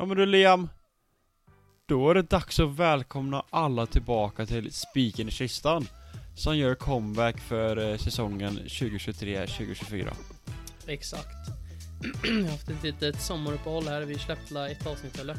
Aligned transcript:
Ja 0.00 0.06
men 0.06 0.16
du 0.16 0.26
Liam. 0.26 0.68
Då 1.86 2.10
är 2.10 2.14
det 2.14 2.22
dags 2.22 2.60
att 2.60 2.68
välkomna 2.76 3.44
alla 3.50 3.86
tillbaka 3.86 4.46
till 4.46 4.72
Spiken 4.72 5.28
i 5.28 5.30
kistan. 5.30 5.86
Som 6.36 6.56
gör 6.56 6.74
comeback 6.74 7.40
för 7.40 7.90
eh, 7.90 7.96
säsongen 7.96 8.58
2023-2024. 8.58 10.12
Exakt. 10.86 11.26
Vi 12.22 12.42
har 12.42 12.50
haft 12.50 12.70
ett 12.70 12.82
litet 12.82 13.20
sommaruppehåll 13.22 13.88
här. 13.88 14.02
Vi 14.02 14.18
släppte 14.18 14.60
ett 14.60 14.86
avsnitt 14.86 15.18
eller? 15.18 15.36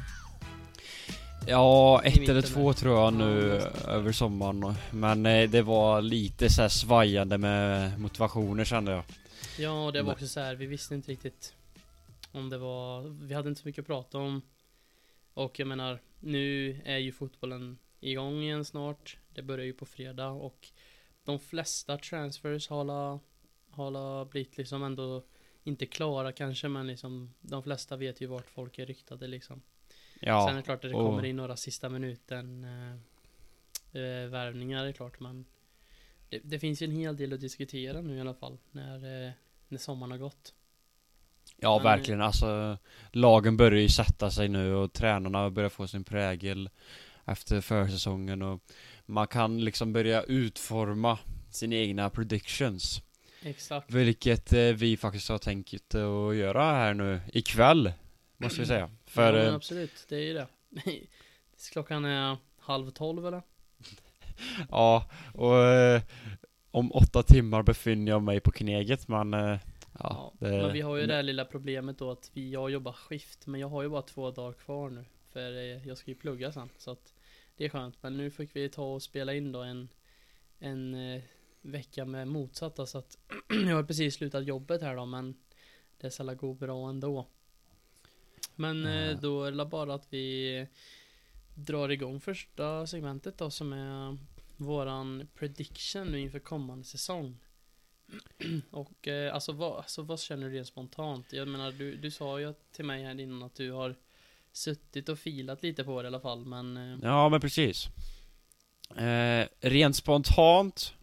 Ja, 1.47 2.01
ett 2.03 2.29
eller 2.29 2.41
två 2.41 2.73
tror 2.73 2.99
jag 2.99 3.13
nu 3.13 3.51
över 3.87 4.11
sommaren. 4.11 4.73
Men 4.91 5.25
eh, 5.25 5.49
det 5.49 5.61
var 5.61 6.01
lite 6.01 6.49
så 6.49 6.61
här 6.61 6.69
svajande 6.69 7.37
med 7.37 7.99
motivationer 7.99 8.65
kände 8.65 8.91
jag. 8.91 9.03
Ja, 9.57 9.85
och 9.85 9.93
det 9.93 9.99
var 10.01 10.05
Men- 10.05 10.13
också 10.13 10.27
så 10.27 10.39
här. 10.39 10.55
Vi 10.55 10.65
visste 10.65 10.95
inte 10.95 11.11
riktigt 11.11 11.53
om 12.31 12.49
det 12.49 12.57
var. 12.57 13.01
Vi 13.01 13.33
hade 13.33 13.49
inte 13.49 13.61
så 13.61 13.67
mycket 13.67 13.81
att 13.81 13.87
prata 13.87 14.17
om. 14.17 14.41
Och 15.33 15.59
jag 15.59 15.67
menar, 15.67 16.01
nu 16.19 16.81
är 16.85 16.97
ju 16.97 17.11
fotbollen 17.11 17.77
igång 17.99 18.41
igen 18.41 18.65
snart. 18.65 19.17
Det 19.33 19.41
börjar 19.41 19.65
ju 19.65 19.73
på 19.73 19.85
fredag 19.85 20.29
och 20.29 20.67
de 21.23 21.39
flesta 21.39 21.97
transfers 21.97 22.69
har 22.69 24.25
blivit 24.25 24.57
liksom 24.57 24.83
ändå 24.83 25.23
inte 25.63 25.85
klara 25.85 26.31
kanske, 26.31 26.67
men 26.67 26.87
liksom 26.87 27.33
de 27.41 27.63
flesta 27.63 27.95
vet 27.97 28.21
ju 28.21 28.25
vart 28.25 28.49
folk 28.49 28.79
är 28.79 28.85
ryktade 28.85 29.27
liksom. 29.27 29.61
Ja, 30.19 30.45
Sen 30.47 30.55
är 30.55 30.59
det 30.59 30.65
klart 30.65 30.85
att 30.85 30.91
det 30.91 30.97
och- 30.97 31.09
kommer 31.09 31.25
in 31.25 31.35
några 31.35 31.55
sista 31.57 31.89
minuten 31.89 32.63
eh, 32.63 32.91
eh, 34.01 34.27
värvningar, 34.29 34.85
är 34.85 34.91
klart, 34.91 35.19
men 35.19 35.45
det, 36.29 36.39
det 36.43 36.59
finns 36.59 36.81
ju 36.81 36.85
en 36.85 36.91
hel 36.91 37.17
del 37.17 37.33
att 37.33 37.41
diskutera 37.41 38.01
nu 38.01 38.17
i 38.17 38.19
alla 38.21 38.33
fall, 38.33 38.57
när, 38.71 39.25
eh, 39.27 39.31
när 39.67 39.77
sommaren 39.77 40.11
har 40.11 40.17
gått. 40.17 40.53
Ja 41.61 41.77
men- 41.77 41.83
verkligen. 41.83 42.21
Alltså, 42.21 42.77
lagen 43.11 43.57
börjar 43.57 43.81
ju 43.81 43.89
sätta 43.89 44.31
sig 44.31 44.47
nu 44.47 44.73
och 44.73 44.93
tränarna 44.93 45.49
börjar 45.49 45.69
få 45.69 45.87
sin 45.87 46.03
prägel 46.03 46.69
efter 47.25 47.61
försäsongen 47.61 48.41
och 48.41 48.61
man 49.05 49.27
kan 49.27 49.65
liksom 49.65 49.93
börja 49.93 50.23
utforma 50.23 51.19
sina 51.49 51.75
egna 51.75 52.09
predictions. 52.09 53.01
Exakt. 53.41 53.91
Vilket 53.91 54.53
eh, 54.53 54.59
vi 54.59 54.97
faktiskt 54.97 55.29
har 55.29 55.37
tänkt 55.37 55.95
att 55.95 56.35
göra 56.35 56.63
här 56.63 56.93
nu 56.93 57.21
ikväll, 57.33 57.93
måste 58.37 58.59
vi 58.59 58.67
säga. 58.67 58.89
För, 59.05 59.33
ja, 59.37 59.45
eh, 59.45 59.55
absolut, 59.55 60.05
det 60.09 60.15
är 60.15 60.19
ju 60.21 60.33
det. 60.33 60.47
Klockan 61.71 62.05
är 62.05 62.37
halv 62.59 62.91
tolv 62.91 63.27
eller? 63.27 63.41
ja, 64.69 65.09
och 65.33 65.63
eh, 65.63 66.01
om 66.71 66.91
åtta 66.91 67.23
timmar 67.23 67.63
befinner 67.63 68.11
jag 68.11 68.21
mig 68.21 68.39
på 68.39 68.51
Kneget, 68.51 69.07
men 69.07 69.33
eh, 69.33 69.57
ja, 70.03 70.33
det, 70.39 70.49
Men 70.49 70.73
vi 70.73 70.81
har 70.81 70.97
ju 70.97 71.05
det 71.05 71.13
här 71.13 71.23
lilla 71.23 71.45
problemet 71.45 71.97
då 71.97 72.11
att 72.11 72.31
vi, 72.33 72.51
jag 72.51 72.71
jobbar 72.71 72.93
skift, 72.93 73.47
men 73.47 73.59
jag 73.61 73.67
har 73.67 73.81
ju 73.81 73.89
bara 73.89 74.01
två 74.01 74.31
dagar 74.31 74.53
kvar 74.53 74.89
nu. 74.89 75.05
För 75.29 75.57
eh, 75.57 75.87
jag 75.87 75.97
ska 75.97 76.11
ju 76.11 76.15
plugga 76.15 76.51
sen, 76.51 76.69
så 76.77 76.91
att 76.91 77.13
det 77.57 77.65
är 77.65 77.69
skönt. 77.69 78.03
Men 78.03 78.17
nu 78.17 78.31
fick 78.31 78.55
vi 78.55 78.69
ta 78.69 78.83
och 78.93 79.03
spela 79.03 79.33
in 79.33 79.51
då 79.51 79.61
en, 79.61 79.89
en 80.59 80.93
eh, 80.93 81.21
vecka 81.61 82.05
med 82.05 82.27
motsatta, 82.27 82.85
så 82.85 82.97
att 82.97 83.17
jag 83.49 83.75
har 83.75 83.83
precis 83.83 84.15
slutat 84.15 84.45
jobbet 84.45 84.81
här 84.81 84.95
då, 84.95 85.05
men 85.05 85.35
det 85.97 86.11
ska 86.11 86.23
gå 86.23 86.53
bra 86.53 86.89
ändå. 86.89 87.27
Men 88.55 88.83
Ja. 88.83 89.13
då 89.13 89.43
är 89.43 89.51
det 89.51 89.65
bara 89.65 89.93
att 89.93 90.07
vi 90.09 90.67
drar 91.55 91.89
igång 91.89 92.19
första 92.19 92.87
segmentet 92.87 93.37
då, 93.37 93.49
som 93.49 93.73
är 93.73 94.17
våran 94.57 95.27
prediction 95.35 96.07
nu 96.07 96.19
inför 96.19 96.39
kommande 96.39 96.83
säsong. 96.85 97.37
Och 98.71 99.07
eh, 99.07 99.33
alltså, 99.33 99.51
vad, 99.51 99.77
alltså 99.77 100.01
vad 100.01 100.19
känner 100.19 100.49
du 100.49 100.55
rent 100.55 100.67
spontant? 100.67 101.33
Jag 101.33 101.47
menar 101.47 101.71
du, 101.71 101.95
du 101.95 102.11
sa 102.11 102.39
ju 102.39 102.53
till 102.75 102.85
mig 102.85 103.03
här 103.03 103.19
innan 103.19 103.43
att 103.43 103.55
du 103.55 103.71
har 103.71 103.95
suttit 104.51 105.09
och 105.09 105.19
filat 105.19 105.63
lite 105.63 105.83
på 105.83 106.01
det 106.01 106.05
i 106.05 106.07
alla 106.07 106.19
fall 106.19 106.45
men 106.45 106.77
eh, 106.77 106.99
Ja, 107.03 107.29
men 107.29 107.41
precis. 107.41 107.87
Eh, 108.97 109.47
rent 109.61 109.95
spontant 109.95 110.93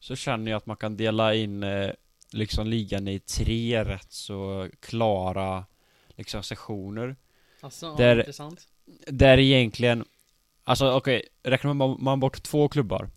så 0.00 0.16
känner 0.16 0.50
jag 0.50 0.58
att 0.58 0.66
man 0.66 0.76
kan 0.76 0.96
dela 0.96 1.34
in 1.34 1.62
eh, 1.62 1.90
liksom 2.32 2.66
ligan 2.66 3.08
i 3.08 3.18
tre 3.18 3.84
rätt 3.84 4.12
så 4.12 4.68
klara 4.80 5.64
liksom 6.08 6.42
sessioner. 6.42 7.16
alltså, 7.60 7.86
ja, 7.86 7.94
Där- 7.96 8.18
intressant. 8.18 8.68
Där 9.06 9.38
egentligen, 9.38 10.04
alltså 10.64 10.90
okej, 10.92 11.28
räknar 11.42 11.74
man, 11.74 11.96
man 12.00 12.20
bort 12.20 12.42
två 12.42 12.68
klubbar 12.68 13.10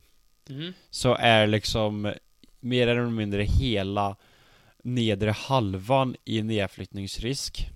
Mhm. 0.50 0.74
så 0.90 1.16
är 1.16 1.48
liksom 1.48 2.14
mer 2.60 2.88
eller 2.88 3.06
mindre 3.06 3.44
hela 3.44 4.16
nedre 4.84 5.32
halvan 5.32 6.16
i 6.26 6.42
nedflyttningsrisk. 6.42 7.70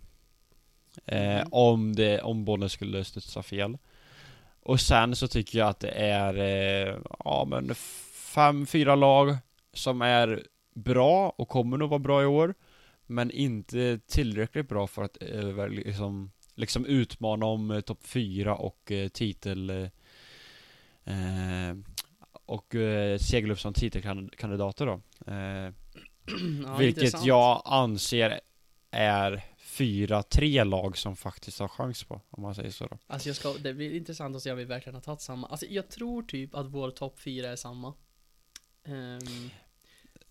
Eh, 1.06 1.36
Mm. 1.36 1.48
om, 1.52 1.96
det, 1.96 2.22
om 2.22 2.46
bollen 2.46 2.70
skulle 2.70 3.04
studsa 3.04 3.44
fel. 3.44 3.78
Och 4.62 4.80
sen 4.82 5.16
så 5.16 5.28
tycker 5.28 5.60
jag 5.60 5.68
att 5.68 5.80
det 5.80 5.90
är, 5.92 6.38
eh, 6.38 6.96
ja 7.20 7.46
men 7.50 7.76
fem, 8.36 8.66
fyra 8.66 8.96
lag 8.96 9.38
som 9.74 10.02
är 10.02 10.44
bra 10.74 11.30
och 11.30 11.50
kommer 11.50 11.78
nog 11.78 11.90
vara 11.90 12.00
bra 12.00 12.24
i 12.24 12.26
år. 12.26 12.54
Men 13.06 13.32
inte 13.32 14.00
tillräckligt 14.08 14.70
bra 14.70 14.88
för 14.88 15.04
att 15.04 15.18
eh, 15.22 15.68
liksom, 15.70 16.32
liksom 16.56 16.86
utmana 16.86 17.46
om 17.46 17.72
eh, 17.72 17.82
topp 17.82 18.00
fyra 18.04 18.56
och 18.56 18.92
eh, 18.92 19.08
titel 19.08 19.70
eh, 19.70 19.88
eh, 21.06 21.76
och 22.46 22.76
eh, 22.76 23.20
upp 23.52 23.60
som 23.60 23.74
titelkandidater 23.74 24.86
då. 24.86 25.02
Eh, 25.32 25.36
ja, 26.66 26.78
vilket 26.78 27.04
intressant. 27.04 27.26
jag 27.26 27.62
anser 27.66 28.40
är 28.92 29.44
fyra, 29.58 30.24
tre 30.24 30.64
lag 30.64 30.98
som 30.98 31.16
faktiskt 31.16 31.60
har 31.60 31.68
chans 31.68 32.04
på, 32.04 32.22
om 32.30 32.44
man 32.44 32.56
säger 32.56 32.72
så 32.72 32.88
då. 32.88 32.98
Alltså 33.08 33.30
jag 33.30 33.36
ska, 33.36 33.54
det 33.54 33.74
blir 33.74 33.92
intressant 33.96 34.36
att 34.36 34.42
se 34.42 34.52
om 34.52 34.58
vi 34.58 34.66
verkligen 34.66 34.96
har 34.96 35.02
tagit 35.02 35.22
samma. 35.22 35.48
Alltså 35.48 35.66
jag 35.66 35.90
tror 35.90 36.24
typ 36.24 36.56
att 36.56 36.66
vår 36.66 36.92
topp 36.92 37.20
fyra 37.20 37.50
är 37.50 37.56
samma. 37.56 37.94
Ehm, 38.84 39.50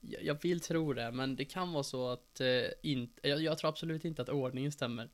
jag, 0.00 0.24
jag 0.24 0.42
vill 0.42 0.60
tro 0.60 0.92
det, 0.92 1.12
men 1.12 1.36
det 1.36 1.44
kan 1.44 1.72
vara 1.72 1.82
så 1.82 2.08
att 2.08 2.40
eh, 2.40 2.46
inte, 2.82 3.28
jag, 3.28 3.42
jag 3.42 3.58
tror 3.58 3.68
absolut 3.68 4.04
inte 4.04 4.22
att 4.22 4.28
ordningen 4.28 4.72
stämmer. 4.72 5.10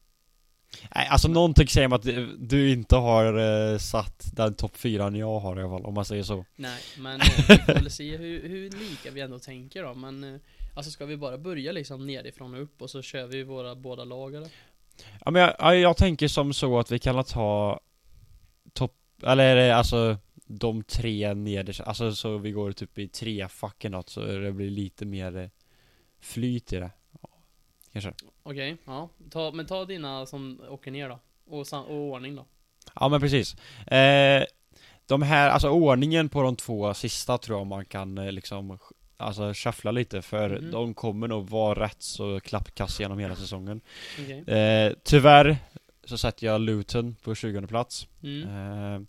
Nej, 0.95 1.07
alltså 1.09 1.29
någonting 1.29 1.69
säger 1.69 1.89
mig 1.89 1.97
att 1.97 2.03
du- 2.49 2.73
inte 2.73 2.97
har 2.97 3.35
eh, 3.73 3.79
satt 3.79 4.31
den 4.37 4.55
topp 4.55 4.77
fyran 4.77 5.15
jag 5.15 5.41
har 5.41 5.57
i 5.61 5.63
alla 5.63 5.71
fall, 5.79 5.85
om 5.87 5.95
man 5.95 6.05
säger 6.05 6.23
så. 6.23 6.45
Nej, 6.57 6.81
men 6.99 7.21
eh, 7.21 7.27
vi 7.49 7.57
får 7.59 7.75
väl 7.75 7.91
se 7.91 8.17
hur, 8.17 8.49
hur 8.49 8.71
lika 8.71 9.11
vi 9.11 9.21
ändå 9.21 9.39
tänker 9.39 9.83
då, 9.83 9.95
men 9.95 10.25
eh, 10.35 10.41
Alltså 10.75 10.91
ska 10.91 11.07
vi 11.07 11.17
bara 11.17 11.39
börja 11.39 11.73
liksom 11.73 12.07
nerifrån 12.07 12.55
och 12.55 12.63
upp 12.63 12.83
och 12.83 12.91
så 12.91 13.03
kör 13.03 13.27
vi 13.27 13.43
våra 13.43 13.75
båda 13.75 14.05
lag 14.05 14.35
eller? 14.35 14.49
Ja 15.25 15.31
men 15.31 15.43
jag, 15.43 15.55
ja, 15.59 15.75
jag 15.75 15.97
tänker 15.97 16.29
som 16.29 16.53
så 16.55 16.79
att 16.79 16.91
vi 16.91 16.99
kan 16.99 17.25
ta 17.25 17.81
topp, 18.73 18.95
eller 19.23 19.69
eh, 19.71 19.79
alltså 19.79 20.17
de 20.47 20.83
tre 20.85 21.35
nederst, 21.35 21.81
alltså 21.81 22.15
så 22.15 22.39
vi 22.39 22.51
går 22.51 22.73
typ 22.73 22.99
i 22.99 23.09
tre 23.09 23.49
facken 23.49 23.93
något 23.93 24.09
så 24.11 24.21
det 24.21 24.53
blir 24.53 24.71
lite 24.71 25.05
mer 25.05 25.37
eh, 25.37 25.49
flyt 26.21 26.73
i 26.73 26.77
det. 26.77 26.91
Kanske. 28.03 28.27
Okej, 28.43 28.77
ja. 28.85 29.09
Ta, 29.31 29.51
men 29.55 29.67
ta 29.67 29.85
dina 29.85 30.27
som 30.27 30.61
åker 30.69 30.91
ner 30.91 31.09
då. 31.09 31.19
Och, 31.47 31.67
sam- 31.67 31.85
och 31.85 31.97
ordning 31.97 32.37
då. 32.37 32.45
Ja 32.95 33.09
men 33.09 33.21
precis. 33.21 33.55
Eh, 33.87 34.45
de 35.07 35.23
här, 35.23 35.51
alltså 35.51 35.69
ordningen 35.71 36.29
på 36.29 36.43
de 36.43 36.57
två 36.57 36.95
sista 36.95 37.39
tror 37.39 37.59
jag 37.59 37.67
man 37.67 37.85
kan 37.85 38.19
eh, 38.19 38.33
liksom 38.33 38.79
Alltså 39.21 39.53
shuffla 39.55 39.91
lite 39.91 40.23
för 40.23 40.51
Mhm. 40.61 40.71
de 40.71 40.95
kommer 40.95 41.29
nog 41.29 41.51
vara 41.51 41.85
rätt 41.85 42.03
så 42.03 42.41
klappkass 42.41 43.01
genom 43.01 43.19
hela 43.19 43.37
säsongen. 43.37 43.81
Okej. 44.23 44.45
Eh, 44.59 44.93
tyvärr 45.05 45.57
så 46.05 46.19
sätter 46.19 46.47
jag 46.47 46.61
Luton 46.61 47.17
på 47.23 47.35
20 47.35 47.67
plats. 47.67 48.09
Mm. 48.23 48.49
Eh, 48.95 49.01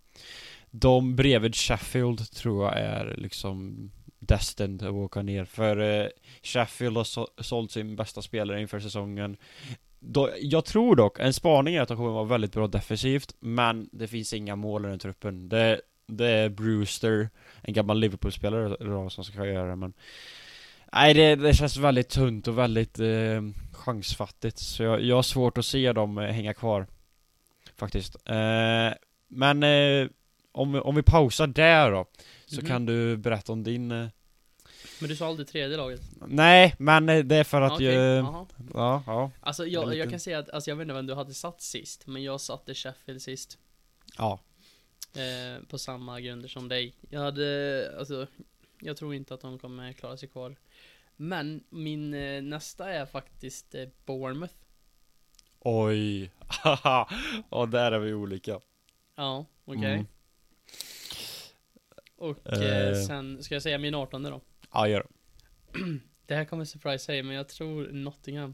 de 0.72 1.16
bredvid 1.16 1.56
Sheffield 1.56 2.32
tror 2.32 2.66
jag 2.66 2.78
är 2.80 3.16
liksom 3.18 3.92
destined 4.30 4.84
att 4.84 4.92
åka 4.94 5.22
ner. 5.22 5.46
För 5.46 6.02
eh, 6.02 6.08
Sheffield 6.44 6.98
har 6.98 7.04
så, 7.04 7.28
sålt 7.38 7.72
sin 7.72 7.96
bästa 7.96 8.22
spelare 8.22 8.62
inför 8.62 8.80
säsongen. 8.80 9.38
Då, 10.00 10.30
jag 10.40 10.66
tror 10.66 10.96
dock, 10.96 11.20
en 11.20 11.34
spaning 11.34 11.76
är 11.76 11.82
att 11.82 11.88
de 11.88 11.98
kommer 11.98 12.10
vara 12.12 12.24
väldigt 12.24 12.54
bra 12.54 12.68
defensivt, 12.68 13.36
men 13.40 13.90
det 13.92 14.08
finns 14.08 14.34
inga 14.34 14.56
mål 14.56 14.86
i 14.86 14.90
den 14.90 15.00
truppen. 15.00 15.50
Det, 15.50 15.81
det 16.08 16.28
är 16.28 16.50
Brewster, 16.50 17.30
en 17.62 17.74
gammal 17.74 18.00
Liverpool-spelare 18.00 19.10
som 19.10 19.24
ska 19.24 19.46
göra 19.46 19.70
det, 19.70 19.76
men 19.76 19.94
Nej, 20.94 21.14
det, 21.14 21.36
det 21.36 21.54
känns 21.54 21.78
väldigt 21.78 22.10
tunt 22.10 22.48
och 22.48 22.58
väldigt 22.58 23.00
eh, 23.00 23.42
chansfattigt. 23.74 24.58
Så 24.60 24.84
jag, 24.84 25.02
jag 25.04 25.16
har 25.16 25.24
svårt 25.24 25.58
att 25.58 25.66
se 25.66 25.94
dem 25.94 26.18
eh, 26.18 26.25
hänga 26.32 26.54
kvar. 26.54 26.88
Faktiskt. 27.78 28.16
Eh, 28.25 28.94
men 29.28 29.64
eh, 29.64 30.08
om, 30.52 30.75
om 30.75 30.96
vi 30.96 31.04
pausar 31.04 31.48
där 31.48 31.92
då. 31.92 32.06
Så 32.46 32.62
Mhm. 32.62 32.68
kan 32.68 32.86
du 32.86 33.18
berätta 33.18 33.52
om 33.54 33.64
din... 33.64 34.10
Men 35.00 35.10
du 35.10 35.16
sa 35.16 35.28
aldrig 35.28 35.48
tredje 35.48 35.78
laget? 35.78 36.01
nej, 36.28 36.75
men 36.80 37.06
det 37.06 37.36
är 37.36 37.44
för 37.44 37.62
att 37.62 37.72
Okej, 37.72 37.86
ju... 37.88 37.94
jaha. 37.94 38.46
Ja, 38.74 39.04
ja. 39.07 39.31
Alltså 39.42 39.66
jag, 39.66 39.86
lite- 39.88 39.98
jag 40.00 40.10
kan 40.10 40.19
säga 40.19 40.40
att, 40.40 40.50
alltså 40.50 40.69
jag 40.72 40.75
vet 40.75 40.84
inte 40.84 40.94
vem 40.94 41.07
du 41.07 41.13
hade 41.13 41.34
satt 41.34 41.62
sist, 41.62 42.07
men 42.07 42.24
jag 42.24 42.42
satte 42.42 42.74
Sheffield 42.74 43.22
sist. 43.22 43.57
Ja. 44.18 44.40
Eh, 45.16 45.63
på 45.68 45.78
samma 45.78 46.22
grunder 46.22 46.48
som 46.50 46.68
dig. 46.68 46.94
Jag 47.10 47.22
hade, 47.22 47.96
alltså, 48.00 48.28
jag 48.81 48.98
tror 48.98 49.13
inte 49.16 49.34
att 49.34 49.42
de 49.42 49.60
kommer 49.60 49.94
klara 49.94 50.18
sig 50.18 50.30
kvar. 50.30 50.56
Men 51.16 51.63
min 51.69 52.13
eh, 52.13 52.42
nästa 52.42 52.90
är 52.94 53.06
faktiskt 53.06 53.75
eh, 53.75 53.86
Bournemouth. 54.06 54.54
Oj, 55.60 56.31
haha, 56.48 57.10
och 57.50 57.69
där 57.69 57.92
är 57.92 58.00
vi 58.00 58.13
olika. 58.13 58.60
Ja, 59.16 59.46
okej. 59.66 59.94
Mm. 59.94 60.06
Och 62.16 62.38
Eh. 62.48 62.88
eh, 62.90 62.94
sen, 63.07 63.44
ska 63.44 63.56
jag 63.56 63.62
säga 63.63 63.78
min 63.78 63.96
18 63.96 64.24
då? 64.24 64.42
Ja, 64.74 64.88
gör 64.88 65.00
det. 65.00 65.10
Det 66.25 66.36
här 66.36 66.45
kommer 66.45 66.66
surprise 66.66 67.12
dig, 67.12 67.24
men 67.24 67.36
jag 67.36 67.48
tror 67.50 67.88
Nottingham. 67.92 68.54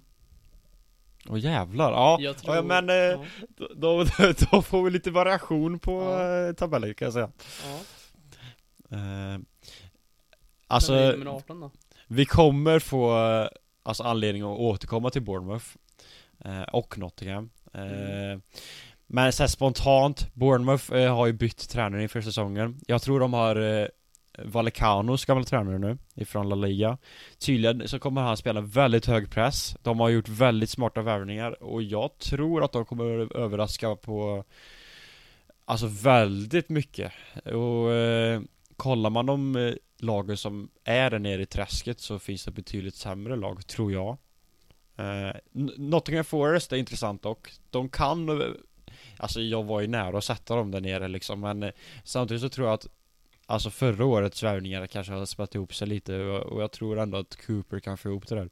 Åh 1.29 1.39
jävlar, 1.39 1.91
ja. 1.91 2.17
Jag 2.21 2.37
tror, 2.37 2.55
ja 2.55 2.61
men 2.61 2.89
eh, 2.89 2.95
ja, 2.95 3.25
då, 3.57 3.67
då, 3.75 4.05
då 4.51 4.61
får 4.61 4.83
vi 4.83 4.89
lite 4.89 5.11
variation 5.11 5.79
på 5.79 6.01
Ja. 6.01 6.47
eh, 6.47 6.53
tabellen 6.53 6.93
kan 6.93 7.05
jag 7.05 7.13
säga. 7.13 7.31
ja. 7.63 7.77
Eh, 8.97 9.39
Alltså, 10.67 10.93
nummer 10.95 11.25
18 11.25 11.59
då? 11.59 11.71
vi 12.07 12.25
kommer 12.25 12.79
få 12.79 13.17
eh, 13.27 13.47
alltså, 13.83 14.03
anledning 14.03 14.41
att 14.43 14.59
återkomma 14.59 15.09
till 15.09 15.21
Bournemouth 15.21 15.65
eh, 16.45 16.61
och 16.61 16.97
Nottingham. 16.97 17.49
Eh, 17.73 17.81
Mm. 17.81 18.41
Men 19.07 19.33
så 19.33 19.43
här 19.43 19.47
spontant, 19.47 20.33
Bournemouth 20.33 20.93
har 21.13 21.25
ju 21.25 21.33
bytt 21.33 21.69
tränare 21.69 22.01
inför 22.03 22.21
säsongen. 22.21 22.79
Jag 22.87 23.01
tror 23.01 23.19
de 23.19 23.33
har 23.33 23.55
Vallecanos 24.43 25.25
gamla 25.25 25.43
tränare 25.43 25.77
nu, 25.77 25.97
ifrån 26.15 26.49
La 26.49 26.55
Liga. 26.55 26.97
Tydligen 27.37 27.87
så 27.87 27.99
kommer 27.99 28.21
han 28.21 28.37
spela 28.37 28.61
väldigt 28.61 29.05
hög 29.05 29.31
press. 29.31 29.77
De 29.81 29.99
har 29.99 30.09
gjort 30.09 30.29
väldigt 30.29 30.69
smarta 30.69 31.01
värvningar 31.01 31.63
och 31.63 31.83
jag 31.83 32.17
tror 32.17 32.63
att 32.63 32.71
de 32.71 32.85
kommer 32.85 33.37
överraska 33.37 33.95
på 33.95 34.43
Alltså 35.67 35.87
väldigt 35.87 36.69
mycket. 36.69 37.11
Och 37.45 37.91
eh, 37.91 38.41
kollar 38.77 39.09
man 39.09 39.25
de 39.25 39.55
eh, 39.55 39.73
lagen 39.97 40.37
som 40.37 40.69
är 40.83 41.09
där 41.09 41.19
nere 41.19 41.41
i 41.41 41.45
träsket 41.45 41.99
så 41.99 42.19
finns 42.19 42.45
det 42.45 42.51
betydligt 42.51 42.95
sämre 42.95 43.35
lag, 43.35 43.67
tror 43.67 43.91
jag. 43.91 44.17
Eh, 44.95 45.35
Nottingham 45.77 46.25
Forest 46.25 46.73
är 46.73 46.77
intressant 46.77 47.21
dock. 47.21 47.51
De 47.69 47.89
kan 47.89 48.41
eh, 48.41 48.47
Alltså 49.17 49.41
jag 49.41 49.63
var 49.63 49.81
ju 49.81 49.87
nära 49.87 50.17
att 50.17 50.23
sätta 50.23 50.55
dem 50.55 50.71
där 50.71 50.81
nere 50.81 51.07
liksom 51.07 51.39
men 51.39 51.63
eh, 51.63 51.71
Samtidigt 52.03 52.41
så 52.41 52.49
tror 52.49 52.67
jag 52.67 52.73
att 52.73 52.87
Alltså 53.47 53.69
förra 53.69 54.05
årets 54.05 54.43
värvningar 54.43 54.87
kanske 54.87 55.13
har 55.13 55.25
spelat 55.25 55.55
ihop 55.55 55.75
sig 55.75 55.87
lite 55.87 56.15
och, 56.17 56.61
jag 56.61 56.71
tror 56.71 56.99
ändå 56.99 57.17
att 57.17 57.45
Cooper 57.47 57.79
kan 57.79 57.97
få 57.97 58.09
ihop 58.09 58.27
det 58.27 58.35
där. 58.35 58.49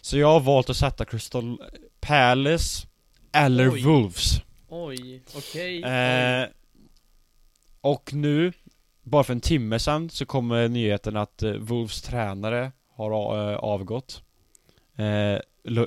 Så 0.00 0.18
jag 0.18 0.28
har 0.32 0.40
valt 0.40 0.70
att 0.70 0.76
sätta 0.76 1.04
Crystal 1.04 1.58
Palace 2.00 2.86
Eller 3.32 3.70
Oj. 3.72 3.82
Wolves. 3.82 4.42
Oj, 4.68 5.22
okej. 5.36 5.82
eh, 5.82 6.46
Och 7.80 8.12
nu 8.14 8.52
Bara 9.02 9.24
för 9.24 9.32
en 9.32 9.40
timme 9.40 9.78
sedan 9.78 10.10
så 10.10 10.26
kommer 10.26 10.68
nyheten 10.68 11.16
att 11.16 11.42
eh, 11.42 11.52
Wolves 11.52 12.02
tränare 12.02 12.72
har 12.94 13.10
eh, 13.52 13.56
avgått. 13.56 14.22
Eh, 14.96 15.38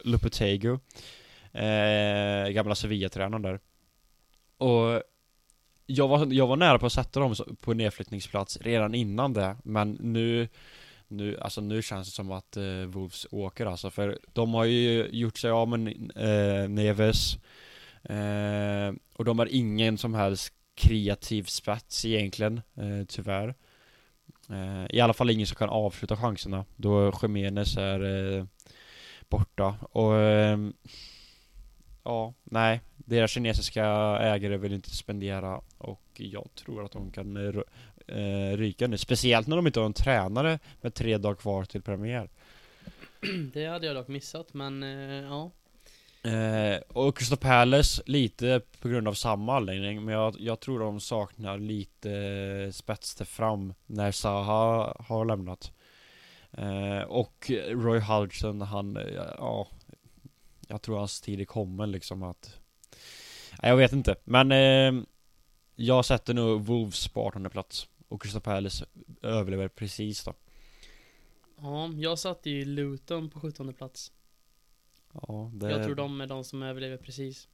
Lupetegu 0.04 0.80
eh, 1.54 2.50
Gamla 2.50 2.76
Sevilla-tränaren 2.76 3.42
där. 3.42 3.60
Och 4.58 5.04
jag 5.86 6.08
var, 6.08 6.34
jag 6.34 6.48
var 6.48 6.56
nära 6.56 6.80
på 6.80 6.86
att 6.86 6.94
sätta 6.94 7.20
dem 7.20 7.36
på 7.62 7.74
nedflyttningsplats 7.74 8.58
redan 8.62 8.96
innan 8.96 9.34
det 9.34 9.56
Men 9.64 9.98
nu 10.02 10.48
nu, 11.08 11.40
alltså 11.40 11.62
nu 11.62 11.82
känns 11.82 12.08
det 12.08 12.16
som 12.16 12.32
att 12.32 12.58
eh, 12.58 12.86
Wolves 12.86 13.28
åker 13.32 13.66
alltså 13.66 13.90
för 13.90 14.20
de 14.34 14.54
har 14.54 14.66
ju 14.66 15.10
gjort 15.12 15.38
sig 15.38 15.52
av 15.52 15.68
med 15.68 15.88
eh, 16.16 16.70
Neves 16.70 17.38
eh, 18.04 18.94
Och 19.14 19.26
de 19.26 19.40
har 19.40 19.46
ingen 19.52 19.98
som 19.98 20.14
helst 20.14 20.54
kreativ 20.76 21.44
spets 21.44 22.06
egentligen, 22.06 22.62
eh, 22.76 23.06
tyvärr. 23.08 23.56
Eh, 24.50 24.86
I 24.90 25.00
alla 25.00 25.14
fall 25.14 25.30
ingen 25.30 25.48
som 25.48 25.56
kan 25.56 25.70
avsluta 25.70 26.18
chanserna 26.18 26.66
då 26.76 27.12
Jiménez 27.22 27.78
är 27.78 28.36
eh, 28.38 28.46
borta 29.30 29.76
och 29.92 30.16
eh, 30.16 30.58
Ja, 32.04 32.34
nej 32.44 32.82
Deras 32.96 33.32
kinesiska 33.32 33.86
ägare 34.22 34.58
vill 34.58 34.74
inte 34.74 34.96
spendera 34.96 35.62
och 35.86 36.02
jag 36.14 36.50
tror 36.56 36.86
att 36.86 36.92
de 36.92 37.12
kan 37.12 37.38
eh, 37.38 37.52
ry- 37.52 38.56
ryka 38.58 38.88
nu. 38.88 38.98
Speciellt 38.98 39.48
när 39.48 39.56
de 39.56 39.68
inte 39.68 39.80
har 39.80 39.86
en 39.86 39.94
tränare 39.94 40.60
med 40.82 40.94
tre 40.94 41.18
dagar 41.18 41.36
kvar 41.36 41.66
till 41.66 41.82
premiär. 41.82 42.30
Det 43.54 43.66
hade 43.66 43.88
jag 43.88 43.96
dock 43.96 44.08
missat, 44.08 44.54
men 44.54 44.84
eh, 44.84 45.30
ja. 45.30 45.52
Eh, 46.32 46.78
och 46.88 47.18
Crystal 47.18 47.38
Palace, 47.38 48.04
lite 48.06 48.62
på 48.82 48.88
grund 48.88 49.08
av 49.08 49.14
samma 49.14 49.56
anledning 49.58 50.06
Men 50.06 50.14
jag, 50.14 50.36
jag 50.40 50.60
tror 50.60 50.80
de 50.80 51.00
saknar 51.00 51.58
lite 51.58 52.70
spets 52.74 53.16
till 53.16 53.26
fram 53.26 53.74
när 53.86 54.12
Zaha 54.12 54.96
har 55.00 55.26
lämnat. 55.26 55.72
Eh, 56.52 57.02
Och 57.02 57.52
Roy 57.68 58.00
Hodgson, 58.00 58.62
han, 58.62 59.00
ja 59.38 59.68
Jag 60.68 60.82
tror 60.82 60.98
hans 60.98 61.22
tid 61.22 61.42
är 61.42 61.46
kommen 61.46 61.92
liksom 61.92 62.24
att 62.24 62.60
Jag 63.62 63.76
vet 63.78 63.94
inte, 63.94 64.16
men 64.24 64.52
eh, 64.52 65.04
Jag 65.76 66.06
sätter 66.06 66.34
nog 66.34 66.66
Wolves 66.66 67.08
på 67.08 67.28
18 67.28 67.50
plats 67.50 67.88
Och 68.08 68.22
Crystal 68.22 68.42
Palace 68.42 68.86
överlever 69.22 69.68
precis 69.68 70.24
då 70.24 70.34
Ja, 71.62 71.90
jag 71.94 72.20
satte 72.20 72.50
ju 72.50 72.66
Luton 72.66 73.30
på 73.30 73.40
17 73.40 73.74
plats. 73.74 74.12
Ja, 75.14 75.52
det, 75.54 75.70
Jag 75.72 75.84
tror 75.86 75.96
de 75.96 76.22
är 76.22 76.28
de 76.28 76.44
som 76.44 76.64
överlever 76.64 76.98
precis. 76.98 77.48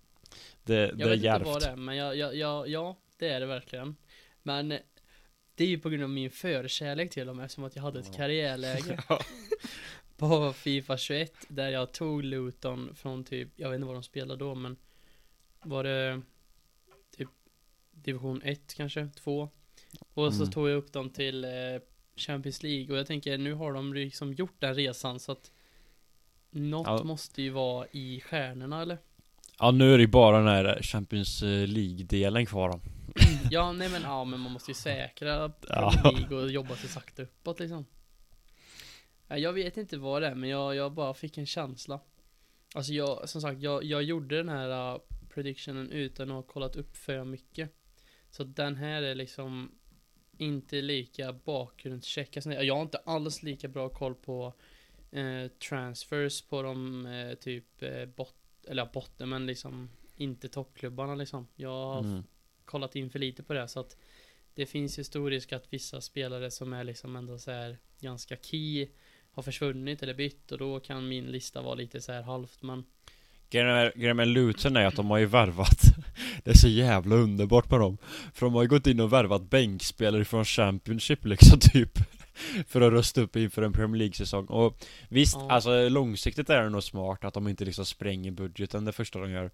det, 0.63 0.73
Jag 0.73 0.97
det 0.97 1.03
är 1.03 1.07
vet 1.09 1.23
inte 1.23 1.39
vad 1.45 1.61
det 1.61 1.67
är, 1.67 1.75
men 1.75 1.95
jag, 1.95 2.15
jag, 2.17 2.35
jag, 2.35 2.67
ja, 2.69 2.97
det 3.17 3.29
är 3.29 3.39
det 3.39 3.45
verkligen. 3.45 3.95
Men 4.43 4.71
eh, 4.71 4.79
det 5.55 5.63
är 5.63 5.67
ju 5.67 5.79
på 5.79 5.89
grund 5.89 6.03
av 6.03 6.09
min 6.09 6.31
förkärlek 6.31 7.11
till 7.11 7.27
dem 7.27 7.39
eftersom 7.39 7.63
att 7.63 7.75
jag 7.75 7.83
hade 7.83 7.99
ett 7.99 8.07
Ja. 8.11 8.17
karriärläge 8.17 9.03
på 10.17 10.53
Fifa 10.53 10.97
21 10.97 11.33
där 11.47 11.69
jag 11.69 11.91
tog 11.91 12.23
Luton 12.23 12.95
från 12.95 13.23
typ, 13.23 13.49
jag 13.55 13.69
vet 13.69 13.75
inte 13.75 13.85
vad 13.87 13.95
de 13.95 14.03
spelade 14.03 14.39
då 14.45 14.55
men 14.55 14.75
var 15.63 15.83
det 15.83 16.21
division 18.03 18.41
1 18.43 18.73
kanske, 18.77 19.07
2 19.15 19.49
och 20.13 20.33
så 20.33 20.41
Mm. 20.41 20.51
tog 20.51 20.69
jag 20.69 20.77
upp 20.77 20.93
dem 20.93 21.09
till 21.09 21.43
eh, 21.43 21.49
Champions 22.15 22.63
League 22.63 22.91
och 22.93 22.97
jag 22.99 23.07
tänker 23.07 23.37
nu 23.37 23.53
har 23.53 23.73
de 23.73 23.93
liksom 23.93 24.33
gjort 24.33 24.55
den 24.59 24.75
resan 24.75 25.19
så 25.19 25.31
att 25.31 25.51
något 26.49 26.87
Ja. 26.87 27.03
måste 27.03 27.41
ju 27.41 27.49
vara 27.49 27.87
i 27.91 28.21
stjärnorna 28.21 28.81
eller? 28.81 28.97
Ja 29.59 29.71
nu 29.71 29.93
är 29.93 29.97
det 29.97 30.01
ju 30.03 30.07
bara 30.07 30.37
den 30.37 30.47
här 30.47 30.81
Champions 30.81 31.43
eh, 31.43 31.67
League-delen 31.67 32.45
kvar 32.45 32.69
då. 32.69 32.79
Ja, 33.51 33.71
nej 33.71 33.89
men 33.89 34.01
ja, 34.01 34.23
men 34.23 34.39
man 34.39 34.51
måste 34.51 34.71
ju 34.71 34.75
säkra 34.75 35.51
Ja. 35.69 35.93
League 36.03 36.37
och 36.37 36.51
jobba 36.51 36.75
sig 36.75 36.89
sakta 36.89 37.21
uppåt 37.23 37.59
liksom. 37.59 37.85
Ja, 39.27 39.37
Jag 39.37 39.53
vet 39.53 39.77
inte 39.77 39.97
vad 39.97 40.21
det 40.21 40.27
är, 40.27 40.35
men 40.35 40.49
jag, 40.49 40.75
jag 40.75 40.91
bara 40.93 41.13
fick 41.13 41.37
en 41.37 41.45
känsla. 41.45 41.99
Alltså 42.75 42.93
jag, 42.93 43.29
som 43.29 43.41
sagt, 43.41 43.61
jag, 43.61 43.83
jag 43.83 44.03
gjorde 44.03 44.37
den 44.37 44.49
här 44.49 44.93
uh, 44.93 45.01
predictionen 45.33 45.89
utan 45.91 46.29
att 46.29 46.35
ha 46.35 46.41
kollat 46.43 46.75
upp 46.75 46.97
för 46.97 47.23
mycket. 47.23 47.69
Så 48.31 48.43
den 48.43 48.75
här 48.75 49.01
är 49.01 49.15
liksom 49.15 49.71
inte 50.37 50.81
lika 50.81 51.33
bakgrundscheck. 51.33 52.37
Alltså, 52.37 52.51
jag 52.53 52.75
har 52.75 52.81
inte 52.81 52.97
alls 52.97 53.43
lika 53.43 53.67
bra 53.67 53.89
koll 53.89 54.15
på 54.15 54.53
eh, 55.11 55.47
transfers 55.69 56.41
på 56.41 56.61
de 56.61 57.05
eh, 57.05 57.33
typ 57.33 57.83
eh, 57.83 58.05
bot, 58.05 58.35
eller 58.67 58.89
botten, 58.93 59.29
men 59.29 59.45
liksom 59.45 59.89
inte 60.15 60.49
toppklubbarna 60.49 61.15
liksom. 61.15 61.47
Jag 61.55 61.85
har 61.85 61.99
Mm. 62.03 62.23
kollat 62.65 62.95
in 62.95 63.09
för 63.09 63.19
lite 63.19 63.43
på 63.43 63.53
det 63.53 63.67
så 63.67 63.79
att 63.79 63.97
det 64.53 64.65
finns 64.65 64.99
ju 64.99 65.03
stor 65.03 65.29
risk 65.29 65.53
att 65.53 65.73
vissa 65.73 66.01
spelare 66.01 66.51
som 66.51 66.73
är 66.73 66.83
liksom 66.83 67.15
ändå 67.15 67.39
så 67.39 67.51
här 67.51 67.77
ganska 67.99 68.37
key 68.37 68.87
har 69.31 69.43
försvunnit 69.43 70.03
eller 70.03 70.13
bytt 70.13 70.51
och 70.51 70.57
då 70.57 70.79
kan 70.79 71.07
min 71.07 71.25
lista 71.31 71.61
vara 71.61 71.75
lite 71.75 72.01
så 72.01 72.11
här 72.11 72.21
halvt 72.21 72.61
men 72.61 72.85
Grejen 73.51 73.91
med- 73.95 74.15
med 74.15 74.27
Luton 74.27 74.75
är 74.77 74.85
att 74.85 74.95
de 74.95 75.09
har 75.09 75.17
ju 75.17 75.25
värvat 75.25 75.81
Det 76.43 76.49
är 76.51 76.55
så 76.57 76.67
jävla 76.67 77.15
underbart 77.15 77.67
på 77.69 77.77
dem. 77.77 77.97
För 78.33 78.45
de 78.45 78.53
har 78.55 78.61
ju 78.61 78.67
gått 78.67 78.87
in 78.87 78.99
och 78.99 79.13
värvat 79.13 79.49
bänkspelare 79.49 80.25
från 80.25 80.45
Championship 80.45 81.25
liksom 81.25 81.59
typ 81.73 81.99
För 82.67 82.81
att 82.81 82.93
rösta 82.93 83.21
upp 83.21 83.35
inför 83.35 83.61
en 83.61 83.73
Premier 83.73 83.97
League-säsong. 83.99 84.45
Och 84.45 84.77
visst, 85.09 85.35
Ja. 85.39 85.51
alltså 85.51 85.89
långsiktigt 85.89 86.49
är 86.49 86.63
det 86.63 86.69
nog 86.69 86.83
smart 86.83 87.23
att 87.23 87.33
de 87.33 87.47
inte 87.47 87.65
liksom 87.65 87.85
spränger 87.85 88.31
budgeten 88.31 88.85
det 88.85 88.91
första 88.91 89.19
de 89.19 89.31
gör. 89.31 89.51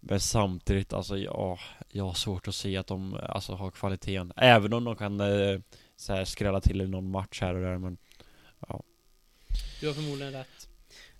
Men 0.00 0.20
samtidigt, 0.20 0.92
alltså 0.92 1.18
ja, 1.18 1.58
jag 1.88 2.04
har 2.04 2.14
svårt 2.14 2.48
att 2.48 2.54
se 2.54 2.76
att 2.76 2.86
de 2.86 3.14
alltså 3.28 3.54
har 3.54 3.70
kvaliteten. 3.70 4.32
Även 4.36 4.72
om 4.72 4.84
de 4.84 4.96
kan 4.96 5.20
eh, 5.20 5.58
så 5.96 6.12
här, 6.12 6.24
skrälla 6.24 6.60
till 6.60 6.80
i 6.80 6.88
någon 6.88 7.10
match 7.10 7.40
här 7.40 7.54
och 7.54 7.60
där 7.60 7.78
men 7.78 7.96
du 9.80 9.86
har 9.86 9.94
förmodligen 9.94 10.32
rätt. 10.32 10.68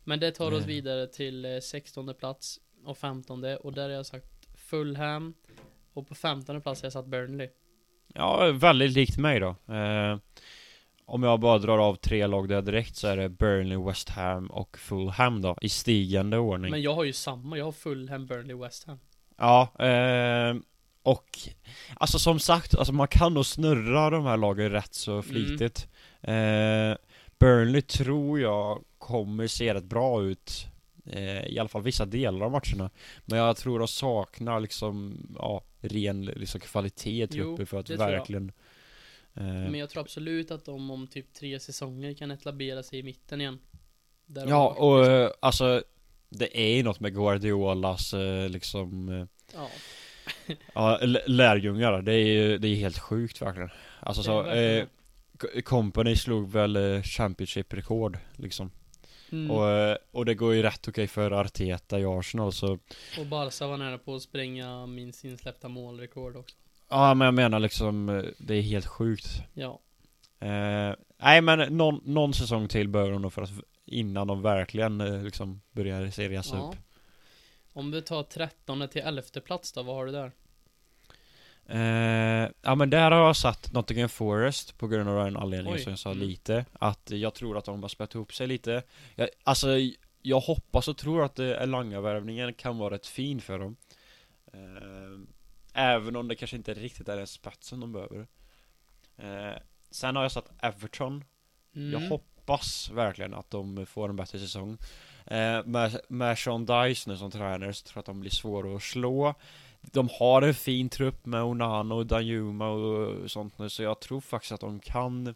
Men 0.08 0.20
det 0.20 0.30
tar 0.30 0.52
oss 0.52 0.64
vidare 0.64 1.06
till 1.06 1.44
eh, 1.44 1.58
16 1.60 2.14
plats 2.14 2.60
och 2.84 2.98
15 2.98 3.44
och 3.44 3.72
där 3.72 3.82
har 3.82 3.90
jag 3.90 4.06
sagt 4.06 4.26
Fulham 4.56 5.34
och 5.92 6.08
på 6.08 6.14
15 6.14 6.60
plats 6.60 6.82
har 6.82 6.86
jag 6.86 6.92
satt 6.92 7.06
Burnley. 7.06 7.48
Ja, 8.14 8.52
väldigt 8.52 8.92
likt 8.92 9.18
mig 9.18 9.40
då. 9.40 9.48
Eh, 9.74 10.18
om 11.04 11.22
jag 11.22 11.40
bara 11.40 11.58
drar 11.58 11.78
av 11.78 11.94
tre 11.94 12.26
lag 12.26 12.48
där 12.48 12.62
direkt 12.62 12.96
så 12.96 13.06
är 13.06 13.16
det 13.16 13.28
Burnley, 13.28 13.78
West 13.78 14.08
Ham 14.08 14.46
och 14.46 14.78
Fulham 14.78 15.42
då, 15.42 15.56
i 15.60 15.68
stigande 15.68 16.38
ordning. 16.38 16.70
Men 16.70 16.82
jag 16.82 16.94
har 16.94 17.04
ju 17.04 17.12
samma, 17.12 17.58
jag 17.58 17.64
har 17.64 17.72
Fulham, 17.72 18.26
Burnley, 18.26 18.56
West 18.56 18.86
Ham. 18.86 18.98
Ja, 19.36 19.72
eh, 19.78 20.56
och 21.02 21.38
alltså 21.94 22.18
som 22.18 22.38
sagt, 22.38 22.74
alltså 22.74 22.92
man 22.92 23.08
kan 23.08 23.34
nog 23.34 23.46
snurra 23.46 24.10
de 24.10 24.24
här 24.24 24.36
lagen 24.36 24.70
rätt 24.70 24.94
så 24.94 25.22
flitigt. 25.22 25.88
Eh, 26.20 26.94
Burnley 27.38 27.82
tror 27.82 28.40
jag 28.40 28.84
kommer 29.06 29.46
se 29.46 29.74
rätt 29.74 29.84
bra 29.84 30.22
ut 30.22 30.66
eh, 31.06 31.46
I 31.46 31.58
alla 31.58 31.68
fall 31.68 31.82
vissa 31.82 32.06
delar 32.06 32.46
av 32.46 32.52
matcherna. 32.52 32.90
Men 33.24 33.38
jag 33.38 33.56
tror 33.56 33.78
de 33.78 33.88
saknar 33.88 34.60
liksom, 34.60 35.18
ja, 35.38 35.64
ren 35.80 36.24
liksom 36.24 36.60
kvalitet 36.60 37.22
i 37.22 37.26
truppen 37.26 37.66
för 37.66 37.80
att 37.80 37.90
verkligen 37.90 38.52
eh, 39.34 39.42
Men 39.44 39.74
jag 39.74 39.90
tror 39.90 40.00
absolut 40.00 40.50
att 40.50 40.64
de 40.64 40.90
om 40.90 41.06
typ 41.06 41.32
tre 41.32 41.60
säsonger 41.60 42.14
kan 42.14 42.30
etablera 42.30 42.82
sig 42.82 42.98
i 42.98 43.02
mitten 43.02 43.40
igen. 43.40 43.58
Där 44.26 44.46
Ja, 44.46 44.68
och 44.68 45.06
eh, 45.06 45.30
alltså 45.40 45.82
Det 46.28 46.60
är 46.60 46.76
ju 46.76 46.82
något 46.82 47.00
med 47.00 47.14
Guardiolas 47.14 48.14
eh, 48.14 48.48
liksom 48.48 49.08
Ja, 49.54 49.68
Ja, 50.74 50.98
lärjungar, 51.26 52.02
det 52.02 52.12
är 52.12 52.26
ju, 52.26 52.58
det 52.58 52.68
är 52.68 52.74
helt 52.74 52.98
sjukt 52.98 53.42
verkligen. 53.42 53.70
Alltså 54.00 54.22
så, 54.22 54.50
eh, 54.50 54.84
Company 55.64 56.16
slog 56.16 56.50
väl 56.50 57.02
Championship-rekord 57.02 58.18
liksom 58.36 58.70
mm. 59.32 59.50
och, 59.50 59.68
eh, 59.68 59.96
och 60.10 60.24
det 60.24 60.34
går 60.34 60.54
ju 60.54 60.62
rätt 60.62 60.88
okej 60.88 61.06
för 61.06 61.30
Arteta 61.30 62.00
i 62.00 62.04
Arsenal 62.04 62.52
så 62.52 62.78
Och 63.18 63.26
Barca 63.26 63.66
var 63.66 63.76
nära 63.76 63.98
på 63.98 64.14
att 64.14 64.22
spränga 64.22 64.86
minst 64.86 65.24
insläppta 65.24 65.68
målrekord 65.68 66.36
också. 66.36 66.56
Ja 66.88 67.14
men 67.14 67.24
jag 67.24 67.34
menar 67.34 67.60
liksom, 67.60 68.08
eh, 68.08 68.24
det 68.38 68.54
är 68.54 68.62
helt 68.62 68.86
sjukt 68.86 69.42
Ja, 69.54 69.80
eh, 70.40 70.94
Nej 71.18 71.40
men 71.40 71.76
någon, 71.76 72.00
någon 72.04 72.34
säsong 72.34 72.68
till 72.68 72.88
behöver 72.88 73.12
de 73.12 73.22
nog 73.22 73.32
för 73.32 73.42
att 73.42 73.50
Innan 73.88 74.26
de 74.26 74.42
verkligen 74.42 75.00
eh, 75.00 75.22
liksom 75.22 75.60
börjar 75.72 76.10
serias 76.10 76.50
ja. 76.52 76.58
upp 76.58 76.76
Om 77.72 77.90
du 77.90 78.00
tar 78.00 78.22
13 78.22 78.88
till 78.88 79.02
11 79.02 79.22
plats 79.44 79.72
då, 79.72 79.82
vad 79.82 79.96
har 79.96 80.06
du 80.06 80.12
där? 80.12 80.32
Eh, 81.68 82.50
ja 82.62 82.74
men 82.74 82.90
där 82.90 83.10
har 83.10 83.26
jag 83.26 83.36
satt 83.36 83.72
Nottingham 83.72 84.08
Forest 84.08 84.78
på 84.78 84.88
grund 84.88 85.08
av 85.08 85.24
den 85.24 85.36
anledningen 85.36 85.76
Oj, 85.78 85.82
som 85.82 85.90
jag 85.92 85.98
sa 85.98 86.10
mm. 86.10 86.28
lite. 86.28 86.64
Att 86.72 87.10
jag 87.10 87.34
tror 87.34 87.58
att 87.58 87.64
de 87.64 87.82
har 87.82 87.88
spett 87.88 88.14
ihop 88.14 88.34
sig 88.34 88.46
lite. 88.46 88.82
Jag, 89.14 89.28
Alltså 89.44 89.68
jag 90.22 90.40
hoppas 90.40 90.88
och 90.88 90.96
tror 90.96 91.24
att 91.24 91.38
eh, 91.38 91.62
Elanga-värvningen 91.62 92.54
kan 92.54 92.78
vara 92.78 92.94
rätt 92.94 93.06
fin 93.06 93.40
för 93.40 93.58
dem. 93.58 93.76
Eh, 94.52 95.36
Även 95.78 96.16
om 96.16 96.28
det 96.28 96.36
kanske 96.36 96.56
inte 96.56 96.74
riktigt 96.74 97.08
är 97.08 97.16
den 97.16 97.26
spetsen 97.26 97.80
de 97.80 97.92
behöver. 97.92 98.26
Eh, 99.16 99.58
Sen 99.90 100.16
har 100.16 100.22
jag 100.22 100.32
satt 100.32 100.50
Everton. 100.62 101.24
Mm. 101.74 101.92
Jag 101.92 102.08
hoppas 102.08 102.90
verkligen 102.90 103.34
att 103.34 103.50
de 103.50 103.86
får 103.86 104.08
en 104.08 104.16
bättre 104.16 104.38
säsong. 104.38 104.78
Eh, 105.26 105.64
med, 105.64 106.00
med 106.08 106.38
Sean 106.38 106.66
Dice 106.66 107.10
nu 107.10 107.16
som 107.16 107.30
tränare 107.30 107.72
så 107.72 107.86
tror 107.86 107.96
jag 107.96 108.00
att 108.00 108.06
de 108.06 108.20
blir 108.20 108.30
svåra 108.30 108.76
att 108.76 108.82
slå 108.82 109.34
De 109.92 110.08
har 110.18 110.42
en 110.42 110.54
fin 110.54 110.88
trupp 110.88 111.26
med 111.26 111.42
Onana 111.42 111.94
och 111.94 112.06
Danjuma 112.06 112.68
och 112.68 113.30
sånt 113.30 113.58
nu 113.58 113.68
så 113.68 113.82
jag 113.82 114.00
tror 114.00 114.20
faktiskt 114.20 114.52
att 114.52 114.60
de 114.60 114.80
kan 114.80 115.34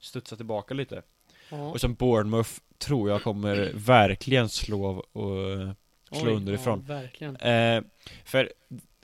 studsa 0.00 0.36
tillbaka 0.36 0.74
lite 0.74 1.02
Ja. 1.52 1.56
Och 1.70 1.80
som 1.80 1.94
Bournemouth 1.94 2.50
tror 2.78 3.10
jag 3.10 3.22
kommer 3.22 3.70
verkligen 3.74 4.48
slå 4.48 4.84
och 5.12 5.36
slå 6.12 6.28
Oj, 6.30 6.34
underifrån 6.36 6.84
Ja, 6.88 6.94
verkligen. 6.94 7.36
eh, 7.36 7.82
För 8.24 8.52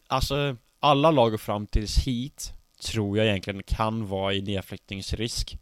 alltså 0.06 0.56
alla 0.80 1.10
lag 1.10 1.40
fram 1.40 1.66
tills 1.66 1.98
hit 1.98 2.52
tror 2.80 3.18
jag 3.18 3.26
egentligen 3.26 3.62
kan 3.62 4.06
vara 4.06 4.34
i 4.34 4.42
nedflyttningsrisk 4.42 5.58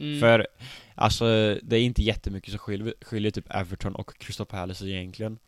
Mm. 0.00 0.20
för 0.20 0.46
alltså 0.94 1.24
det 1.62 1.76
är 1.76 1.80
inte 1.80 2.02
jättemycket 2.02 2.50
som 2.50 2.58
skiljer, 2.58 2.94
skiljer 3.00 3.30
typ 3.30 3.54
Everton 3.54 3.94
och 3.94 4.18
Crystal 4.18 4.46
Palace 4.46 4.86
egentligen 4.88 5.38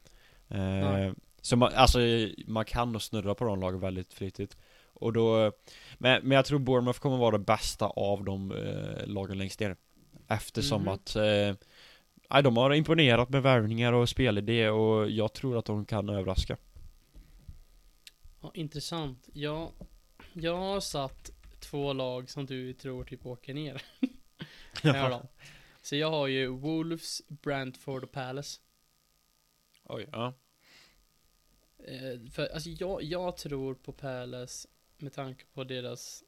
eh. 0.49 1.13
Så 1.41 1.57
man, 1.57 1.73
alltså 1.75 1.99
man 2.47 2.65
kan 2.65 2.93
nog 2.93 3.03
snurra 3.03 3.35
på 3.35 3.45
de 3.45 3.61
lagen 3.61 3.81
väldigt 3.81 4.13
flitigt 4.15 4.57
Och 4.93 5.13
då 5.13 5.53
Men, 5.99 6.23
men 6.23 6.37
jag 6.37 6.45
tror 6.45 6.59
Bournemouth 6.59 6.99
kommer 7.01 7.17
vara 7.17 7.39
det 7.39 7.45
bästa 7.45 7.87
av 7.87 8.25
de 8.25 8.53
eh, 8.53 9.07
lagen 9.07 9.39
längst 9.39 9.61
ner 9.61 9.77
Eftersom 10.29 10.83
Mhm. 10.83 10.89
att 10.89 11.17
eh, 11.17 12.43
de 12.43 12.57
har 12.57 12.75
imponerat 12.75 13.29
med 13.29 13.43
värvningar 13.43 13.93
och 13.93 14.09
spelidé 14.09 14.69
och 14.69 15.11
jag 15.11 15.33
tror 15.33 15.59
att 15.59 15.65
de 15.65 15.85
kan 15.87 16.09
överraska 16.09 16.57
Ja, 18.41 18.51
intressant. 18.55 19.29
Jag, 19.33 19.73
jag 20.33 20.57
har 20.57 20.81
satt 20.81 21.31
två 21.61 21.93
lag 21.93 22.31
som 22.31 22.47
du 22.47 22.73
tror 22.73 23.05
typ 23.05 23.27
åker 23.27 23.55
ner. 23.55 23.83
Då. 24.83 25.23
Så 25.83 25.97
jag 25.97 26.11
har 26.11 26.27
ju 26.27 26.47
Wolves, 26.47 27.23
Brentford 27.29 28.05
och 28.05 28.13
Palace. 28.13 28.61
Oj, 29.85 30.09
ja 30.13 30.35
Eh, 31.85 32.31
för 32.31 32.47
alltså 32.47 32.71
jag, 32.71 33.03
jag 33.03 33.37
tror 33.37 33.75
på 33.75 33.93
Palace 33.93 34.69
med 34.99 35.13
tanke 35.13 35.45
på 35.55 35.65
deras 35.65 36.25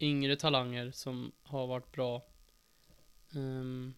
yngre 0.00 0.36
talanger 0.36 0.90
som 0.90 1.32
har 1.42 1.66
varit 1.66 1.92
bra. 1.92 2.24
Ehm, 3.34 3.94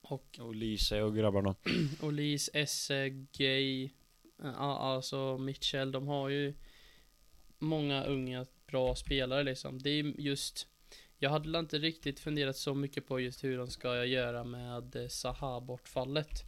och 0.00 0.38
Och 0.40 0.54
Lise 0.54 1.02
och 1.02 1.16
grabbarna 1.16 1.54
Olis, 2.02 2.50
Esse, 2.52 3.08
Gay, 3.08 3.90
ja, 4.42 4.78
alltså 4.78 5.38
Mitchell, 5.38 5.92
de 5.92 6.08
har 6.08 6.28
ju 6.28 6.54
många 7.58 8.04
unga 8.04 8.46
bra 8.66 8.94
spelare 8.94 9.42
liksom. 9.42 9.78
Det 9.78 9.90
är 9.90 10.20
just, 10.20 10.66
jag 11.18 11.30
hade 11.30 11.58
inte 11.58 11.78
riktigt 11.78 12.20
funderat 12.20 12.56
så 12.56 12.74
mycket 12.74 13.06
på 13.06 13.20
just 13.20 13.44
hur 13.44 13.58
de 13.58 13.70
ska 13.70 14.04
göra 14.04 14.44
med 14.44 14.96
eh, 14.96 15.08
Zaha-bortfallet. 15.08 16.44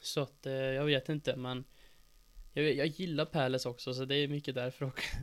Så 0.00 0.20
att, 0.20 0.46
eh, 0.46 0.52
jag 0.52 0.84
vet 0.84 1.08
inte, 1.08 1.36
men 1.36 1.64
jag, 2.52 2.72
jag 2.74 2.86
gillar 2.86 3.24
Palace 3.24 3.68
också, 3.68 3.94
så 3.94 4.04
det 4.04 4.16
är 4.16 4.28
mycket 4.28 4.54
därför 4.54 4.86
också. 4.86 5.16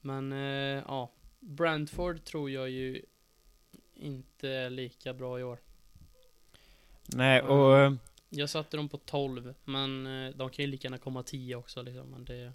Men, 0.00 0.32
eh, 0.32 0.82
ja. 0.88 1.12
Brentford 1.40 2.24
tror 2.24 2.50
jag 2.50 2.70
ju 2.70 3.02
inte 3.94 4.48
är 4.50 4.70
lika 4.70 5.14
bra 5.14 5.40
i 5.40 5.42
år. 5.42 5.58
Nej 7.06 7.42
och 7.42 7.78
eh, 7.78 7.92
Jag 8.28 8.50
satte 8.50 8.76
dem 8.76 8.88
på 8.88 8.98
12, 8.98 9.54
men 9.64 10.06
eh, 10.06 10.34
de 10.36 10.50
kan 10.50 10.64
ju 10.64 10.70
lika 10.70 10.86
gärna 10.86 10.98
komma 10.98 11.22
10 11.22 11.56
också 11.56 11.82
liksom, 11.82 12.10
men 12.10 12.24
det... 12.24 12.52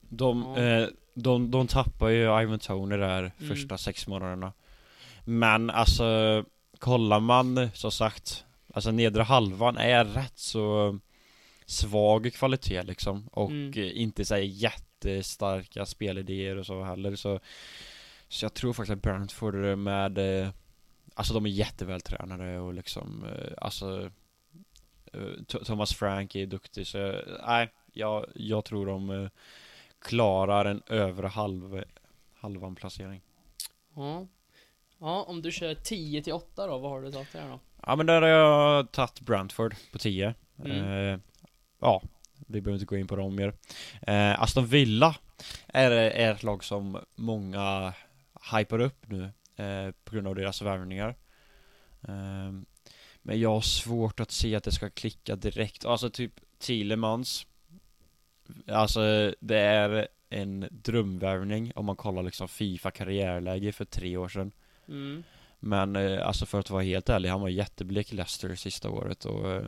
De, 0.00 0.54
Ja. 0.56 0.62
eh, 0.62 0.88
de, 1.14 1.50
de 1.50 1.66
tappar 1.66 2.08
ju 2.08 2.42
Ivan 2.42 2.58
Tony 2.58 2.96
där 2.96 3.18
Mm. 3.38 3.48
första 3.48 3.78
sex 3.78 4.06
månaderna 4.06 4.52
Men 5.24 5.70
alltså 5.70 6.04
Kollar 6.78 7.20
man 7.20 7.70
som 7.74 7.92
sagt 7.92 8.44
Alltså 8.72 8.90
nedre 8.90 9.22
halvan 9.22 9.76
är 9.76 10.04
rätt 10.04 10.38
så 10.38 10.98
Svag 11.66 12.32
kvalitet 12.34 12.82
liksom 12.82 13.28
Och 13.32 13.50
Mm. 13.50 13.72
eh, 13.76 14.00
inte 14.00 14.24
så 14.24 14.34
här 14.34 14.42
jättestarka 14.42 15.86
spelidéer 15.86 16.56
och 16.56 16.66
så 16.66 16.82
heller 16.82 17.16
så 17.16 17.40
Så 18.28 18.44
jag 18.44 18.54
tror 18.54 18.72
faktiskt 18.72 18.92
att 18.96 19.02
Brentford 19.02 19.54
med 19.78 20.18
eh, 20.42 20.48
Alltså 21.14 21.34
de 21.34 21.46
är 21.46 21.50
jättevältränade 21.50 22.58
och 22.58 22.74
liksom 22.74 23.24
eh, 23.24 23.52
Alltså 23.58 24.10
Th- 25.12 25.64
Thomas 25.64 25.94
Frank 25.94 26.34
är 26.34 26.46
duktig 26.46 26.86
så 26.86 27.14
nej 27.46 27.68
jag, 27.92 28.26
jag 28.34 28.64
tror 28.64 28.86
de 28.86 29.30
klarar 29.98 30.64
en 30.64 30.82
övre 30.86 31.26
halv, 31.26 31.84
halvan 32.34 32.74
placering. 32.74 33.20
Ja. 33.94 34.26
Ja, 34.98 35.22
om 35.22 35.42
du 35.42 35.52
kör 35.52 35.74
10 35.74 36.22
till 36.22 36.32
8 36.32 36.66
då, 36.66 36.78
vad 36.78 36.90
har 36.90 37.02
du 37.02 37.12
tagit 37.12 37.32
där 37.32 37.48
då? 37.48 37.60
Ja 37.86 37.96
men 37.96 38.06
där 38.06 38.22
har 38.22 38.28
jag 38.28 38.92
tagit 38.92 39.20
Brentford 39.20 39.74
på 39.92 39.98
10. 39.98 40.34
Mm. 40.64 41.12
Eh, 41.12 41.18
ja, 41.80 42.02
vi 42.46 42.60
behöver 42.60 42.76
inte 42.80 42.86
gå 42.86 42.96
in 42.96 43.06
på 43.06 43.16
dem 43.16 43.36
mer. 43.36 43.54
Eh, 44.02 44.42
Aston 44.42 44.66
Villa 44.66 45.16
är, 45.66 45.90
är 45.90 46.32
ett 46.32 46.42
lag 46.42 46.64
som 46.64 46.98
många 47.14 47.92
hypar 48.52 48.78
upp 48.78 49.10
nu 49.10 49.22
eh, 49.56 49.90
på 50.04 50.14
grund 50.14 50.26
av 50.26 50.34
deras 50.34 50.62
värvningar. 50.62 51.08
Eh, 52.08 52.52
men 53.22 53.40
jag 53.40 53.50
har 53.50 53.60
svårt 53.60 54.20
att 54.20 54.30
se 54.30 54.54
att 54.54 54.64
det 54.64 54.72
ska 54.72 54.90
klicka 54.90 55.36
direkt. 55.36 55.84
Alltså 55.84 56.10
typ 56.10 56.32
Thielemans. 56.58 57.46
Alltså 58.66 59.34
det 59.40 59.58
är 59.58 60.08
en 60.30 60.68
drömvärvning 60.70 61.72
om 61.74 61.84
man 61.84 61.96
kollar 61.96 62.22
liksom 62.22 62.48
Fifa 62.48 62.90
karriärläge 62.90 63.72
för 63.72 63.84
tre 63.84 64.16
år 64.16 64.28
sedan. 64.28 64.52
Mm. 64.88 65.22
Men 65.64 65.96
eh, 65.96 66.26
alltså 66.26 66.46
för 66.46 66.60
att 66.60 66.70
vara 66.70 66.82
helt 66.82 67.08
ärlig, 67.08 67.28
han 67.28 67.40
var 67.40 67.48
jätteblek 67.48 68.12
i 68.12 68.16
Leicester 68.16 68.54
sista 68.54 68.90
året 68.90 69.24
och 69.24 69.50
eh, 69.50 69.64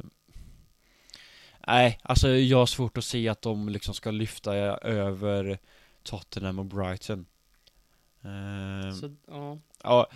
Nej, 1.67 1.99
alltså 2.03 2.29
jag 2.29 2.59
har 2.59 2.67
svårt 2.67 2.99
att 2.99 3.05
se 3.05 3.29
att 3.29 3.43
de 3.43 3.69
liksom 3.69 3.95
ska 3.95 4.11
lyfta 4.11 4.55
över 4.55 5.59
Tottenham 6.03 6.59
och 6.59 6.65
Brighton. 6.65 7.27
Eh, 8.23 8.95
Så, 8.95 9.15
ja. 9.27 9.59
Ja, 9.83 10.07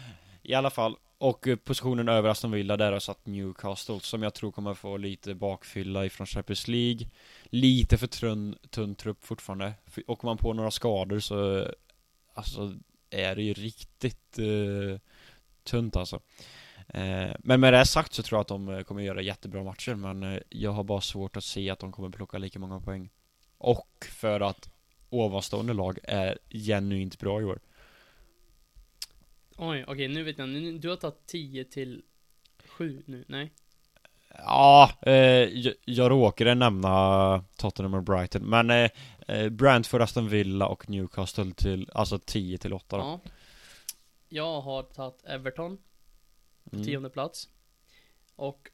i 0.43 0.55
alla 0.55 0.71
fall. 0.71 0.97
Och 1.19 1.49
eh, 1.49 1.57
positionen 1.57 2.09
över 2.09 2.29
Aston 2.29 2.51
Villa 2.51 2.77
där 2.77 2.93
har 2.93 3.01
satt 3.01 3.27
Newcastle 3.27 4.01
Som 4.01 4.23
jag 4.23 4.35
tror 4.35 4.53
kommer 4.53 4.75
få 4.75 4.97
lite 4.97 5.35
bakfylla 5.35 6.05
ifrån 6.07 6.27
Champions 6.27 6.69
League. 6.69 7.07
Lite 7.45 7.99
för 7.99 8.07
tunn, 8.07 8.57
tunn 8.71 8.95
trupp 8.95 9.25
fortfarande. 9.25 9.73
Åker 10.07 10.27
man 10.27 10.37
på 10.37 10.53
några 10.53 10.71
skador 10.71 11.21
så 11.21 11.67
Alltså 12.35 12.75
är 13.11 13.37
det 13.37 13.43
ju 13.43 13.53
riktigt 13.53 14.39
eh, 14.39 15.01
tunt 15.71 15.97
alltså 15.97 16.21
eh, 16.89 17.31
Men 17.39 17.61
med 17.61 17.73
det 17.73 17.87
sagt 17.87 18.15
så 18.15 18.23
tror 18.23 18.37
jag 18.37 18.41
att 18.41 18.49
de 18.49 18.69
eh, 18.69 18.83
kommer 18.83 19.03
göra 19.03 19.23
jättebra 19.23 19.65
matcher 19.65 19.95
Men 19.95 20.23
eh, 20.23 20.41
jag 20.49 20.71
har 20.71 20.85
bara 20.85 21.01
svårt 21.01 21.37
att 21.37 21.45
se 21.45 21.71
att 21.71 21.79
de 21.79 21.93
kommer 21.93 22.11
plocka 22.11 22.39
lika 22.39 22.59
många 22.59 22.81
poäng 22.81 23.11
Och 23.59 24.07
för 24.11 24.41
att 24.41 24.71
ovanstående 25.11 25.73
lag 25.73 25.99
är 26.03 26.39
genuint 26.51 27.19
bra 27.19 27.41
i 27.41 27.45
år 27.45 27.59
Oj, 29.57 29.85
okej 29.89 30.09
nu 30.09 30.23
vet 30.23 30.39
jag. 30.39 30.49
Du 30.81 30.89
har 30.89 30.97
tagit 30.97 31.27
10 31.27 31.65
till 31.65 32.03
7 32.65 33.03
nu, 33.07 33.25
nej? 33.29 33.53
Ja, 34.35 34.91
eh, 35.03 35.13
jag, 35.15 35.75
jag 35.85 36.11
råkade 36.11 36.55
nämna 36.55 37.45
Tottenham 37.57 37.95
och 37.95 38.03
Brighton 38.03 38.43
Men 38.43 38.71
eh, 38.71 39.49
Brentford, 39.51 40.03
Aston 40.03 40.29
Villa 40.29 40.67
och 40.67 40.91
Newcastle 40.91 41.53
till 41.53 41.91
Alltså 41.95 42.19
10 42.19 42.59
till 42.59 42.73
8 42.73 42.97
då 42.97 43.03
Ja. 43.03 43.21
Jag 44.29 44.61
har 44.61 44.83
tagit 44.83 45.25
Everton, 45.25 45.79
mm. 46.73 46.85
tionde 46.85 47.11
plats. 47.11 47.49
Och 48.37 48.71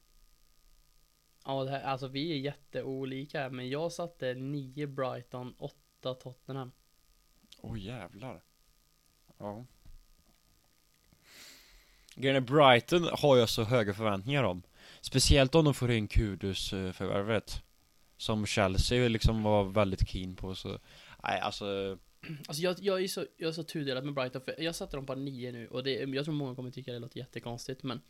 Ja, 1.45 1.63
det 1.63 1.71
här, 1.71 1.81
alltså 1.81 2.07
vi 2.07 2.31
är 2.31 2.35
jätteolika 2.35 3.39
här, 3.39 3.49
men 3.49 3.69
jag 3.69 3.91
satte 3.91 4.33
9 4.33 4.87
Brighton, 4.87 5.55
8 5.57 6.13
Tottenham. 6.13 6.71
Åh 7.57 7.73
oh, 7.73 7.79
jävlar 7.79 8.43
Ja 9.37 9.65
Grejen 12.15 12.35
är 12.35 12.41
Brighton 12.41 13.09
har 13.11 13.37
jag 13.37 13.49
så 13.49 13.63
höga 13.63 13.93
förväntningar 13.93 14.43
om 14.43 14.63
Speciellt 15.01 15.55
om 15.55 15.65
de 15.65 15.73
får 15.73 15.91
in 15.91 16.07
Kudus 16.07 16.73
eh, 16.73 16.91
förvärvet 16.91 17.63
Som 18.17 18.45
Chelsea 18.45 19.09
liksom 19.09 19.43
var 19.43 19.63
väldigt 19.63 20.09
keen 20.09 20.35
på 20.35 20.55
så 20.55 20.79
Nej 21.23 21.39
alltså 21.39 21.97
Alltså 22.47 22.63
jag, 22.63 22.75
jag 22.79 23.03
är 23.03 23.07
så, 23.07 23.25
jag 23.37 23.47
är 23.47 23.51
så 23.51 23.63
tudelad 23.63 24.03
med 24.05 24.13
Brighton, 24.13 24.41
för 24.41 24.61
jag 24.61 24.75
satte 24.75 24.97
dem 24.97 25.05
på 25.05 25.15
9 25.15 25.51
nu 25.51 25.67
och 25.67 25.83
det, 25.83 25.91
jag 25.91 26.25
tror 26.25 26.33
många 26.35 26.55
kommer 26.55 26.71
tycka 26.71 26.93
det 26.93 26.99
låter 26.99 27.17
jättekonstigt, 27.19 27.83
men 27.83 28.01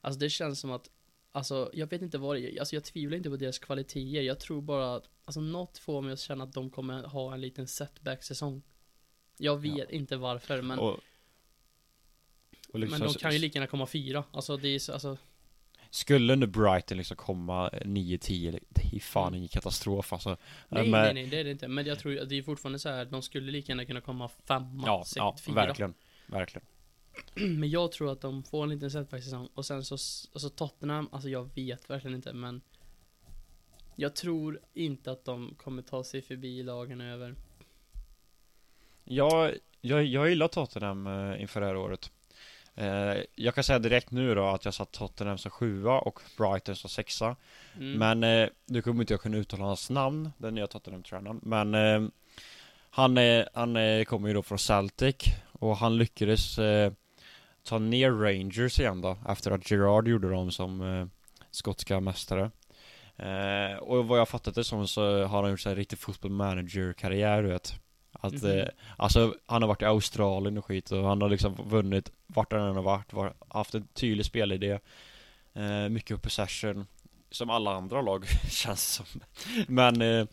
Alltså 0.00 0.20
det 0.20 0.30
känns 0.30 0.60
som 0.60 0.70
att 0.70 0.90
Alltså 1.32 1.70
jag 1.74 1.90
vet 1.90 2.02
inte 2.02 2.18
vad 2.18 2.36
det 2.36 2.40
är, 2.40 2.58
alltså 2.60 2.76
jag 2.76 2.84
tvivlar 2.84 3.16
inte 3.16 3.30
på 3.30 3.36
deras 3.36 3.58
kvaliteter, 3.58 4.22
jag 4.22 4.40
tror 4.40 4.62
bara 4.62 4.94
att 4.94 5.08
Alltså 5.24 5.40
något 5.40 5.78
får 5.78 6.02
mig 6.02 6.12
att 6.12 6.20
känna 6.20 6.44
att 6.44 6.52
de 6.52 6.70
kommer 6.70 7.02
ha 7.02 7.34
en 7.34 7.40
liten 7.40 7.66
setback-säsong. 7.68 8.62
Jag 9.38 9.56
vet 9.60 9.76
Ja. 9.78 9.84
inte 9.90 10.16
varför, 10.16 10.62
men 10.62 10.78
och, 10.78 11.00
och 12.68 12.78
liksom, 12.78 12.98
Men 13.00 13.08
de 13.08 13.14
kan 13.14 13.32
ju 13.32 13.38
lika 13.38 13.58
gärna 13.58 13.66
komma 13.66 13.86
fyra, 13.86 14.24
alltså 14.30 14.56
det 14.56 14.68
är 14.68 14.78
så, 14.78 14.92
alltså 14.92 15.18
Skulle 15.90 16.36
nu 16.36 16.46
Brighton 16.46 16.98
liksom 16.98 17.16
komma 17.16 17.68
9-10 17.84 18.58
Det 18.68 18.96
är 18.96 19.00
fan 19.00 19.26
Mm. 19.28 19.36
ingen 19.38 19.48
katastrof 19.48 20.12
alltså 20.12 20.36
Nej, 20.68 20.90
Men- 20.90 20.90
nej, 20.90 21.14
nej, 21.14 21.26
det 21.26 21.40
är 21.40 21.44
det 21.44 21.50
inte. 21.50 21.68
Men 21.68 21.86
jag 21.86 21.98
tror 21.98 22.18
att 22.18 22.28
det 22.28 22.38
är 22.38 22.42
fortfarande 22.42 22.78
så 22.78 22.88
här, 22.88 23.04
de 23.04 23.22
skulle 23.22 23.50
lika 23.52 23.72
gärna 23.72 23.84
kunna 23.84 24.00
komma 24.00 24.28
femma, 24.28 24.82
Ja, 24.86 25.04
sex, 25.06 25.16
ja 25.16 25.36
fyra. 25.40 25.54
verkligen 25.54 25.94
Verkligen 26.26 26.66
Men 27.58 27.70
jag 27.70 27.92
tror 27.92 28.12
att 28.12 28.20
de 28.20 28.42
får 28.42 28.62
en 28.62 28.68
liten 28.70 28.90
setback-säsong 28.90 29.48
och 29.54 29.66
sen 29.66 29.84
så, 29.84 29.94
alltså 29.94 30.50
Tottenham, 30.50 31.08
alltså 31.12 31.28
jag 31.28 31.50
vet 31.54 31.90
verkligen 31.90 32.14
inte 32.14 32.32
men 32.32 32.60
Jag 33.96 34.16
tror 34.16 34.60
inte 34.74 35.12
att 35.12 35.24
de 35.24 35.54
kommer 35.58 35.82
ta 35.82 36.04
sig 36.04 36.22
förbi 36.22 36.62
lagen 36.62 37.00
över. 37.00 37.34
Jag, 39.04 39.54
jag, 39.80 40.04
jag 40.04 40.28
gillar 40.28 40.48
Tottenham 40.48 41.06
eh, 41.06 41.40
inför 41.42 41.60
det 41.60 41.66
här 41.66 41.76
året 41.76 42.10
Jag 43.34 43.54
kan 43.54 43.64
säga 43.64 43.78
direkt 43.78 44.10
nu 44.10 44.34
då 44.34 44.46
att 44.46 44.64
jag 44.64 44.74
satt 44.74 44.92
Tottenham 44.92 45.38
som 45.38 45.50
sjua 45.50 45.98
och 45.98 46.20
Brighton 46.38 46.76
som 46.76 46.90
sexa. 46.90 47.36
Mm. 47.76 47.92
Men 47.98 48.42
eh, 48.42 48.48
nu 48.66 48.82
kommer 48.82 49.00
inte 49.00 49.12
jag 49.12 49.20
kunna 49.20 49.36
uttala 49.36 49.64
hans 49.64 49.90
namn, 49.90 50.30
den 50.38 50.54
nya 50.54 50.66
Tottenham-tränaren. 50.66 51.40
Men 51.42 51.74
eh, 51.74 52.08
han, 52.90 53.18
är, 53.18 53.48
han 53.54 53.76
är, 53.76 54.04
kommer 54.04 54.28
ju 54.28 54.34
då 54.34 54.42
från 54.42 54.58
Celtic 54.58 55.16
och 55.52 55.76
han 55.76 55.98
lyckades 55.98 56.58
eh, 56.58 56.92
ta 57.62 57.78
ner 57.78 58.10
Rangers 58.10 58.80
igen 58.80 59.00
då 59.00 59.16
efter 59.28 59.50
att 59.50 59.70
Gerard 59.70 60.08
gjorde 60.08 60.30
dem 60.30 60.50
som 60.50 60.80
eh, 60.80 61.06
skotska 61.50 62.00
mästare. 62.00 62.50
Eh, 63.16 63.78
Och 63.78 64.06
vad 64.08 64.18
jag 64.18 64.28
fattat 64.28 64.54
det 64.54 64.64
som 64.64 64.88
så 64.88 65.24
har 65.24 65.42
han 65.42 65.50
gjort 65.50 65.66
en 65.66 65.76
riktig 65.76 65.98
football 65.98 66.30
manager-karriär 66.30 67.42
du 67.42 67.48
vet 67.48 67.74
att, 68.20 68.42
Mhm. 68.42 68.58
eh, 68.58 68.66
alltså 68.96 69.34
han 69.46 69.62
har 69.62 69.68
varit 69.68 69.82
i 69.82 69.84
Australien 69.84 70.58
och 70.58 70.64
skit 70.64 70.90
och 70.92 71.04
han 71.04 71.22
har 71.22 71.28
liksom 71.28 71.54
vunnit 71.54 72.10
vart 72.26 72.52
han 72.52 72.62
än 72.62 72.76
har 72.76 72.82
varit, 72.82 73.12
var, 73.12 73.34
haft 73.48 73.74
en 73.74 73.86
tydlig 73.86 74.26
spelidé 74.26 74.78
eh, 75.54 75.88
Mycket 75.88 76.22
possession 76.22 76.86
Som 77.30 77.50
alla 77.50 77.70
andra 77.74 78.02
lag 78.02 78.26
känns 78.50 78.92
som 78.94 79.06
Men 79.68 80.02
eh, 80.02 80.26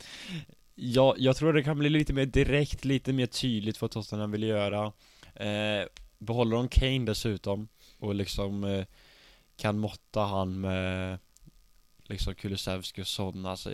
jag, 0.75 1.15
jag 1.19 1.36
tror 1.36 1.53
det 1.53 1.63
kan 1.63 1.79
bli 1.79 1.89
lite 1.89 2.13
mer 2.13 2.25
direkt, 2.25 2.86
lite 2.86 3.13
mer 3.13 3.25
tydligt 3.25 3.81
vad 3.81 3.91
Tottenham 3.91 4.31
vill 4.31 4.43
göra 4.43 4.86
eh, 5.36 5.88
Behåller 6.17 6.55
de 6.55 6.67
Kane 6.67 7.05
dessutom 7.05 7.67
och 7.99 8.15
liksom 8.15 8.63
eh, 8.63 8.86
kan 9.58 9.79
måtta 9.79 10.21
han 10.21 10.62
med 10.62 11.19
liksom 12.03 12.36
Kulusevski 12.36 13.01
och 13.01 13.08
sådana 13.08 13.51
alltså, 13.51 13.71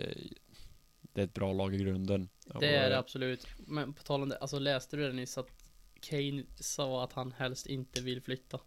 Det 1.12 1.20
är 1.20 1.24
ett 1.24 1.34
bra 1.34 1.52
lag 1.52 1.74
i 1.74 1.78
grunden 1.78 2.28
Det 2.60 2.76
är 2.76 2.88
det 2.88 2.94
eh, 2.94 2.98
absolut. 2.98 3.46
Men 3.58 3.92
på 3.92 4.02
tal 4.02 4.22
om 4.22 4.28
det, 4.28 4.36
alltså 4.36 4.58
läste 4.58 4.96
du 4.96 5.06
det 5.06 5.12
nyss 5.12 5.38
att 5.38 5.48
Kane 6.00 6.44
sa 6.60 7.04
att 7.04 7.12
han 7.12 7.32
helst 7.32 7.66
inte 7.66 8.00
vill 8.00 8.22
flytta? 8.22 8.60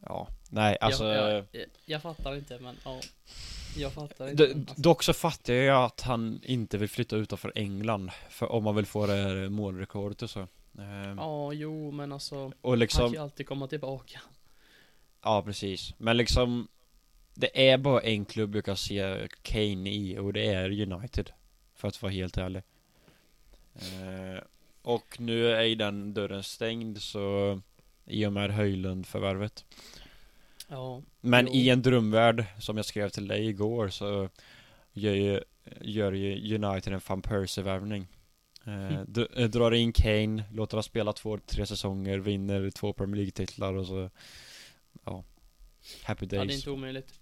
Ja, 0.00 0.28
nej 0.50 0.76
alltså 0.80 1.04
jag, 1.04 1.32
jag, 1.32 1.44
jag, 1.52 1.66
jag 1.84 2.02
fattar 2.02 2.34
inte 2.36 2.58
men 2.58 2.76
ja. 2.84 3.00
Jag 3.76 3.92
fattar 3.92 4.28
inte. 4.28 4.46
D- 4.46 4.54
alltså, 4.68 4.82
Dock 4.82 5.02
så 5.02 5.12
fattar 5.12 5.52
jag 5.54 5.84
att 5.84 6.00
han 6.00 6.40
inte 6.44 6.78
vill 6.78 6.88
flytta 6.88 7.16
utanför 7.16 7.52
England 7.54 8.10
För 8.30 8.52
om 8.52 8.64
man 8.64 8.76
vill 8.76 8.86
få 8.86 9.06
det 9.06 9.12
här 9.14 9.48
målrekordet 9.48 10.22
och 10.22 10.30
så 10.30 10.46
Ehm, 10.78 11.18
Ja, 11.18 11.52
jo 11.52 11.90
men 11.90 12.12
alltså. 12.12 12.36
Och 12.36 12.44
Han 12.44 12.70
kan 12.72 12.78
liksom, 12.78 13.12
ju 13.12 13.18
alltid 13.18 13.46
komma 13.48 13.66
tillbaka. 13.66 14.20
ja 15.22 15.42
precis 15.42 15.94
Men 15.98 16.16
liksom 16.16 16.68
Det 17.40 17.68
är 17.70 17.78
bara 17.78 18.00
en 18.00 18.24
klubb 18.24 18.56
jag 18.56 18.64
kan 18.64 18.76
se 18.76 19.28
Kane 19.42 19.90
i 19.90 20.18
och 20.18 20.32
det 20.32 20.46
är 20.46 20.70
United 20.92 21.30
För 21.74 21.88
att 21.88 22.02
vara 22.02 22.12
helt 22.12 22.36
ärlig 22.38 22.62
Ehm, 23.74 24.40
Och 24.82 25.20
nu 25.20 25.50
är 25.52 25.62
ju 25.62 25.74
den 25.74 26.14
dörren 26.14 26.42
stängd 26.42 27.02
så 27.02 27.60
I 28.06 28.26
och 28.26 28.32
med 28.32 28.50
Höjlund-förvärvet 28.50 29.64
Ja. 30.68 31.02
Men 31.20 31.46
Jo. 31.46 31.52
i 31.54 31.70
en 31.70 31.82
drömvärld, 31.82 32.44
som 32.60 32.76
jag 32.76 32.86
skrev 32.86 33.08
till 33.08 33.28
dig 33.28 33.46
igår, 33.48 33.88
så 33.88 34.28
gör 34.92 35.14
ju, 35.14 35.40
gör 35.80 36.12
ju 36.12 36.54
United 36.58 36.92
en 36.92 37.00
van 37.08 37.22
Persie-värvning. 37.22 38.06
Eh, 38.66 38.96
Mm. 39.00 39.26
eh, 39.36 39.48
drar 39.48 39.72
in 39.74 39.92
Kane, 39.92 40.44
låter 40.52 40.72
honom 40.76 40.82
spela 40.82 41.12
två, 41.12 41.38
tre 41.38 41.66
säsonger, 41.66 42.18
vinner 42.18 42.70
två 42.70 42.92
Premier 42.92 43.16
League-titlar 43.16 43.74
och 43.74 43.86
så 43.86 44.10
Ja 45.04 45.24
Happy 46.02 46.24
Ja, 46.26 46.28
det 46.30 46.36
är 46.36 46.44
days 46.44 46.54
inte 46.56 46.70
omöjligt. 46.70 47.17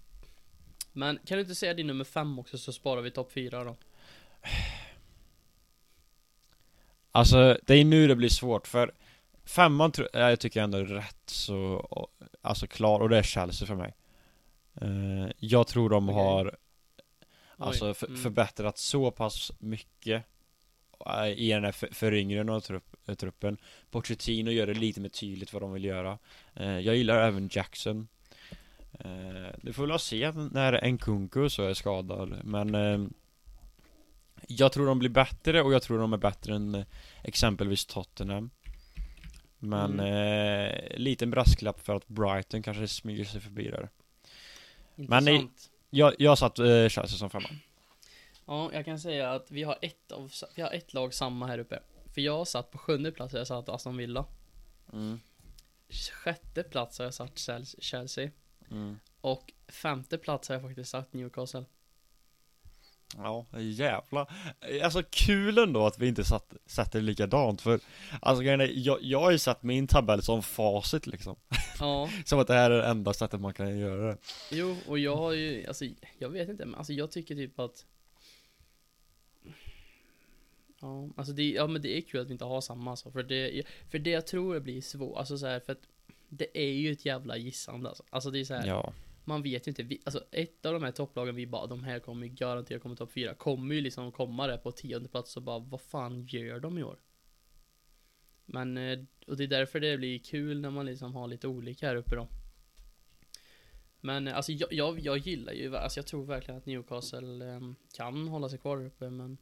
Men 0.97 1.19
kan 1.25 1.37
du 1.37 1.41
inte 1.41 1.55
säga 1.55 1.73
din 1.73 1.87
nummer 1.87 2.03
fem 2.03 2.39
också 2.39 2.57
så 2.57 2.73
sparar 2.73 3.01
vi 3.01 3.11
topp 3.11 3.31
fyra 3.31 3.63
då? 3.63 3.75
Alltså, 7.11 7.57
det 7.65 7.73
är 7.73 7.85
nu 7.85 8.07
det 8.07 8.15
blir 8.15 8.29
svårt 8.29 8.67
för 8.67 8.91
Femman 9.45 9.91
tro- 9.91 10.07
eh, 10.13 10.19
jag 10.21 10.39
tycker 10.39 10.59
jag 10.59 10.63
ändå 10.63 10.77
är 10.77 10.85
rätt 10.85 11.21
så 11.25 11.87
Alltså 12.41 12.67
klar, 12.67 12.99
och 12.99 13.09
det 13.09 13.17
är 13.17 13.23
Chelsea 13.23 13.67
för 13.67 13.75
mig 13.75 13.93
Eh, 14.81 15.31
Jag 15.39 15.67
tror 15.67 15.89
de 15.89 16.09
Okej. 16.09 16.23
har 16.23 16.57
Alltså 17.57 17.93
för, 17.93 18.07
mm. 18.07 18.21
förbättrat 18.23 18.77
så 18.77 19.11
pass 19.11 19.51
mycket 19.59 20.23
eh, 21.05 21.27
I 21.27 21.49
den 21.51 21.63
här 21.63 21.71
för- 21.71 21.93
föryngringen 21.93 22.49
av 22.49 22.59
trupp, 22.59 22.95
truppen 23.17 23.57
Pochettino 23.91 24.51
gör 24.51 24.67
det 24.67 24.73
lite 24.73 25.01
mer 25.01 25.09
tydligt 25.09 25.53
vad 25.53 25.61
de 25.61 25.73
vill 25.73 25.83
göra 25.85 26.17
Eh, 26.55 26.79
Jag 26.79 26.95
gillar 26.95 27.27
även 27.27 27.49
Jackson 27.51 28.07
eh, 28.91 29.53
Det 29.61 29.73
får 29.73 29.87
väl 29.87 29.99
se 29.99 30.31
när 30.31 30.91
Nkunku 30.91 31.49
så 31.49 31.63
är 31.63 31.73
skadad 31.73 32.39
Men 32.43 32.75
eh, 32.75 33.07
Jag 34.47 34.71
tror 34.71 34.85
de 34.87 34.99
blir 34.99 35.09
bättre 35.09 35.61
och 35.61 35.73
jag 35.73 35.81
tror 35.81 35.99
de 35.99 36.13
är 36.13 36.17
bättre 36.17 36.55
än 36.55 36.75
eh, 36.75 36.85
exempelvis 37.23 37.85
Tottenham 37.85 38.49
Men 39.59 39.99
Mm. 39.99 40.05
eh, 40.05 40.97
liten 40.97 41.31
brasklapp 41.31 41.79
för 41.79 41.95
att 41.95 42.07
Brighton 42.07 42.63
kanske 42.63 42.87
smyger 42.87 43.25
sig 43.25 43.41
förbi 43.41 43.67
där 43.71 43.89
Men 44.95 45.27
Intressant. 45.27 45.69
Jag, 45.89 46.13
jag 46.19 46.37
satt 46.37 46.59
eh, 46.59 46.65
Chelsea 46.65 47.07
som 47.07 47.29
femma 47.29 47.49
Ja, 48.45 48.69
jag 48.73 48.85
kan 48.85 48.99
säga 48.99 49.31
att 49.31 49.51
vi 49.51 49.63
har 49.63 49.77
ett 49.81 50.11
av, 50.11 50.31
vi 50.55 50.61
har 50.61 50.71
ett 50.71 50.93
lag 50.93 51.13
samma 51.13 51.47
här 51.47 51.59
uppe. 51.59 51.79
För 52.13 52.21
jag 52.21 52.47
satt 52.47 52.71
på 52.71 52.77
sjunde 52.77 53.11
plats 53.11 53.33
och 53.33 53.39
jag 53.39 53.47
satt 53.47 53.69
Aston 53.69 53.97
Villa. 53.97 54.25
mm. 54.93 55.19
Sjätte 56.11 56.63
plats 56.63 56.97
har 56.99 57.05
jag 57.05 57.13
satt 57.13 57.49
Chelsea. 57.79 58.29
Mm. 58.71 58.99
Och 59.21 59.53
femte 59.67 60.17
plats 60.17 60.49
har 60.49 60.55
jag 60.55 60.63
faktiskt 60.63 60.89
satt 60.89 61.13
Newcastle. 61.13 61.65
Ja, 63.15 63.45
jävla 63.59 64.27
Alltså 64.83 65.03
kul 65.09 65.57
ändå 65.57 65.85
att 65.85 65.99
vi 65.99 66.07
inte 66.07 66.23
satt, 66.23 66.53
sätter 66.65 67.01
likadant 67.01 67.61
för 67.61 67.79
Alltså 68.21 68.43
grejen 68.43 68.61
är, 68.61 68.71
jag, 68.75 68.97
jag 69.01 69.19
har 69.19 69.31
ju 69.31 69.39
satt 69.39 69.63
min 69.63 69.87
tabell 69.87 70.21
som 70.23 70.43
facit 70.43 71.07
liksom 71.07 71.35
Ja, 71.79 72.09
Som 72.25 72.39
att 72.39 72.47
det 72.47 72.53
här 72.53 72.71
är 72.71 72.77
det 72.77 72.87
enda 72.87 73.13
sättet 73.13 73.41
man 73.41 73.53
kan 73.53 73.77
göra 73.77 74.07
det 74.07 74.17
jo, 74.51 74.75
och 74.87 74.99
jag 74.99 75.15
har 75.15 75.31
ju, 75.31 75.67
alltså, 75.67 75.85
jag 76.17 76.29
vet 76.29 76.49
inte, 76.49 76.65
men 76.65 76.75
alltså 76.75 76.93
jag 76.93 77.11
tycker 77.11 77.35
typ 77.35 77.59
att 77.59 77.85
Ja, 80.81 81.09
alltså 81.15 81.33
det, 81.33 81.51
ja 81.51 81.67
men 81.67 81.81
det 81.81 81.97
är 81.97 82.01
kul 82.01 82.21
att 82.21 82.27
vi 82.27 82.31
inte 82.31 82.45
har 82.45 82.61
samma 82.61 82.91
alltså, 82.91 83.11
för 83.11 83.23
det, 83.23 83.63
för 83.89 83.99
det 83.99 84.09
jag 84.09 84.27
tror 84.27 84.53
det 84.53 84.61
blir 84.61 84.81
svårt, 84.81 85.17
alltså 85.17 85.37
så 85.37 85.47
här, 85.47 85.59
för 85.59 85.71
att 85.71 85.87
det 86.29 86.57
är 86.59 86.71
ju 86.73 86.91
ett 86.91 87.05
jävla 87.05 87.37
gissande 87.37 87.89
alltså. 87.89 88.03
Alltså 88.09 88.31
det 88.31 88.39
är 88.39 88.45
så 88.45 88.53
här, 88.53 88.67
Ja, 88.67 88.93
man 89.25 89.43
vet 89.43 89.67
ju 89.67 89.71
inte, 89.71 89.83
vi, 89.83 90.01
alltså 90.05 90.23
ett 90.31 90.65
av 90.65 90.73
de 90.73 90.83
här 90.83 90.91
topplagen 90.91 91.35
vi 91.35 91.47
bara, 91.47 91.67
de 91.67 91.83
här 91.83 91.99
kommer 91.99 92.27
ju 92.27 92.33
garanterat 92.33 92.81
komma 92.81 92.95
topp 92.95 93.11
fyra, 93.11 93.33
kommer 93.33 93.75
ju 93.75 93.81
liksom 93.81 94.11
komma 94.11 94.47
där 94.47 94.57
på 94.57 94.71
tionde 94.71 95.09
plats 95.09 95.37
och 95.37 95.43
bara, 95.43 95.59
vad 95.59 95.81
fan 95.81 96.25
gör 96.25 96.59
de 96.59 96.77
i 96.77 96.83
år? 96.83 96.99
Men, 98.45 98.77
eh, 98.77 98.99
och 99.27 99.37
det 99.37 99.43
är 99.43 99.47
därför 99.47 99.79
det 99.79 99.97
blir 99.97 100.19
kul 100.19 100.61
när 100.61 100.69
man 100.69 100.85
liksom 100.85 101.15
har 101.15 101.27
lite 101.27 101.47
olika 101.47 101.87
här 101.87 101.95
uppe 101.95 102.15
då. 102.15 102.27
Men 103.99 104.27
eh, 104.27 104.35
alltså 104.35 104.51
jag, 104.51 104.73
jag, 104.73 104.99
jag 104.99 105.17
gillar 105.17 105.53
ju, 105.53 105.75
alltså 105.75 105.99
jag 105.99 106.07
tror 106.07 106.25
verkligen 106.25 106.57
att 106.57 106.65
Newcastle 106.65 107.45
eh, 107.53 107.59
kan 107.93 108.27
hålla 108.27 108.49
sig 108.49 108.59
kvar 108.59 108.85
uppe 108.85 109.09
men 109.09 109.37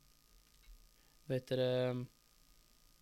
Vet 1.26 1.48
du 1.48 2.06